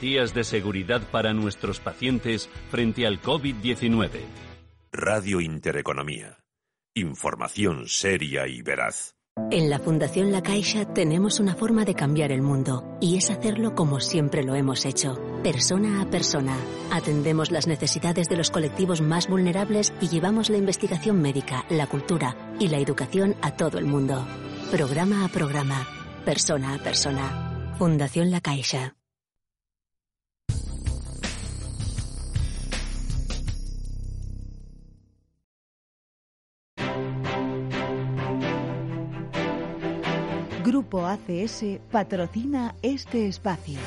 de 0.00 0.44
seguridad 0.44 1.00
para 1.10 1.32
nuestros 1.32 1.80
pacientes 1.80 2.50
frente 2.70 3.06
al 3.06 3.20
COVID-19. 3.22 4.10
Radio 4.92 5.40
Intereconomía. 5.40 6.38
Información 6.94 7.88
seria 7.88 8.46
y 8.46 8.60
veraz. 8.60 9.14
En 9.50 9.70
la 9.70 9.78
Fundación 9.78 10.32
La 10.32 10.42
Caixa 10.42 10.92
tenemos 10.92 11.40
una 11.40 11.54
forma 11.54 11.84
de 11.84 11.94
cambiar 11.94 12.30
el 12.30 12.42
mundo 12.42 12.98
y 13.00 13.16
es 13.16 13.30
hacerlo 13.30 13.74
como 13.74 14.00
siempre 14.00 14.42
lo 14.42 14.54
hemos 14.54 14.84
hecho, 14.84 15.18
persona 15.42 16.02
a 16.02 16.10
persona. 16.10 16.56
Atendemos 16.92 17.50
las 17.50 17.66
necesidades 17.66 18.28
de 18.28 18.36
los 18.36 18.50
colectivos 18.50 19.00
más 19.00 19.28
vulnerables 19.28 19.94
y 20.00 20.08
llevamos 20.08 20.50
la 20.50 20.58
investigación 20.58 21.22
médica, 21.22 21.64
la 21.70 21.86
cultura 21.86 22.36
y 22.58 22.68
la 22.68 22.78
educación 22.78 23.34
a 23.40 23.56
todo 23.56 23.78
el 23.78 23.86
mundo. 23.86 24.26
Programa 24.70 25.24
a 25.24 25.28
programa, 25.28 25.86
persona 26.24 26.74
a 26.74 26.78
persona. 26.78 27.74
Fundación 27.78 28.30
La 28.30 28.40
Caixa. 28.40 28.95
ACS 41.04 41.64
patrocina 41.90 42.74
este 42.82 43.26
espacio. 43.26 43.78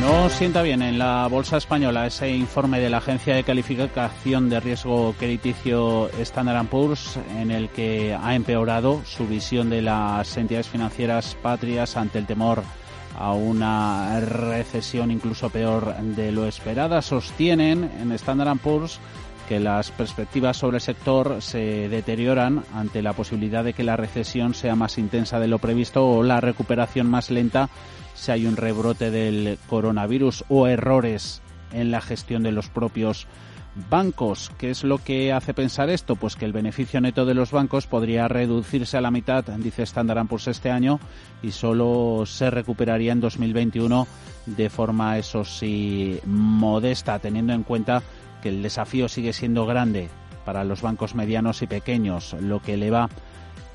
No 0.00 0.28
sienta 0.28 0.62
bien 0.62 0.82
en 0.82 0.98
la 0.98 1.26
bolsa 1.26 1.56
española 1.56 2.06
ese 2.06 2.30
informe 2.30 2.78
de 2.78 2.88
la 2.88 2.98
agencia 2.98 3.34
de 3.34 3.42
calificación 3.42 4.48
de 4.48 4.60
riesgo 4.60 5.12
crediticio 5.18 6.08
Standard 6.20 6.66
Poor's 6.66 7.18
en 7.36 7.50
el 7.50 7.68
que 7.68 8.14
ha 8.14 8.34
empeorado 8.34 9.02
su 9.04 9.26
visión 9.26 9.70
de 9.70 9.82
las 9.82 10.36
entidades 10.36 10.68
financieras 10.68 11.36
patrias 11.42 11.96
ante 11.96 12.18
el 12.18 12.26
temor 12.26 12.62
a 13.18 13.32
una 13.32 14.20
recesión 14.20 15.10
incluso 15.10 15.50
peor 15.50 15.96
de 15.96 16.30
lo 16.30 16.46
esperada. 16.46 17.02
Sostienen 17.02 17.90
en 18.00 18.12
Standard 18.12 18.58
Poor's 18.58 19.00
que 19.48 19.58
las 19.58 19.90
perspectivas 19.90 20.58
sobre 20.58 20.76
el 20.76 20.82
sector 20.82 21.40
se 21.40 21.88
deterioran 21.88 22.64
ante 22.74 23.00
la 23.00 23.14
posibilidad 23.14 23.64
de 23.64 23.72
que 23.72 23.82
la 23.82 23.96
recesión 23.96 24.52
sea 24.52 24.76
más 24.76 24.98
intensa 24.98 25.40
de 25.40 25.48
lo 25.48 25.58
previsto 25.58 26.06
o 26.06 26.22
la 26.22 26.40
recuperación 26.40 27.08
más 27.08 27.30
lenta 27.30 27.70
si 28.14 28.30
hay 28.30 28.46
un 28.46 28.56
rebrote 28.56 29.10
del 29.10 29.58
coronavirus 29.68 30.44
o 30.50 30.66
errores 30.66 31.40
en 31.72 31.90
la 31.90 32.02
gestión 32.02 32.42
de 32.42 32.52
los 32.52 32.68
propios 32.68 33.26
bancos. 33.88 34.50
¿Qué 34.58 34.70
es 34.70 34.84
lo 34.84 34.98
que 34.98 35.32
hace 35.32 35.54
pensar 35.54 35.88
esto? 35.88 36.16
Pues 36.16 36.36
que 36.36 36.44
el 36.44 36.52
beneficio 36.52 37.00
neto 37.00 37.24
de 37.24 37.34
los 37.34 37.50
bancos 37.50 37.86
podría 37.86 38.28
reducirse 38.28 38.98
a 38.98 39.00
la 39.00 39.10
mitad, 39.10 39.44
dice 39.44 39.84
Standard 39.84 40.26
Poor's 40.26 40.48
este 40.48 40.70
año, 40.70 41.00
y 41.42 41.52
solo 41.52 42.24
se 42.26 42.50
recuperaría 42.50 43.12
en 43.12 43.20
2021 43.20 44.06
de 44.46 44.70
forma, 44.70 45.18
eso 45.18 45.44
sí, 45.44 46.18
modesta, 46.26 47.18
teniendo 47.18 47.52
en 47.52 47.62
cuenta 47.62 48.02
que 48.42 48.48
el 48.48 48.62
desafío 48.62 49.08
sigue 49.08 49.32
siendo 49.32 49.66
grande 49.66 50.08
para 50.44 50.64
los 50.64 50.82
bancos 50.82 51.14
medianos 51.14 51.62
y 51.62 51.66
pequeños, 51.66 52.34
lo 52.40 52.60
que 52.60 52.74
eleva 52.74 53.08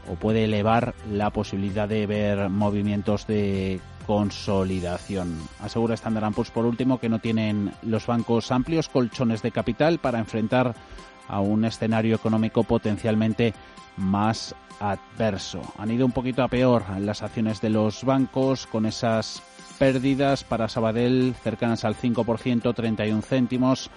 o 0.09 0.16
puede 0.16 0.45
elevar 0.45 0.93
la 1.11 1.30
posibilidad 1.30 1.88
de 1.88 2.05
ver 2.07 2.49
movimientos 2.49 3.26
de 3.28 3.80
consolidación. 4.05 5.38
Asegura 5.61 5.95
Standard 5.95 6.34
Poor's 6.34 6.51
por 6.51 6.66
último 6.66 6.99
que 6.99 7.09
no 7.09 7.20
tienen 7.20 7.72
los 7.84 8.05
bancos 8.05 8.51
amplios 8.51 8.89
colchones 8.89 9.41
de 9.41 9.51
capital 9.51 9.99
para 9.99 10.20
enfrentar 10.20 10.76
a 11.28 11.39
un 11.39 11.64
escenario 11.66 12.16
económico 12.16 12.64
potencialmente 12.64 13.53
más 13.97 14.55
adverso. 14.80 15.61
Han 15.78 15.91
ido 15.91 16.05
un 16.05 16.11
poquito 16.11 16.43
a 16.43 16.47
peor 16.47 16.84
las 16.99 17.22
acciones 17.24 17.61
de 17.61 17.70
los 17.70 18.03
bancos 18.03 18.68
con 18.68 18.86
esas 18.86 19.41
pérdidas 19.80 20.43
para 20.43 20.68
Sabadell 20.68 21.36
cercanas 21.43 21.86
al 21.86 21.95
5%, 21.95 22.74
31 22.76 23.22
céntimos. 23.22 23.89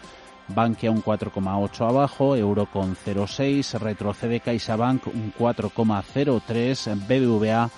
Bankia 0.48 0.90
un 0.90 1.02
4,8 1.02 1.88
abajo, 1.88 2.36
Euro 2.36 2.66
con 2.66 2.96
0,6, 2.96 3.78
retrocede 3.78 4.40
CaixaBank 4.40 5.06
un 5.08 5.32
4,03, 5.36 7.06
BBVA 7.06 7.70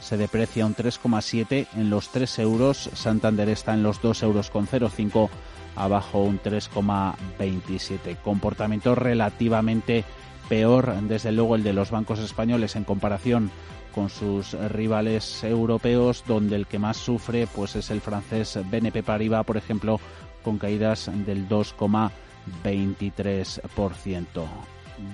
se 0.00 0.16
deprecia 0.16 0.66
un 0.66 0.74
3,7 0.74 1.66
en 1.74 1.90
los 1.90 2.10
3 2.10 2.38
euros, 2.40 2.90
Santander 2.94 3.48
está 3.48 3.74
en 3.74 3.82
los 3.82 4.00
2 4.02 4.22
euros 4.24 4.50
con 4.50 4.66
0,5, 4.66 5.28
abajo 5.76 6.22
un 6.22 6.40
3,27. 6.40 8.16
Comportamiento 8.22 8.94
relativamente 8.94 10.04
peor, 10.48 10.94
desde 11.02 11.32
luego, 11.32 11.56
el 11.56 11.62
de 11.62 11.72
los 11.72 11.90
bancos 11.90 12.18
españoles 12.18 12.76
en 12.76 12.84
comparación 12.84 13.50
con 13.94 14.10
sus 14.10 14.52
rivales 14.52 15.42
europeos, 15.42 16.22
donde 16.26 16.56
el 16.56 16.66
que 16.66 16.78
más 16.78 16.98
sufre 16.98 17.46
pues 17.46 17.76
es 17.76 17.90
el 17.90 18.02
francés 18.02 18.58
BNP 18.70 19.02
Paribas, 19.02 19.46
por 19.46 19.56
ejemplo, 19.56 19.98
con 20.46 20.56
caídas 20.58 21.10
del 21.26 21.48
2,23%. 21.48 24.44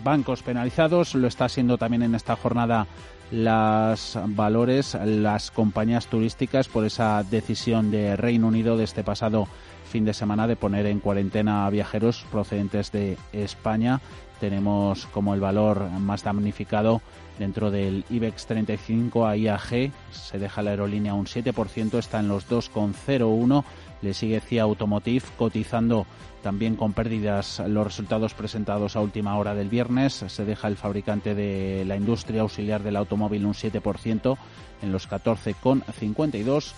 Bancos 0.04 0.42
penalizados, 0.42 1.14
lo 1.14 1.26
está 1.26 1.48
siendo 1.48 1.78
también 1.78 2.02
en 2.02 2.14
esta 2.14 2.36
jornada 2.36 2.86
las 3.30 4.18
valores, 4.26 4.94
las 5.06 5.50
compañías 5.50 6.08
turísticas 6.08 6.68
por 6.68 6.84
esa 6.84 7.22
decisión 7.22 7.90
de 7.90 8.14
Reino 8.14 8.48
Unido 8.48 8.76
de 8.76 8.84
este 8.84 9.02
pasado 9.02 9.48
fin 9.90 10.04
de 10.04 10.12
semana 10.12 10.46
de 10.46 10.56
poner 10.56 10.84
en 10.84 11.00
cuarentena 11.00 11.64
a 11.64 11.70
viajeros 11.70 12.26
procedentes 12.30 12.92
de 12.92 13.16
España. 13.32 14.02
Tenemos 14.38 15.06
como 15.06 15.32
el 15.32 15.40
valor 15.40 15.88
más 15.98 16.24
damnificado 16.24 17.00
dentro 17.38 17.70
del 17.70 18.04
IBEX 18.10 18.44
35 18.46 19.26
a 19.26 19.34
IAG, 19.36 19.92
se 20.10 20.38
deja 20.38 20.60
la 20.60 20.68
aerolínea 20.70 21.14
un 21.14 21.24
7%, 21.24 21.98
está 21.98 22.20
en 22.20 22.28
los 22.28 22.50
2,01 22.50 23.64
le 24.02 24.14
sigue 24.14 24.40
CIA 24.40 24.64
Automotive 24.64 25.24
cotizando 25.36 26.06
también 26.42 26.76
con 26.76 26.92
pérdidas 26.92 27.62
los 27.66 27.86
resultados 27.86 28.34
presentados 28.34 28.96
a 28.96 29.00
última 29.00 29.38
hora 29.38 29.54
del 29.54 29.68
viernes. 29.68 30.24
Se 30.26 30.44
deja 30.44 30.68
el 30.68 30.76
fabricante 30.76 31.34
de 31.34 31.84
la 31.86 31.96
industria 31.96 32.42
auxiliar 32.42 32.82
del 32.82 32.96
automóvil 32.96 33.46
un 33.46 33.54
7% 33.54 34.36
en 34.82 34.92
los 34.92 35.08
14,52. 35.08 36.72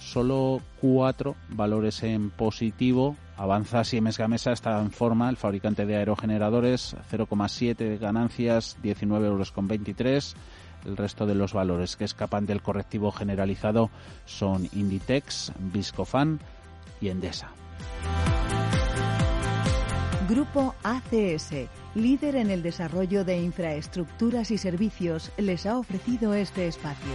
Solo 0.00 0.62
cuatro 0.80 1.34
valores 1.48 2.02
en 2.04 2.30
positivo. 2.30 3.16
Avanza 3.36 3.84
Siemens 3.84 4.16
Gamesa, 4.16 4.52
está 4.52 4.80
en 4.80 4.92
forma. 4.92 5.28
El 5.28 5.36
fabricante 5.36 5.84
de 5.84 5.96
aerogeneradores, 5.96 6.96
0,7 7.12 7.76
de 7.76 7.98
ganancias, 7.98 8.76
19 8.82 9.26
euros 9.26 9.50
con 9.50 9.68
23. 9.68 10.34
El 10.86 10.96
resto 10.96 11.26
de 11.26 11.34
los 11.34 11.52
valores 11.52 11.96
que 11.96 12.04
escapan 12.04 12.46
del 12.46 12.62
correctivo 12.62 13.10
generalizado 13.10 13.90
son 14.24 14.68
Inditex, 14.72 15.52
Viscofan, 15.58 16.38
y 17.00 17.08
Endesa. 17.08 17.52
Grupo 20.28 20.74
ACS, 20.82 21.54
líder 21.94 22.36
en 22.36 22.50
el 22.50 22.62
desarrollo 22.62 23.24
de 23.24 23.40
infraestructuras 23.40 24.50
y 24.50 24.58
servicios, 24.58 25.32
les 25.38 25.64
ha 25.64 25.78
ofrecido 25.78 26.34
este 26.34 26.66
espacio. 26.66 27.12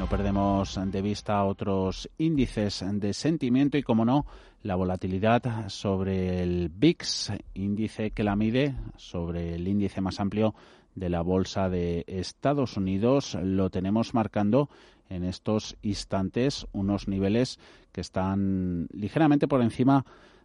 No 0.00 0.08
perdemos 0.08 0.80
de 0.84 1.02
vista 1.02 1.44
otros 1.44 2.10
índices 2.18 2.84
de 2.90 3.12
sentimiento 3.12 3.78
y, 3.78 3.84
como 3.84 4.04
no, 4.04 4.26
la 4.62 4.74
volatilidad 4.74 5.68
sobre 5.68 6.42
el 6.42 6.70
VIX, 6.70 7.32
índice 7.54 8.10
que 8.10 8.24
la 8.24 8.34
mide 8.34 8.74
sobre 8.96 9.54
el 9.54 9.68
índice 9.68 10.00
más 10.00 10.18
amplio 10.18 10.54
de 10.96 11.08
la 11.08 11.22
bolsa 11.22 11.68
de 11.68 12.04
Estados 12.08 12.76
Unidos. 12.76 13.36
Lo 13.40 13.70
tenemos 13.70 14.14
marcando 14.14 14.68
en 15.08 15.24
estos 15.24 15.76
instantes 15.82 16.66
unos 16.72 17.08
niveles 17.08 17.58
que 17.92 18.00
están 18.00 18.88
ligeramente 18.92 19.48
por 19.48 19.62
encima 19.62 20.04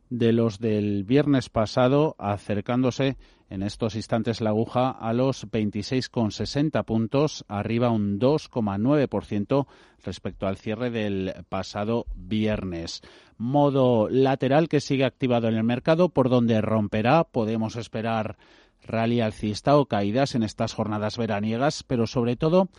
de 0.09 0.31
los 0.31 0.59
del 0.59 1.03
viernes 1.05 1.49
pasado, 1.49 2.15
acercándose 2.19 3.17
en 3.49 3.63
estos 3.63 3.95
instantes 3.95 4.41
la 4.41 4.51
aguja 4.51 4.91
a 4.91 5.13
los 5.13 5.49
26,60 5.49 6.83
puntos, 6.85 7.45
arriba 7.47 7.89
un 7.89 8.19
2,9% 8.19 9.65
respecto 10.03 10.47
al 10.47 10.57
cierre 10.57 10.91
del 10.91 11.33
pasado 11.49 12.05
viernes. 12.15 13.01
Modo 13.37 14.07
lateral 14.09 14.69
que 14.69 14.81
sigue 14.81 15.05
activado 15.05 15.47
en 15.47 15.55
el 15.55 15.63
mercado, 15.63 16.09
por 16.09 16.29
donde 16.29 16.61
romperá, 16.61 17.23
podemos 17.23 17.75
esperar 17.75 18.37
rally 18.85 19.21
alcista 19.21 19.77
o 19.77 19.85
caídas 19.85 20.35
en 20.35 20.43
estas 20.43 20.73
jornadas 20.73 21.17
veraniegas, 21.17 21.83
pero 21.83 22.05
sobre 22.05 22.35
todo 22.35 22.69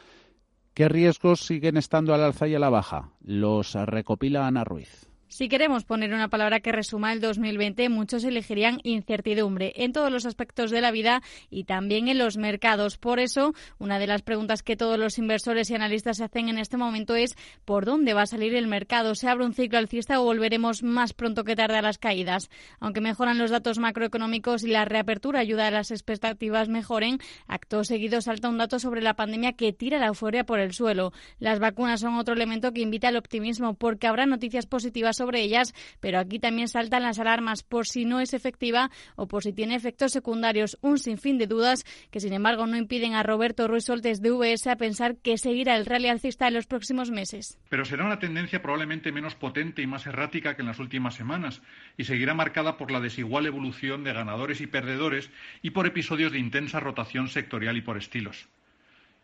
¿Qué 0.75 0.89
riesgos 0.89 1.47
siguen 1.47 1.77
estando 1.77 2.15
al 2.15 2.25
alza 2.25 2.49
y 2.49 2.57
a 2.57 2.59
la 2.59 2.69
baja? 2.69 3.13
Los 3.23 3.75
recopila 3.75 4.49
Ana 4.49 4.65
Ruiz. 4.65 5.09
Si 5.35 5.49
queremos 5.49 5.83
poner 5.83 6.15
una 6.15 6.29
palabra 6.29 6.61
que 6.61 6.71
resuma 6.71 7.13
el 7.13 7.21
2020, 7.21 7.89
muchos 7.89 8.23
elegirían 8.23 8.79
incertidumbre 8.85 9.73
en 9.75 9.93
todos 9.93 10.13
los 10.13 10.27
aspectos 10.27 10.71
de 10.71 10.81
la 10.81 10.93
vida 10.93 11.23
y 11.51 11.65
también 11.65 12.07
en 12.07 12.19
los 12.19 12.37
mercados. 12.37 12.99
Por 12.99 13.19
eso, 13.19 13.53
una 13.81 13.99
de 13.99 14.07
las 14.07 14.23
preguntas 14.23 14.63
que 14.63 14.77
todos 14.77 14.97
los 14.97 15.19
inversores 15.19 15.69
y 15.69 15.75
analistas 15.75 16.19
se 16.19 16.25
hacen 16.25 16.51
en 16.51 16.59
este 16.59 16.77
momento 16.77 17.17
es 17.17 17.35
¿por 17.65 17.85
dónde 17.85 18.15
va 18.15 18.23
a 18.23 18.27
salir 18.27 18.55
el 18.55 18.69
mercado? 18.69 19.17
¿Se 19.17 19.29
abre 19.29 19.45
un 19.45 19.55
ciclo 19.55 19.79
alcista 19.79 20.21
o 20.21 20.25
volveremos 20.25 20.85
más 20.85 21.15
pronto 21.15 21.43
que 21.43 21.57
tarde 21.57 21.79
a 21.79 21.83
las 21.83 21.99
caídas? 21.99 22.49
Aunque 22.79 23.01
mejoran 23.01 23.37
los 23.37 23.51
datos 23.51 23.81
macroeconómicos 23.81 24.63
y 24.63 24.69
la 24.69 24.85
reapertura 24.85 25.41
ayuda 25.41 25.67
a 25.67 25.73
las 25.73 25.91
expectativas 25.91 26.69
mejoren, 26.69 27.19
acto 27.49 27.83
seguido 27.83 28.21
salta 28.21 28.49
un 28.49 28.59
dato 28.59 28.79
sobre 28.79 29.03
la 29.03 29.15
pandemia 29.15 29.55
que 29.55 29.73
tira 29.73 29.99
la 29.99 30.07
euforia 30.07 30.47
por 30.47 30.61
el 30.61 30.75
suelo. 30.75 31.13
Las 31.41 31.59
vacunas 31.59 31.99
son 31.99 32.15
otro 32.15 32.35
elemento 32.35 32.73
que 32.73 32.83
invita 32.83 33.09
al 33.09 33.17
optimismo 33.17 33.75
porque 33.75 34.07
habrá 34.07 34.27
noticias 34.27 34.67
positivas 34.67 35.17
sobre 35.17 35.24
ellas, 35.33 35.75
pero 36.01 36.19
aquí 36.19 36.39
también 36.39 36.69
saltan 36.69 37.03
las 37.03 37.19
alarmas 37.19 37.63
por 37.63 37.87
si 37.87 38.05
no 38.05 38.21
es 38.21 38.35
efectiva 38.35 38.91
o 39.17 39.27
por 39.27 39.43
si 39.43 39.53
tiene 39.53 39.75
efectos 39.75 40.13
secundarios. 40.13 40.79
Un 40.83 40.99
sinfín 40.99 41.39
de 41.39 41.47
dudas 41.47 41.85
que, 42.11 42.21
sin 42.21 42.33
embargo, 42.33 42.67
no 42.67 42.77
impiden 42.77 43.15
a 43.15 43.23
Roberto 43.23 43.67
Ruiz 43.67 43.85
Soltes 43.85 44.21
de 44.21 44.31
VS 44.31 44.69
a 44.69 44.77
pensar 44.77 45.17
que 45.17 45.39
seguirá 45.39 45.77
el 45.77 45.87
rally 45.87 46.09
alcista 46.09 46.49
en 46.49 46.55
los 46.55 46.67
próximos 46.67 47.11
meses. 47.11 47.59
Pero 47.69 47.85
será 47.85 48.05
una 48.05 48.19
tendencia 48.19 48.63
probablemente 48.63 49.13
menos 49.13 49.35
potente 49.35 49.83
y 49.83 49.87
más 49.87 50.07
errática 50.07 50.55
que 50.55 50.63
en 50.63 50.69
las 50.69 50.79
últimas 50.79 51.15
semanas 51.15 51.63
y 51.97 52.05
seguirá 52.05 52.35
marcada 52.35 52.77
por 52.77 52.91
la 52.91 53.01
desigual 53.01 53.47
evolución 53.47 54.05
de 54.05 54.13
ganadores 54.13 54.61
y 54.61 54.67
perdedores 54.67 55.31
y 55.63 55.71
por 55.71 55.87
episodios 55.87 56.33
de 56.33 56.39
intensa 56.39 56.81
rotación 56.81 57.29
sectorial 57.29 57.77
y 57.77 57.83
por 57.83 57.97
estilos. 57.97 58.49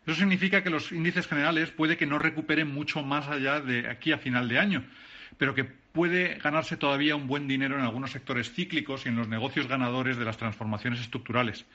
Eso 0.05 0.15
significa 0.15 0.63
que 0.63 0.69
los 0.69 0.91
índices 0.91 1.27
generales 1.27 1.71
puede 1.71 1.97
que 1.97 2.07
no 2.07 2.17
recuperen 2.17 2.67
mucho 2.67 3.03
más 3.03 3.27
allá 3.27 3.61
de 3.61 3.87
aquí 3.87 4.11
a 4.11 4.17
final 4.17 4.47
de 4.47 4.57
año, 4.57 4.83
pero 5.37 5.53
que 5.53 5.80
puede 5.91 6.35
ganarse 6.35 6.77
todavía 6.77 7.15
un 7.15 7.27
buen 7.27 7.47
dinero 7.47 7.75
en 7.75 7.81
algunos 7.81 8.11
sectores 8.11 8.51
cíclicos 8.51 9.05
y 9.05 9.09
en 9.09 9.15
los 9.15 9.27
negocios 9.27 9.67
ganadores 9.67 10.17
de 10.17 10.25
las 10.25 10.37
transformaciones 10.37 10.99
estructurales. 10.99 11.65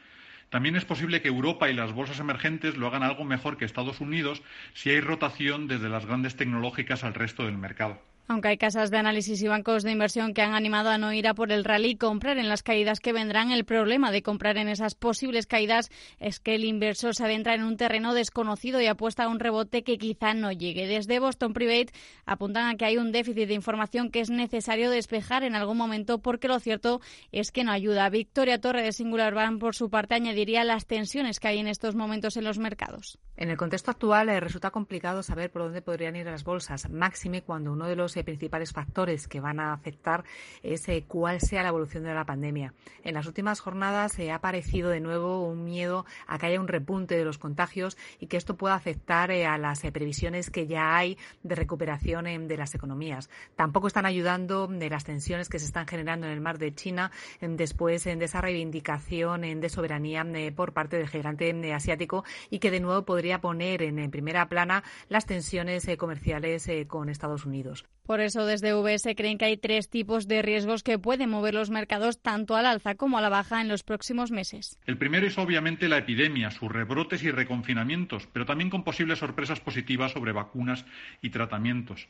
También 0.50 0.76
es 0.76 0.84
posible 0.84 1.22
que 1.22 1.28
Europa 1.28 1.68
y 1.68 1.74
las 1.74 1.92
bolsas 1.92 2.20
emergentes 2.20 2.76
lo 2.76 2.86
hagan 2.86 3.02
algo 3.02 3.24
mejor 3.24 3.56
que 3.56 3.64
Estados 3.64 4.00
Unidos 4.00 4.42
si 4.74 4.90
hay 4.90 5.00
rotación 5.00 5.66
desde 5.66 5.88
las 5.88 6.06
grandes 6.06 6.36
tecnológicas 6.36 7.04
al 7.04 7.14
resto 7.14 7.44
del 7.44 7.58
mercado. 7.58 8.00
Aunque 8.28 8.48
hay 8.48 8.58
casas 8.58 8.90
de 8.90 8.98
análisis 8.98 9.40
y 9.40 9.48
bancos 9.48 9.84
de 9.84 9.92
inversión 9.92 10.34
que 10.34 10.42
han 10.42 10.54
animado 10.54 10.90
a 10.90 10.98
no 10.98 11.12
ir 11.12 11.28
a 11.28 11.34
por 11.34 11.52
el 11.52 11.64
rally 11.64 11.90
y 11.90 11.96
comprar 11.96 12.38
en 12.38 12.48
las 12.48 12.62
caídas 12.62 12.98
que 12.98 13.12
vendrán, 13.12 13.52
el 13.52 13.64
problema 13.64 14.10
de 14.10 14.22
comprar 14.22 14.56
en 14.56 14.68
esas 14.68 14.94
posibles 14.94 15.46
caídas 15.46 15.90
es 16.18 16.40
que 16.40 16.56
el 16.56 16.64
inversor 16.64 17.14
se 17.14 17.24
adentra 17.24 17.54
en 17.54 17.62
un 17.62 17.76
terreno 17.76 18.14
desconocido 18.14 18.80
y 18.80 18.86
apuesta 18.86 19.24
a 19.24 19.28
un 19.28 19.38
rebote 19.38 19.84
que 19.84 19.96
quizá 19.96 20.34
no 20.34 20.50
llegue. 20.50 20.88
Desde 20.88 21.20
Boston 21.20 21.52
Private 21.52 21.92
apuntan 22.24 22.66
a 22.66 22.76
que 22.76 22.84
hay 22.84 22.96
un 22.96 23.12
déficit 23.12 23.46
de 23.46 23.54
información 23.54 24.10
que 24.10 24.20
es 24.20 24.30
necesario 24.30 24.90
despejar 24.90 25.44
en 25.44 25.54
algún 25.54 25.76
momento 25.76 26.18
porque 26.18 26.48
lo 26.48 26.58
cierto 26.58 27.00
es 27.30 27.52
que 27.52 27.62
no 27.62 27.70
ayuda. 27.70 28.08
Victoria 28.10 28.60
Torre 28.60 28.82
de 28.82 28.92
Singular 28.92 29.34
Bank, 29.34 29.60
por 29.60 29.76
su 29.76 29.88
parte, 29.88 30.16
añadiría 30.16 30.64
las 30.64 30.86
tensiones 30.86 31.38
que 31.38 31.48
hay 31.48 31.58
en 31.58 31.68
estos 31.68 31.94
momentos 31.94 32.36
en 32.36 32.44
los 32.44 32.58
mercados. 32.58 33.18
En 33.36 33.50
el 33.50 33.56
contexto 33.56 33.90
actual 33.90 34.28
eh, 34.30 34.40
resulta 34.40 34.70
complicado 34.70 35.22
saber 35.22 35.50
por 35.52 35.62
dónde 35.62 35.82
podrían 35.82 36.16
ir 36.16 36.26
las 36.26 36.42
bolsas, 36.42 36.88
máxime 36.90 37.42
cuando 37.42 37.72
uno 37.72 37.86
de 37.86 37.96
los 37.96 38.15
principales 38.24 38.72
factores 38.72 39.28
que 39.28 39.40
van 39.40 39.60
a 39.60 39.72
afectar 39.72 40.24
es 40.62 40.88
eh, 40.88 41.04
cuál 41.06 41.40
sea 41.40 41.62
la 41.62 41.70
evolución 41.70 42.04
de 42.04 42.14
la 42.14 42.24
pandemia. 42.24 42.74
En 43.04 43.14
las 43.14 43.26
últimas 43.26 43.60
jornadas 43.60 44.12
se 44.12 44.30
ha 44.30 44.36
aparecido 44.36 44.90
de 44.90 45.00
nuevo 45.00 45.46
un 45.46 45.64
miedo 45.64 46.06
a 46.26 46.38
que 46.38 46.46
haya 46.46 46.60
un 46.60 46.68
repunte 46.68 47.16
de 47.16 47.24
los 47.24 47.38
contagios 47.38 47.96
y 48.20 48.26
que 48.26 48.36
esto 48.36 48.56
pueda 48.56 48.74
afectar 48.74 49.30
eh, 49.30 49.46
a 49.46 49.58
las 49.58 49.84
eh, 49.84 49.92
previsiones 49.92 50.50
que 50.50 50.66
ya 50.66 50.96
hay 50.96 51.18
de 51.42 51.54
recuperación 51.54 52.48
de 52.48 52.56
las 52.56 52.74
economías. 52.74 53.28
Tampoco 53.56 53.86
están 53.86 54.06
ayudando 54.06 54.66
de 54.66 54.90
las 54.90 55.04
tensiones 55.04 55.48
que 55.48 55.58
se 55.58 55.66
están 55.66 55.86
generando 55.86 56.26
en 56.26 56.32
el 56.32 56.40
mar 56.40 56.58
de 56.58 56.74
China 56.74 57.10
después 57.40 58.04
de 58.04 58.24
esa 58.24 58.40
reivindicación 58.40 59.42
de 59.60 59.68
soberanía 59.68 60.26
por 60.54 60.72
parte 60.72 60.96
del 60.96 61.08
gigante 61.08 61.72
asiático 61.72 62.24
y 62.50 62.58
que 62.58 62.70
de 62.70 62.80
nuevo 62.80 63.04
podría 63.04 63.40
poner 63.40 63.82
en 63.82 64.10
primera 64.10 64.48
plana 64.48 64.82
las 65.08 65.26
tensiones 65.26 65.86
comerciales 65.98 66.68
con 66.88 67.08
Estados 67.08 67.44
Unidos. 67.44 67.84
Por 68.06 68.20
eso, 68.20 68.46
desde 68.46 68.72
VS 68.72 69.16
creen 69.16 69.36
que 69.36 69.46
hay 69.46 69.56
tres 69.56 69.90
tipos 69.90 70.28
de 70.28 70.40
riesgos 70.40 70.84
que 70.84 70.96
pueden 70.96 71.28
mover 71.28 71.54
los 71.54 71.70
mercados 71.70 72.22
tanto 72.22 72.54
al 72.54 72.64
alza 72.64 72.94
como 72.94 73.18
a 73.18 73.20
la 73.20 73.28
baja 73.28 73.60
en 73.60 73.66
los 73.66 73.82
próximos 73.82 74.30
meses. 74.30 74.78
El 74.86 74.96
primero 74.96 75.26
es 75.26 75.36
obviamente 75.38 75.88
la 75.88 75.98
epidemia, 75.98 76.52
sus 76.52 76.70
rebrotes 76.70 77.24
y 77.24 77.32
reconfinamientos, 77.32 78.28
pero 78.32 78.46
también 78.46 78.70
con 78.70 78.84
posibles 78.84 79.18
sorpresas 79.18 79.58
positivas 79.58 80.12
sobre 80.12 80.30
vacunas 80.30 80.84
y 81.20 81.30
tratamientos. 81.30 82.06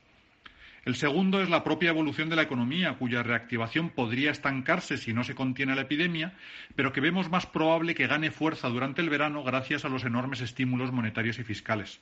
El 0.85 0.97
segundo 0.97 1.41
es 1.41 1.49
la 1.49 1.65
propia 1.65 1.91
evolución 1.91 2.29
de 2.29 2.37
la 2.37 2.43
economía, 2.43 2.93
cuya 2.99 3.23
reactivación 3.23 3.89
podría 3.89 4.31
estancarse 4.31 4.99
si 4.99 5.15
no 5.15 5.25
se 5.25 5.35
contiene 5.35 5.75
la 5.75 5.83
epidemia, 5.83 6.35
pero 6.77 6.93
que 6.93 7.01
vemos 7.01 7.31
más 7.31 7.47
probable 7.47 7.95
que 7.95 8.07
gane 8.07 8.31
fuerza 8.31 8.69
durante 8.69 9.01
el 9.01 9.09
verano 9.09 9.43
gracias 9.43 9.87
a 9.87 9.89
los 9.89 10.05
enormes 10.05 10.43
estímulos 10.43 10.93
monetarios 10.93 11.39
y 11.39 11.43
fiscales. 11.43 12.01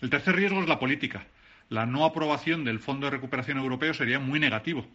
El 0.00 0.10
tercer 0.10 0.36
riesgo 0.36 0.62
es 0.62 0.68
la 0.68 0.78
política 0.78 1.26
la 1.68 1.86
no 1.86 2.04
aprobación 2.04 2.64
del 2.64 2.80
Fondo 2.80 3.06
de 3.06 3.12
Recuperación 3.12 3.58
Europeo 3.58 3.94
sería 3.94 4.18
muy 4.18 4.40
negativo. 4.40 4.86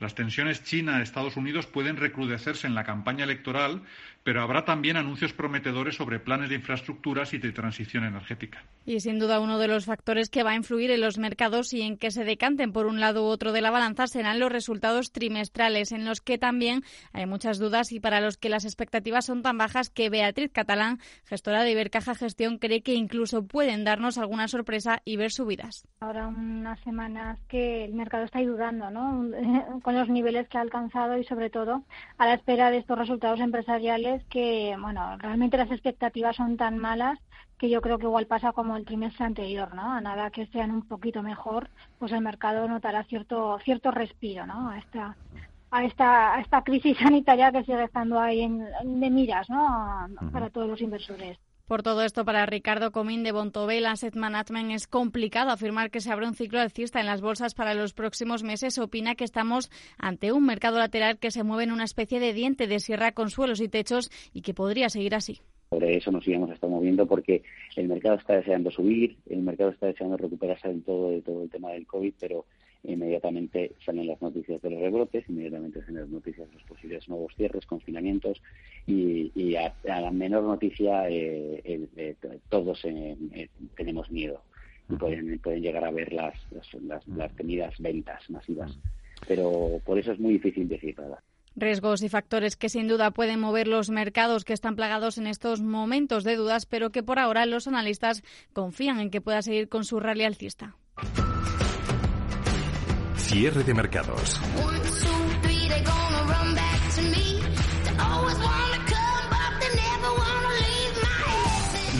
Las 0.00 0.14
tensiones 0.14 0.64
China-Estados 0.64 1.36
Unidos 1.36 1.66
pueden 1.66 1.96
recrudecerse 1.96 2.66
en 2.66 2.74
la 2.74 2.82
campaña 2.82 3.22
electoral, 3.22 3.82
pero 4.24 4.42
habrá 4.42 4.64
también 4.64 4.96
anuncios 4.96 5.32
prometedores 5.32 5.94
sobre 5.94 6.18
planes 6.18 6.48
de 6.48 6.56
infraestructuras 6.56 7.32
y 7.34 7.38
de 7.38 7.52
transición 7.52 8.04
energética. 8.04 8.64
Y 8.84 9.00
sin 9.00 9.18
duda 9.18 9.40
uno 9.40 9.58
de 9.58 9.68
los 9.68 9.84
factores 9.84 10.28
que 10.28 10.42
va 10.42 10.50
a 10.50 10.56
influir 10.56 10.90
en 10.90 11.00
los 11.00 11.18
mercados 11.18 11.72
y 11.72 11.82
en 11.82 11.96
que 11.96 12.10
se 12.10 12.24
decanten 12.24 12.72
por 12.72 12.86
un 12.86 13.00
lado 13.00 13.24
u 13.24 13.26
otro 13.26 13.52
de 13.52 13.60
la 13.60 13.70
balanza 13.70 14.06
serán 14.06 14.40
los 14.40 14.50
resultados 14.50 15.12
trimestrales, 15.12 15.92
en 15.92 16.04
los 16.04 16.20
que 16.20 16.38
también 16.38 16.82
hay 17.12 17.26
muchas 17.26 17.58
dudas 17.58 17.92
y 17.92 18.00
para 18.00 18.20
los 18.20 18.36
que 18.36 18.48
las 18.48 18.64
expectativas 18.64 19.26
son 19.26 19.42
tan 19.42 19.58
bajas 19.58 19.90
que 19.90 20.10
Beatriz 20.10 20.50
Catalán, 20.52 20.98
gestora 21.24 21.62
de 21.62 21.72
Ibercaja 21.72 22.14
Gestión, 22.14 22.58
cree 22.58 22.82
que 22.82 22.94
incluso 22.94 23.46
pueden 23.46 23.84
darnos 23.84 24.18
alguna 24.18 24.48
sorpresa 24.48 25.00
y 25.04 25.16
ver 25.16 25.30
subidas. 25.30 25.86
Ahora 26.00 26.26
unas 26.28 26.80
semanas 26.80 27.38
que 27.48 27.84
el 27.84 27.94
mercado 27.94 28.24
está 28.24 28.38
ayudando, 28.38 28.90
¿no? 28.90 29.26
con 29.82 29.96
los 29.96 30.08
niveles 30.08 30.48
que 30.48 30.58
ha 30.58 30.62
alcanzado 30.62 31.18
y 31.18 31.24
sobre 31.24 31.50
todo 31.50 31.84
a 32.18 32.26
la 32.26 32.34
espera 32.34 32.70
de 32.70 32.78
estos 32.78 32.98
resultados 32.98 33.40
empresariales 33.40 34.24
que, 34.24 34.76
bueno, 34.80 35.16
realmente 35.18 35.56
las 35.56 35.70
expectativas 35.70 36.36
son 36.36 36.56
tan 36.56 36.78
malas 36.78 37.18
que 37.62 37.70
yo 37.70 37.80
creo 37.80 37.96
que 37.96 38.06
igual 38.06 38.26
pasa 38.26 38.50
como 38.50 38.76
el 38.76 38.84
trimestre 38.84 39.24
anterior, 39.24 39.72
¿no? 39.72 39.92
A 39.92 40.00
nada 40.00 40.32
que 40.32 40.46
sean 40.46 40.72
un 40.72 40.82
poquito 40.82 41.22
mejor, 41.22 41.70
pues 42.00 42.10
el 42.10 42.20
mercado 42.20 42.66
notará 42.66 43.04
cierto 43.04 43.56
cierto 43.60 43.92
respiro, 43.92 44.44
¿no? 44.46 44.70
A 44.70 44.78
esta 44.78 45.16
a 45.70 45.84
esta 45.84 46.34
a 46.34 46.40
esta 46.40 46.64
crisis 46.64 46.98
sanitaria 46.98 47.52
que 47.52 47.62
sigue 47.62 47.84
estando 47.84 48.18
ahí 48.18 48.40
en, 48.40 48.66
de 49.00 49.10
miras, 49.10 49.48
¿no? 49.48 50.08
Para 50.32 50.50
todos 50.50 50.68
los 50.70 50.80
inversores. 50.80 51.38
Por 51.68 51.84
todo 51.84 52.02
esto, 52.02 52.24
para 52.24 52.44
Ricardo 52.46 52.90
Comín 52.90 53.22
de 53.22 53.30
Bontobel 53.30 53.86
Asset 53.86 54.16
Management 54.16 54.72
es 54.72 54.88
complicado 54.88 55.52
afirmar 55.52 55.92
que 55.92 56.00
se 56.00 56.10
abre 56.10 56.26
un 56.26 56.34
ciclo 56.34 56.58
alcista 56.58 56.98
en 56.98 57.06
las 57.06 57.20
bolsas 57.20 57.54
para 57.54 57.74
los 57.74 57.94
próximos 57.94 58.42
meses. 58.42 58.76
Opina 58.78 59.14
que 59.14 59.22
estamos 59.22 59.70
ante 59.98 60.32
un 60.32 60.44
mercado 60.44 60.78
lateral 60.78 61.20
que 61.20 61.30
se 61.30 61.44
mueve 61.44 61.62
en 61.62 61.70
una 61.70 61.84
especie 61.84 62.18
de 62.18 62.32
diente 62.32 62.66
de 62.66 62.80
sierra 62.80 63.12
con 63.12 63.30
suelos 63.30 63.60
y 63.60 63.68
techos 63.68 64.10
y 64.32 64.42
que 64.42 64.52
podría 64.52 64.88
seguir 64.88 65.14
así. 65.14 65.42
Sobre 65.72 65.96
eso 65.96 66.12
nos 66.12 66.28
íbamos 66.28 66.50
a 66.50 66.52
estar 66.52 66.68
moviendo 66.68 67.06
porque 67.06 67.42
el 67.76 67.88
mercado 67.88 68.16
está 68.16 68.36
deseando 68.36 68.70
subir, 68.70 69.16
el 69.30 69.40
mercado 69.40 69.70
está 69.70 69.86
deseando 69.86 70.18
recuperarse 70.18 70.68
del 70.68 70.82
todo 70.82 71.08
de 71.08 71.22
todo 71.22 71.44
el 71.44 71.48
tema 71.48 71.70
del 71.70 71.86
COVID, 71.86 72.12
pero 72.20 72.44
inmediatamente 72.84 73.72
salen 73.82 74.06
las 74.06 74.20
noticias 74.20 74.60
de 74.60 74.68
los 74.68 74.80
rebrotes, 74.80 75.24
inmediatamente 75.30 75.80
salen 75.80 76.02
las 76.02 76.10
noticias 76.10 76.46
de 76.46 76.56
los 76.56 76.62
posibles 76.64 77.08
nuevos 77.08 77.34
cierres, 77.36 77.64
confinamientos 77.64 78.42
y, 78.86 79.56
a, 79.56 79.74
la 79.84 80.10
menor 80.10 80.42
noticia 80.42 81.08
eh, 81.08 81.62
eh, 81.64 82.16
todos 82.50 82.84
eh, 82.84 83.48
tenemos 83.74 84.10
miedo 84.10 84.42
y 84.90 84.96
pueden, 84.96 85.38
pueden 85.38 85.62
llegar 85.62 85.86
a 85.86 85.90
ver 85.90 86.12
las, 86.12 86.34
las, 86.82 87.08
las, 87.08 87.34
temidas 87.34 87.72
ventas 87.78 88.28
masivas. 88.28 88.78
Pero 89.26 89.80
por 89.86 89.98
eso 89.98 90.12
es 90.12 90.18
muy 90.18 90.34
difícil 90.34 90.68
decir 90.68 90.98
nada. 90.98 91.22
Riesgos 91.56 92.02
y 92.02 92.08
factores 92.08 92.56
que 92.56 92.68
sin 92.68 92.88
duda 92.88 93.10
pueden 93.10 93.40
mover 93.40 93.68
los 93.68 93.90
mercados 93.90 94.44
que 94.44 94.52
están 94.52 94.76
plagados 94.76 95.18
en 95.18 95.26
estos 95.26 95.60
momentos 95.60 96.24
de 96.24 96.36
dudas, 96.36 96.66
pero 96.66 96.90
que 96.90 97.02
por 97.02 97.18
ahora 97.18 97.46
los 97.46 97.66
analistas 97.66 98.22
confían 98.52 99.00
en 99.00 99.10
que 99.10 99.20
pueda 99.20 99.42
seguir 99.42 99.68
con 99.68 99.84
su 99.84 100.00
rally 100.00 100.24
alcista. 100.24 100.76
Cierre 103.16 103.64
de 103.64 103.74
mercados. 103.74 104.40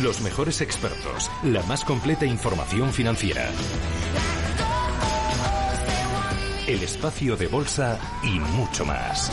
Los 0.02 0.20
mejores 0.20 0.60
expertos, 0.60 1.30
la 1.44 1.62
más 1.62 1.84
completa 1.84 2.26
información 2.26 2.92
financiera 2.92 3.48
el 6.72 6.82
espacio 6.82 7.36
de 7.36 7.48
bolsa 7.48 7.98
y 8.22 8.40
mucho 8.40 8.86
más. 8.86 9.30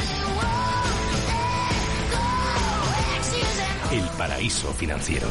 El 3.93 4.03
paraíso 4.17 4.73
financiero. 4.73 5.27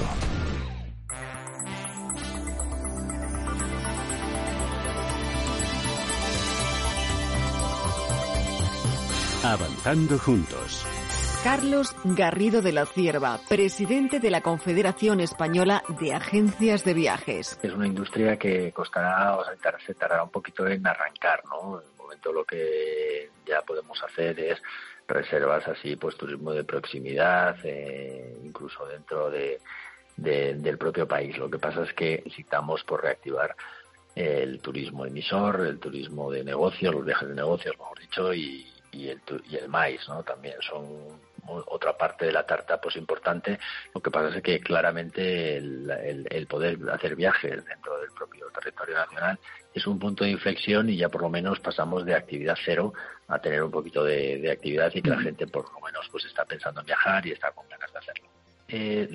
Avanzando 9.44 10.18
juntos. 10.18 10.86
Carlos 11.44 11.94
Garrido 12.04 12.62
de 12.62 12.72
la 12.72 12.86
Cierva, 12.86 13.38
presidente 13.48 14.18
de 14.18 14.30
la 14.30 14.40
Confederación 14.40 15.20
Española 15.20 15.82
de 16.00 16.12
Agencias 16.12 16.84
de 16.84 16.94
Viajes. 16.94 17.58
Es 17.62 17.72
una 17.72 17.86
industria 17.86 18.36
que 18.36 18.72
costará, 18.72 19.36
o 19.36 19.44
sea, 19.44 19.54
tardará 19.94 20.24
un 20.24 20.30
poquito 20.30 20.66
en 20.66 20.86
arrancar, 20.86 21.42
¿no? 21.44 21.80
En 22.18 22.30
el 22.30 22.32
momento 22.32 22.32
lo 22.32 22.44
que 22.44 23.30
ya 23.46 23.62
podemos 23.62 24.02
hacer 24.02 24.38
es 24.40 24.60
reservas 25.06 25.66
así, 25.68 25.96
pues 25.96 26.16
turismo 26.16 26.52
de 26.52 26.64
proximidad, 26.64 27.56
eh, 27.64 28.36
incluso 28.42 28.86
dentro 28.86 29.30
de, 29.30 29.60
del 30.16 30.78
propio 30.78 31.06
país. 31.06 31.38
Lo 31.38 31.48
que 31.48 31.58
pasa 31.58 31.84
es 31.84 31.92
que 31.94 32.22
necesitamos 32.24 32.82
por 32.84 33.02
reactivar 33.02 33.54
el 34.16 34.60
turismo 34.60 35.06
emisor, 35.06 35.60
el 35.60 35.78
turismo 35.78 36.30
de 36.30 36.42
negocios, 36.42 36.92
los 36.92 37.04
viajes 37.04 37.28
de 37.28 37.34
negocios, 37.36 37.78
mejor 37.78 37.98
dicho, 38.00 38.34
y, 38.34 38.66
y 38.90 39.08
el, 39.08 39.20
y 39.48 39.56
el 39.56 39.68
maíz, 39.68 40.00
¿no? 40.08 40.24
También 40.24 40.56
son 40.60 41.20
otra 41.48 41.96
parte 41.96 42.26
de 42.26 42.32
la 42.32 42.44
tarta 42.44 42.80
pues 42.80 42.96
importante. 42.96 43.58
Lo 43.94 44.00
que 44.00 44.10
pasa 44.10 44.36
es 44.36 44.42
que 44.42 44.60
claramente 44.60 45.56
el, 45.56 46.26
el, 46.28 46.46
poder 46.46 46.78
hacer 46.90 47.16
viajes 47.16 47.64
dentro 47.64 47.98
del 48.00 48.10
propio 48.10 48.46
territorio 48.50 48.96
nacional 48.96 49.38
es 49.78 49.86
un 49.86 49.98
punto 49.98 50.24
de 50.24 50.30
inflexión 50.30 50.90
y 50.90 50.96
ya 50.96 51.08
por 51.08 51.22
lo 51.22 51.30
menos 51.30 51.58
pasamos 51.60 52.04
de 52.04 52.14
actividad 52.14 52.56
cero 52.64 52.92
a 53.26 53.38
tener 53.38 53.62
un 53.62 53.70
poquito 53.70 54.04
de, 54.04 54.38
de 54.38 54.50
actividad 54.50 54.92
y 54.94 55.02
que 55.02 55.10
la 55.10 55.20
gente 55.20 55.46
por 55.46 55.64
lo 55.72 55.80
menos 55.80 56.08
pues 56.10 56.24
está 56.26 56.44
pensando 56.44 56.80
en 56.80 56.86
viajar 56.86 57.26
y 57.26 57.32
está 57.32 57.50
con 57.50 57.68
ganas 57.68 57.92
de 57.92 57.98
hacerlo. 57.98 58.28
Eh, 58.70 59.08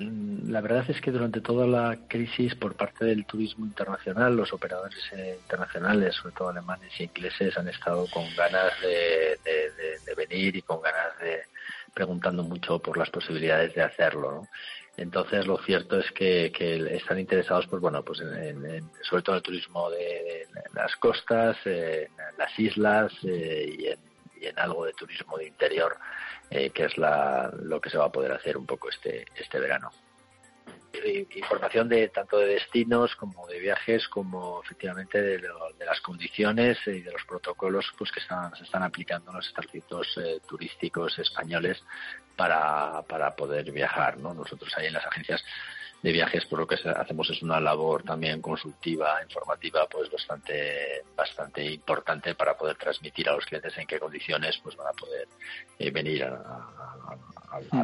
la 0.48 0.60
verdad 0.60 0.84
es 0.88 1.00
que 1.00 1.12
durante 1.12 1.40
toda 1.40 1.64
la 1.64 1.96
crisis 2.08 2.56
por 2.56 2.74
parte 2.74 3.04
del 3.04 3.24
turismo 3.24 3.64
internacional, 3.64 4.36
los 4.36 4.52
operadores 4.52 4.98
eh, 5.12 5.38
internacionales, 5.40 6.16
sobre 6.16 6.34
todo 6.34 6.48
alemanes 6.48 6.90
y 6.98 7.04
ingleses, 7.04 7.56
han 7.56 7.68
estado 7.68 8.08
con 8.12 8.24
ganas 8.34 8.72
de, 8.82 9.38
venir 10.16 10.56
y 10.56 10.62
con 10.62 10.80
ganas 10.80 11.18
de 11.20 11.42
preguntando 11.92 12.42
mucho 12.42 12.80
por 12.80 12.96
las 12.96 13.10
posibilidades 13.10 13.74
de 13.74 13.82
hacerlo. 13.82 14.48
Entonces, 14.96 15.46
lo 15.46 15.58
cierto 15.58 15.98
es 15.98 16.10
que, 16.12 16.52
están 16.92 17.18
interesados, 17.18 17.66
pues 17.66 17.82
bueno, 17.82 18.04
pues 18.04 18.20
en, 18.20 18.90
sobre 19.02 19.22
todo 19.22 19.34
en 19.34 19.38
el 19.38 19.42
turismo 19.42 19.90
de, 19.90 20.46
las 20.72 20.94
costas, 20.96 21.56
en 21.64 22.08
las 22.38 22.58
islas 22.58 23.12
eh, 23.24 23.96
y, 24.38 24.44
y 24.44 24.46
en 24.46 24.58
algo 24.58 24.84
de 24.84 24.92
turismo 24.92 25.36
de 25.36 25.48
interior 25.48 25.96
eh, 26.50 26.70
que 26.70 26.84
es 26.84 26.98
la, 26.98 27.50
lo 27.62 27.80
que 27.80 27.90
se 27.90 27.98
va 27.98 28.04
a 28.06 28.12
poder 28.12 28.32
hacer 28.32 28.56
un 28.56 28.66
poco 28.66 28.88
este, 28.88 29.24
este 29.34 29.58
verano. 29.58 29.90
Información 31.34 31.88
de 31.88 32.08
tanto 32.08 32.38
de 32.38 32.46
destinos 32.54 33.14
como 33.16 33.46
de 33.46 33.58
viajes, 33.58 34.08
como 34.08 34.62
efectivamente 34.62 35.20
de, 35.20 35.48
las 35.84 36.00
condiciones 36.00 36.78
y 36.86 37.00
de 37.00 37.12
los 37.12 37.24
protocolos 37.24 37.92
pues 37.98 38.10
que 38.10 38.20
están, 38.20 38.54
se 38.56 38.64
están 38.64 38.82
aplicando 38.82 39.30
en 39.30 39.36
los 39.36 39.46
establecimientos 39.46 40.16
eh, 40.18 40.40
turísticos 40.48 41.18
españoles 41.18 41.82
para, 42.36 43.02
para 43.02 43.34
poder 43.34 43.70
viajar. 43.72 44.18
¿no? 44.18 44.34
Nosotros 44.34 44.72
ahí 44.76 44.86
en 44.86 44.94
las 44.94 45.06
agencias 45.06 45.44
de 46.04 46.12
viajes, 46.12 46.44
por 46.44 46.58
lo 46.58 46.66
que 46.66 46.74
hacemos 46.74 47.30
es 47.30 47.42
una 47.42 47.58
labor 47.58 48.02
también 48.02 48.42
consultiva, 48.42 49.22
informativa, 49.22 49.86
pues 49.90 50.10
bastante, 50.10 51.02
bastante 51.16 51.64
importante 51.64 52.34
para 52.34 52.54
poder 52.58 52.76
transmitir 52.76 53.26
a 53.26 53.32
los 53.32 53.46
clientes 53.46 53.72
en 53.78 53.86
qué 53.86 53.98
condiciones 53.98 54.60
pues 54.62 54.76
van 54.76 54.88
a 54.88 54.92
poder 54.92 55.26
eh, 55.78 55.90
venir 55.90 56.24
a, 56.24 56.68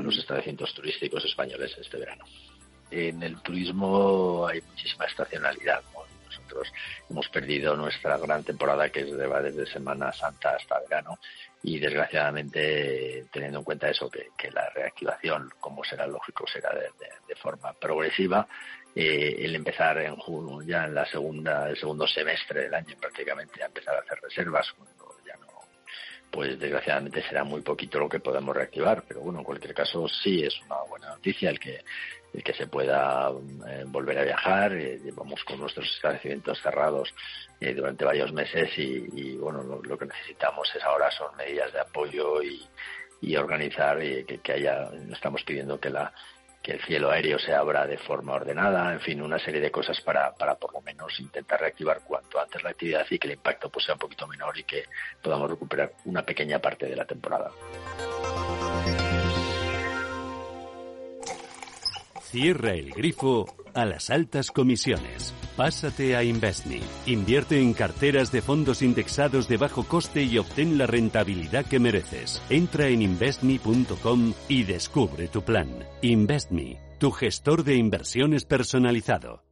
los 0.02 0.18
establecimientos 0.18 0.74
turísticos 0.74 1.24
españoles 1.24 1.74
este 1.80 1.96
verano. 1.96 2.26
En 2.90 3.22
el 3.22 3.40
turismo 3.40 4.46
hay 4.46 4.60
muchísima 4.62 5.04
estacionalidad. 5.06 5.82
Nosotros 6.26 6.72
hemos 7.08 7.28
perdido 7.28 7.76
nuestra 7.76 8.16
gran 8.18 8.44
temporada 8.44 8.88
que 8.88 9.04
va 9.04 9.42
desde 9.42 9.66
Semana 9.66 10.12
Santa 10.12 10.56
hasta 10.56 10.80
verano 10.80 11.18
y 11.62 11.78
desgraciadamente 11.78 13.26
teniendo 13.30 13.58
en 13.58 13.64
cuenta 13.64 13.90
eso 13.90 14.10
que, 14.10 14.50
la 14.50 14.68
reactivación 14.70 15.50
como 15.60 15.84
será 15.84 16.06
lógico 16.06 16.46
será 16.46 16.70
de, 16.74 17.36
forma 17.36 17.72
progresiva 17.74 18.46
eh, 18.94 19.36
el 19.38 19.54
empezar 19.54 19.98
en 19.98 20.16
junio 20.16 20.62
ya 20.66 20.84
en 20.84 20.94
la 20.94 21.06
segunda 21.06 21.68
el 21.68 21.76
segundo 21.76 22.06
semestre 22.06 22.62
del 22.62 22.74
año 22.74 22.96
prácticamente 23.00 23.62
a 23.62 23.66
empezar 23.66 23.94
a 23.94 24.00
hacer 24.00 24.18
reservas 24.20 24.72
cuando 24.72 25.16
ya 25.26 25.36
no 25.36 25.46
pues 26.30 26.58
desgraciadamente 26.58 27.22
será 27.22 27.44
muy 27.44 27.60
poquito 27.60 27.98
lo 27.98 28.08
que 28.08 28.20
podamos 28.20 28.56
reactivar 28.56 29.04
pero 29.06 29.20
bueno 29.20 29.38
en 29.38 29.44
cualquier 29.44 29.74
caso 29.74 30.08
sí 30.08 30.42
es 30.42 30.60
una 30.62 30.82
buena 30.88 31.08
noticia 31.10 31.50
el 31.50 31.60
que 31.60 31.84
el 32.32 32.42
que 32.42 32.54
se 32.54 32.66
pueda 32.66 33.30
eh, 33.68 33.84
volver 33.86 34.18
a 34.18 34.24
viajar. 34.24 34.72
Llevamos 34.72 35.42
con 35.44 35.60
nuestros 35.60 35.88
establecimientos 35.94 36.60
cerrados 36.60 37.12
eh, 37.60 37.74
durante 37.74 38.04
varios 38.04 38.32
meses 38.32 38.70
y, 38.76 39.36
bueno, 39.36 39.62
lo, 39.62 39.98
que 39.98 40.06
necesitamos 40.06 40.70
es 40.74 40.82
ahora 40.82 41.10
son 41.10 41.36
medidas 41.36 41.72
de 41.72 41.80
apoyo 41.80 42.42
y, 42.42 42.60
organizar 43.36 43.98
que, 43.98 44.40
que, 44.42 44.52
haya, 44.52 44.90
estamos 45.12 45.42
pidiendo 45.44 45.78
que 45.78 45.90
la 45.90 46.12
que 46.62 46.72
el 46.72 46.80
cielo 46.82 47.10
aéreo 47.10 47.38
se 47.38 47.54
abra 47.54 47.86
de 47.86 47.96
forma 47.96 48.34
ordenada, 48.34 48.92
en 48.92 49.00
fin, 49.00 49.22
una 49.22 49.38
serie 49.38 49.60
de 49.60 49.70
cosas 49.70 50.00
para, 50.02 50.32
para 50.34 50.56
por 50.56 50.74
lo 50.74 50.82
menos 50.82 51.18
intentar 51.18 51.60
reactivar 51.60 52.02
cuanto 52.04 52.38
antes 52.38 52.62
la 52.62 52.70
actividad 52.70 53.06
y 53.08 53.18
que 53.18 53.28
el 53.28 53.34
impacto 53.34 53.70
pues 53.70 53.86
sea 53.86 53.94
un 53.94 54.00
poquito 54.00 54.26
menor 54.26 54.56
y 54.58 54.64
que 54.64 54.84
podamos 55.22 55.50
recuperar 55.50 55.92
una 56.04 56.22
pequeña 56.22 56.58
parte 56.58 56.86
de 56.86 56.96
la 56.96 57.06
temporada. 57.06 57.50
Cierra 62.30 62.74
el 62.74 62.92
grifo 62.92 63.46
a 63.74 63.84
las 63.84 64.08
altas 64.08 64.52
comisiones. 64.52 65.34
Pásate 65.56 66.14
a 66.14 66.22
Investme. 66.22 66.80
Invierte 67.06 67.60
en 67.60 67.72
carteras 67.72 68.30
de 68.30 68.40
fondos 68.40 68.82
indexados 68.82 69.48
de 69.48 69.56
bajo 69.56 69.82
coste 69.82 70.22
y 70.22 70.38
obtén 70.38 70.78
la 70.78 70.86
rentabilidad 70.86 71.66
que 71.66 71.80
mereces. 71.80 72.40
Entra 72.48 72.86
en 72.86 73.02
investme.com 73.02 74.32
y 74.48 74.62
descubre 74.62 75.26
tu 75.26 75.42
plan. 75.42 75.68
Investme, 76.02 76.78
tu 77.00 77.10
gestor 77.10 77.64
de 77.64 77.74
inversiones 77.74 78.44
personalizado. 78.44 79.49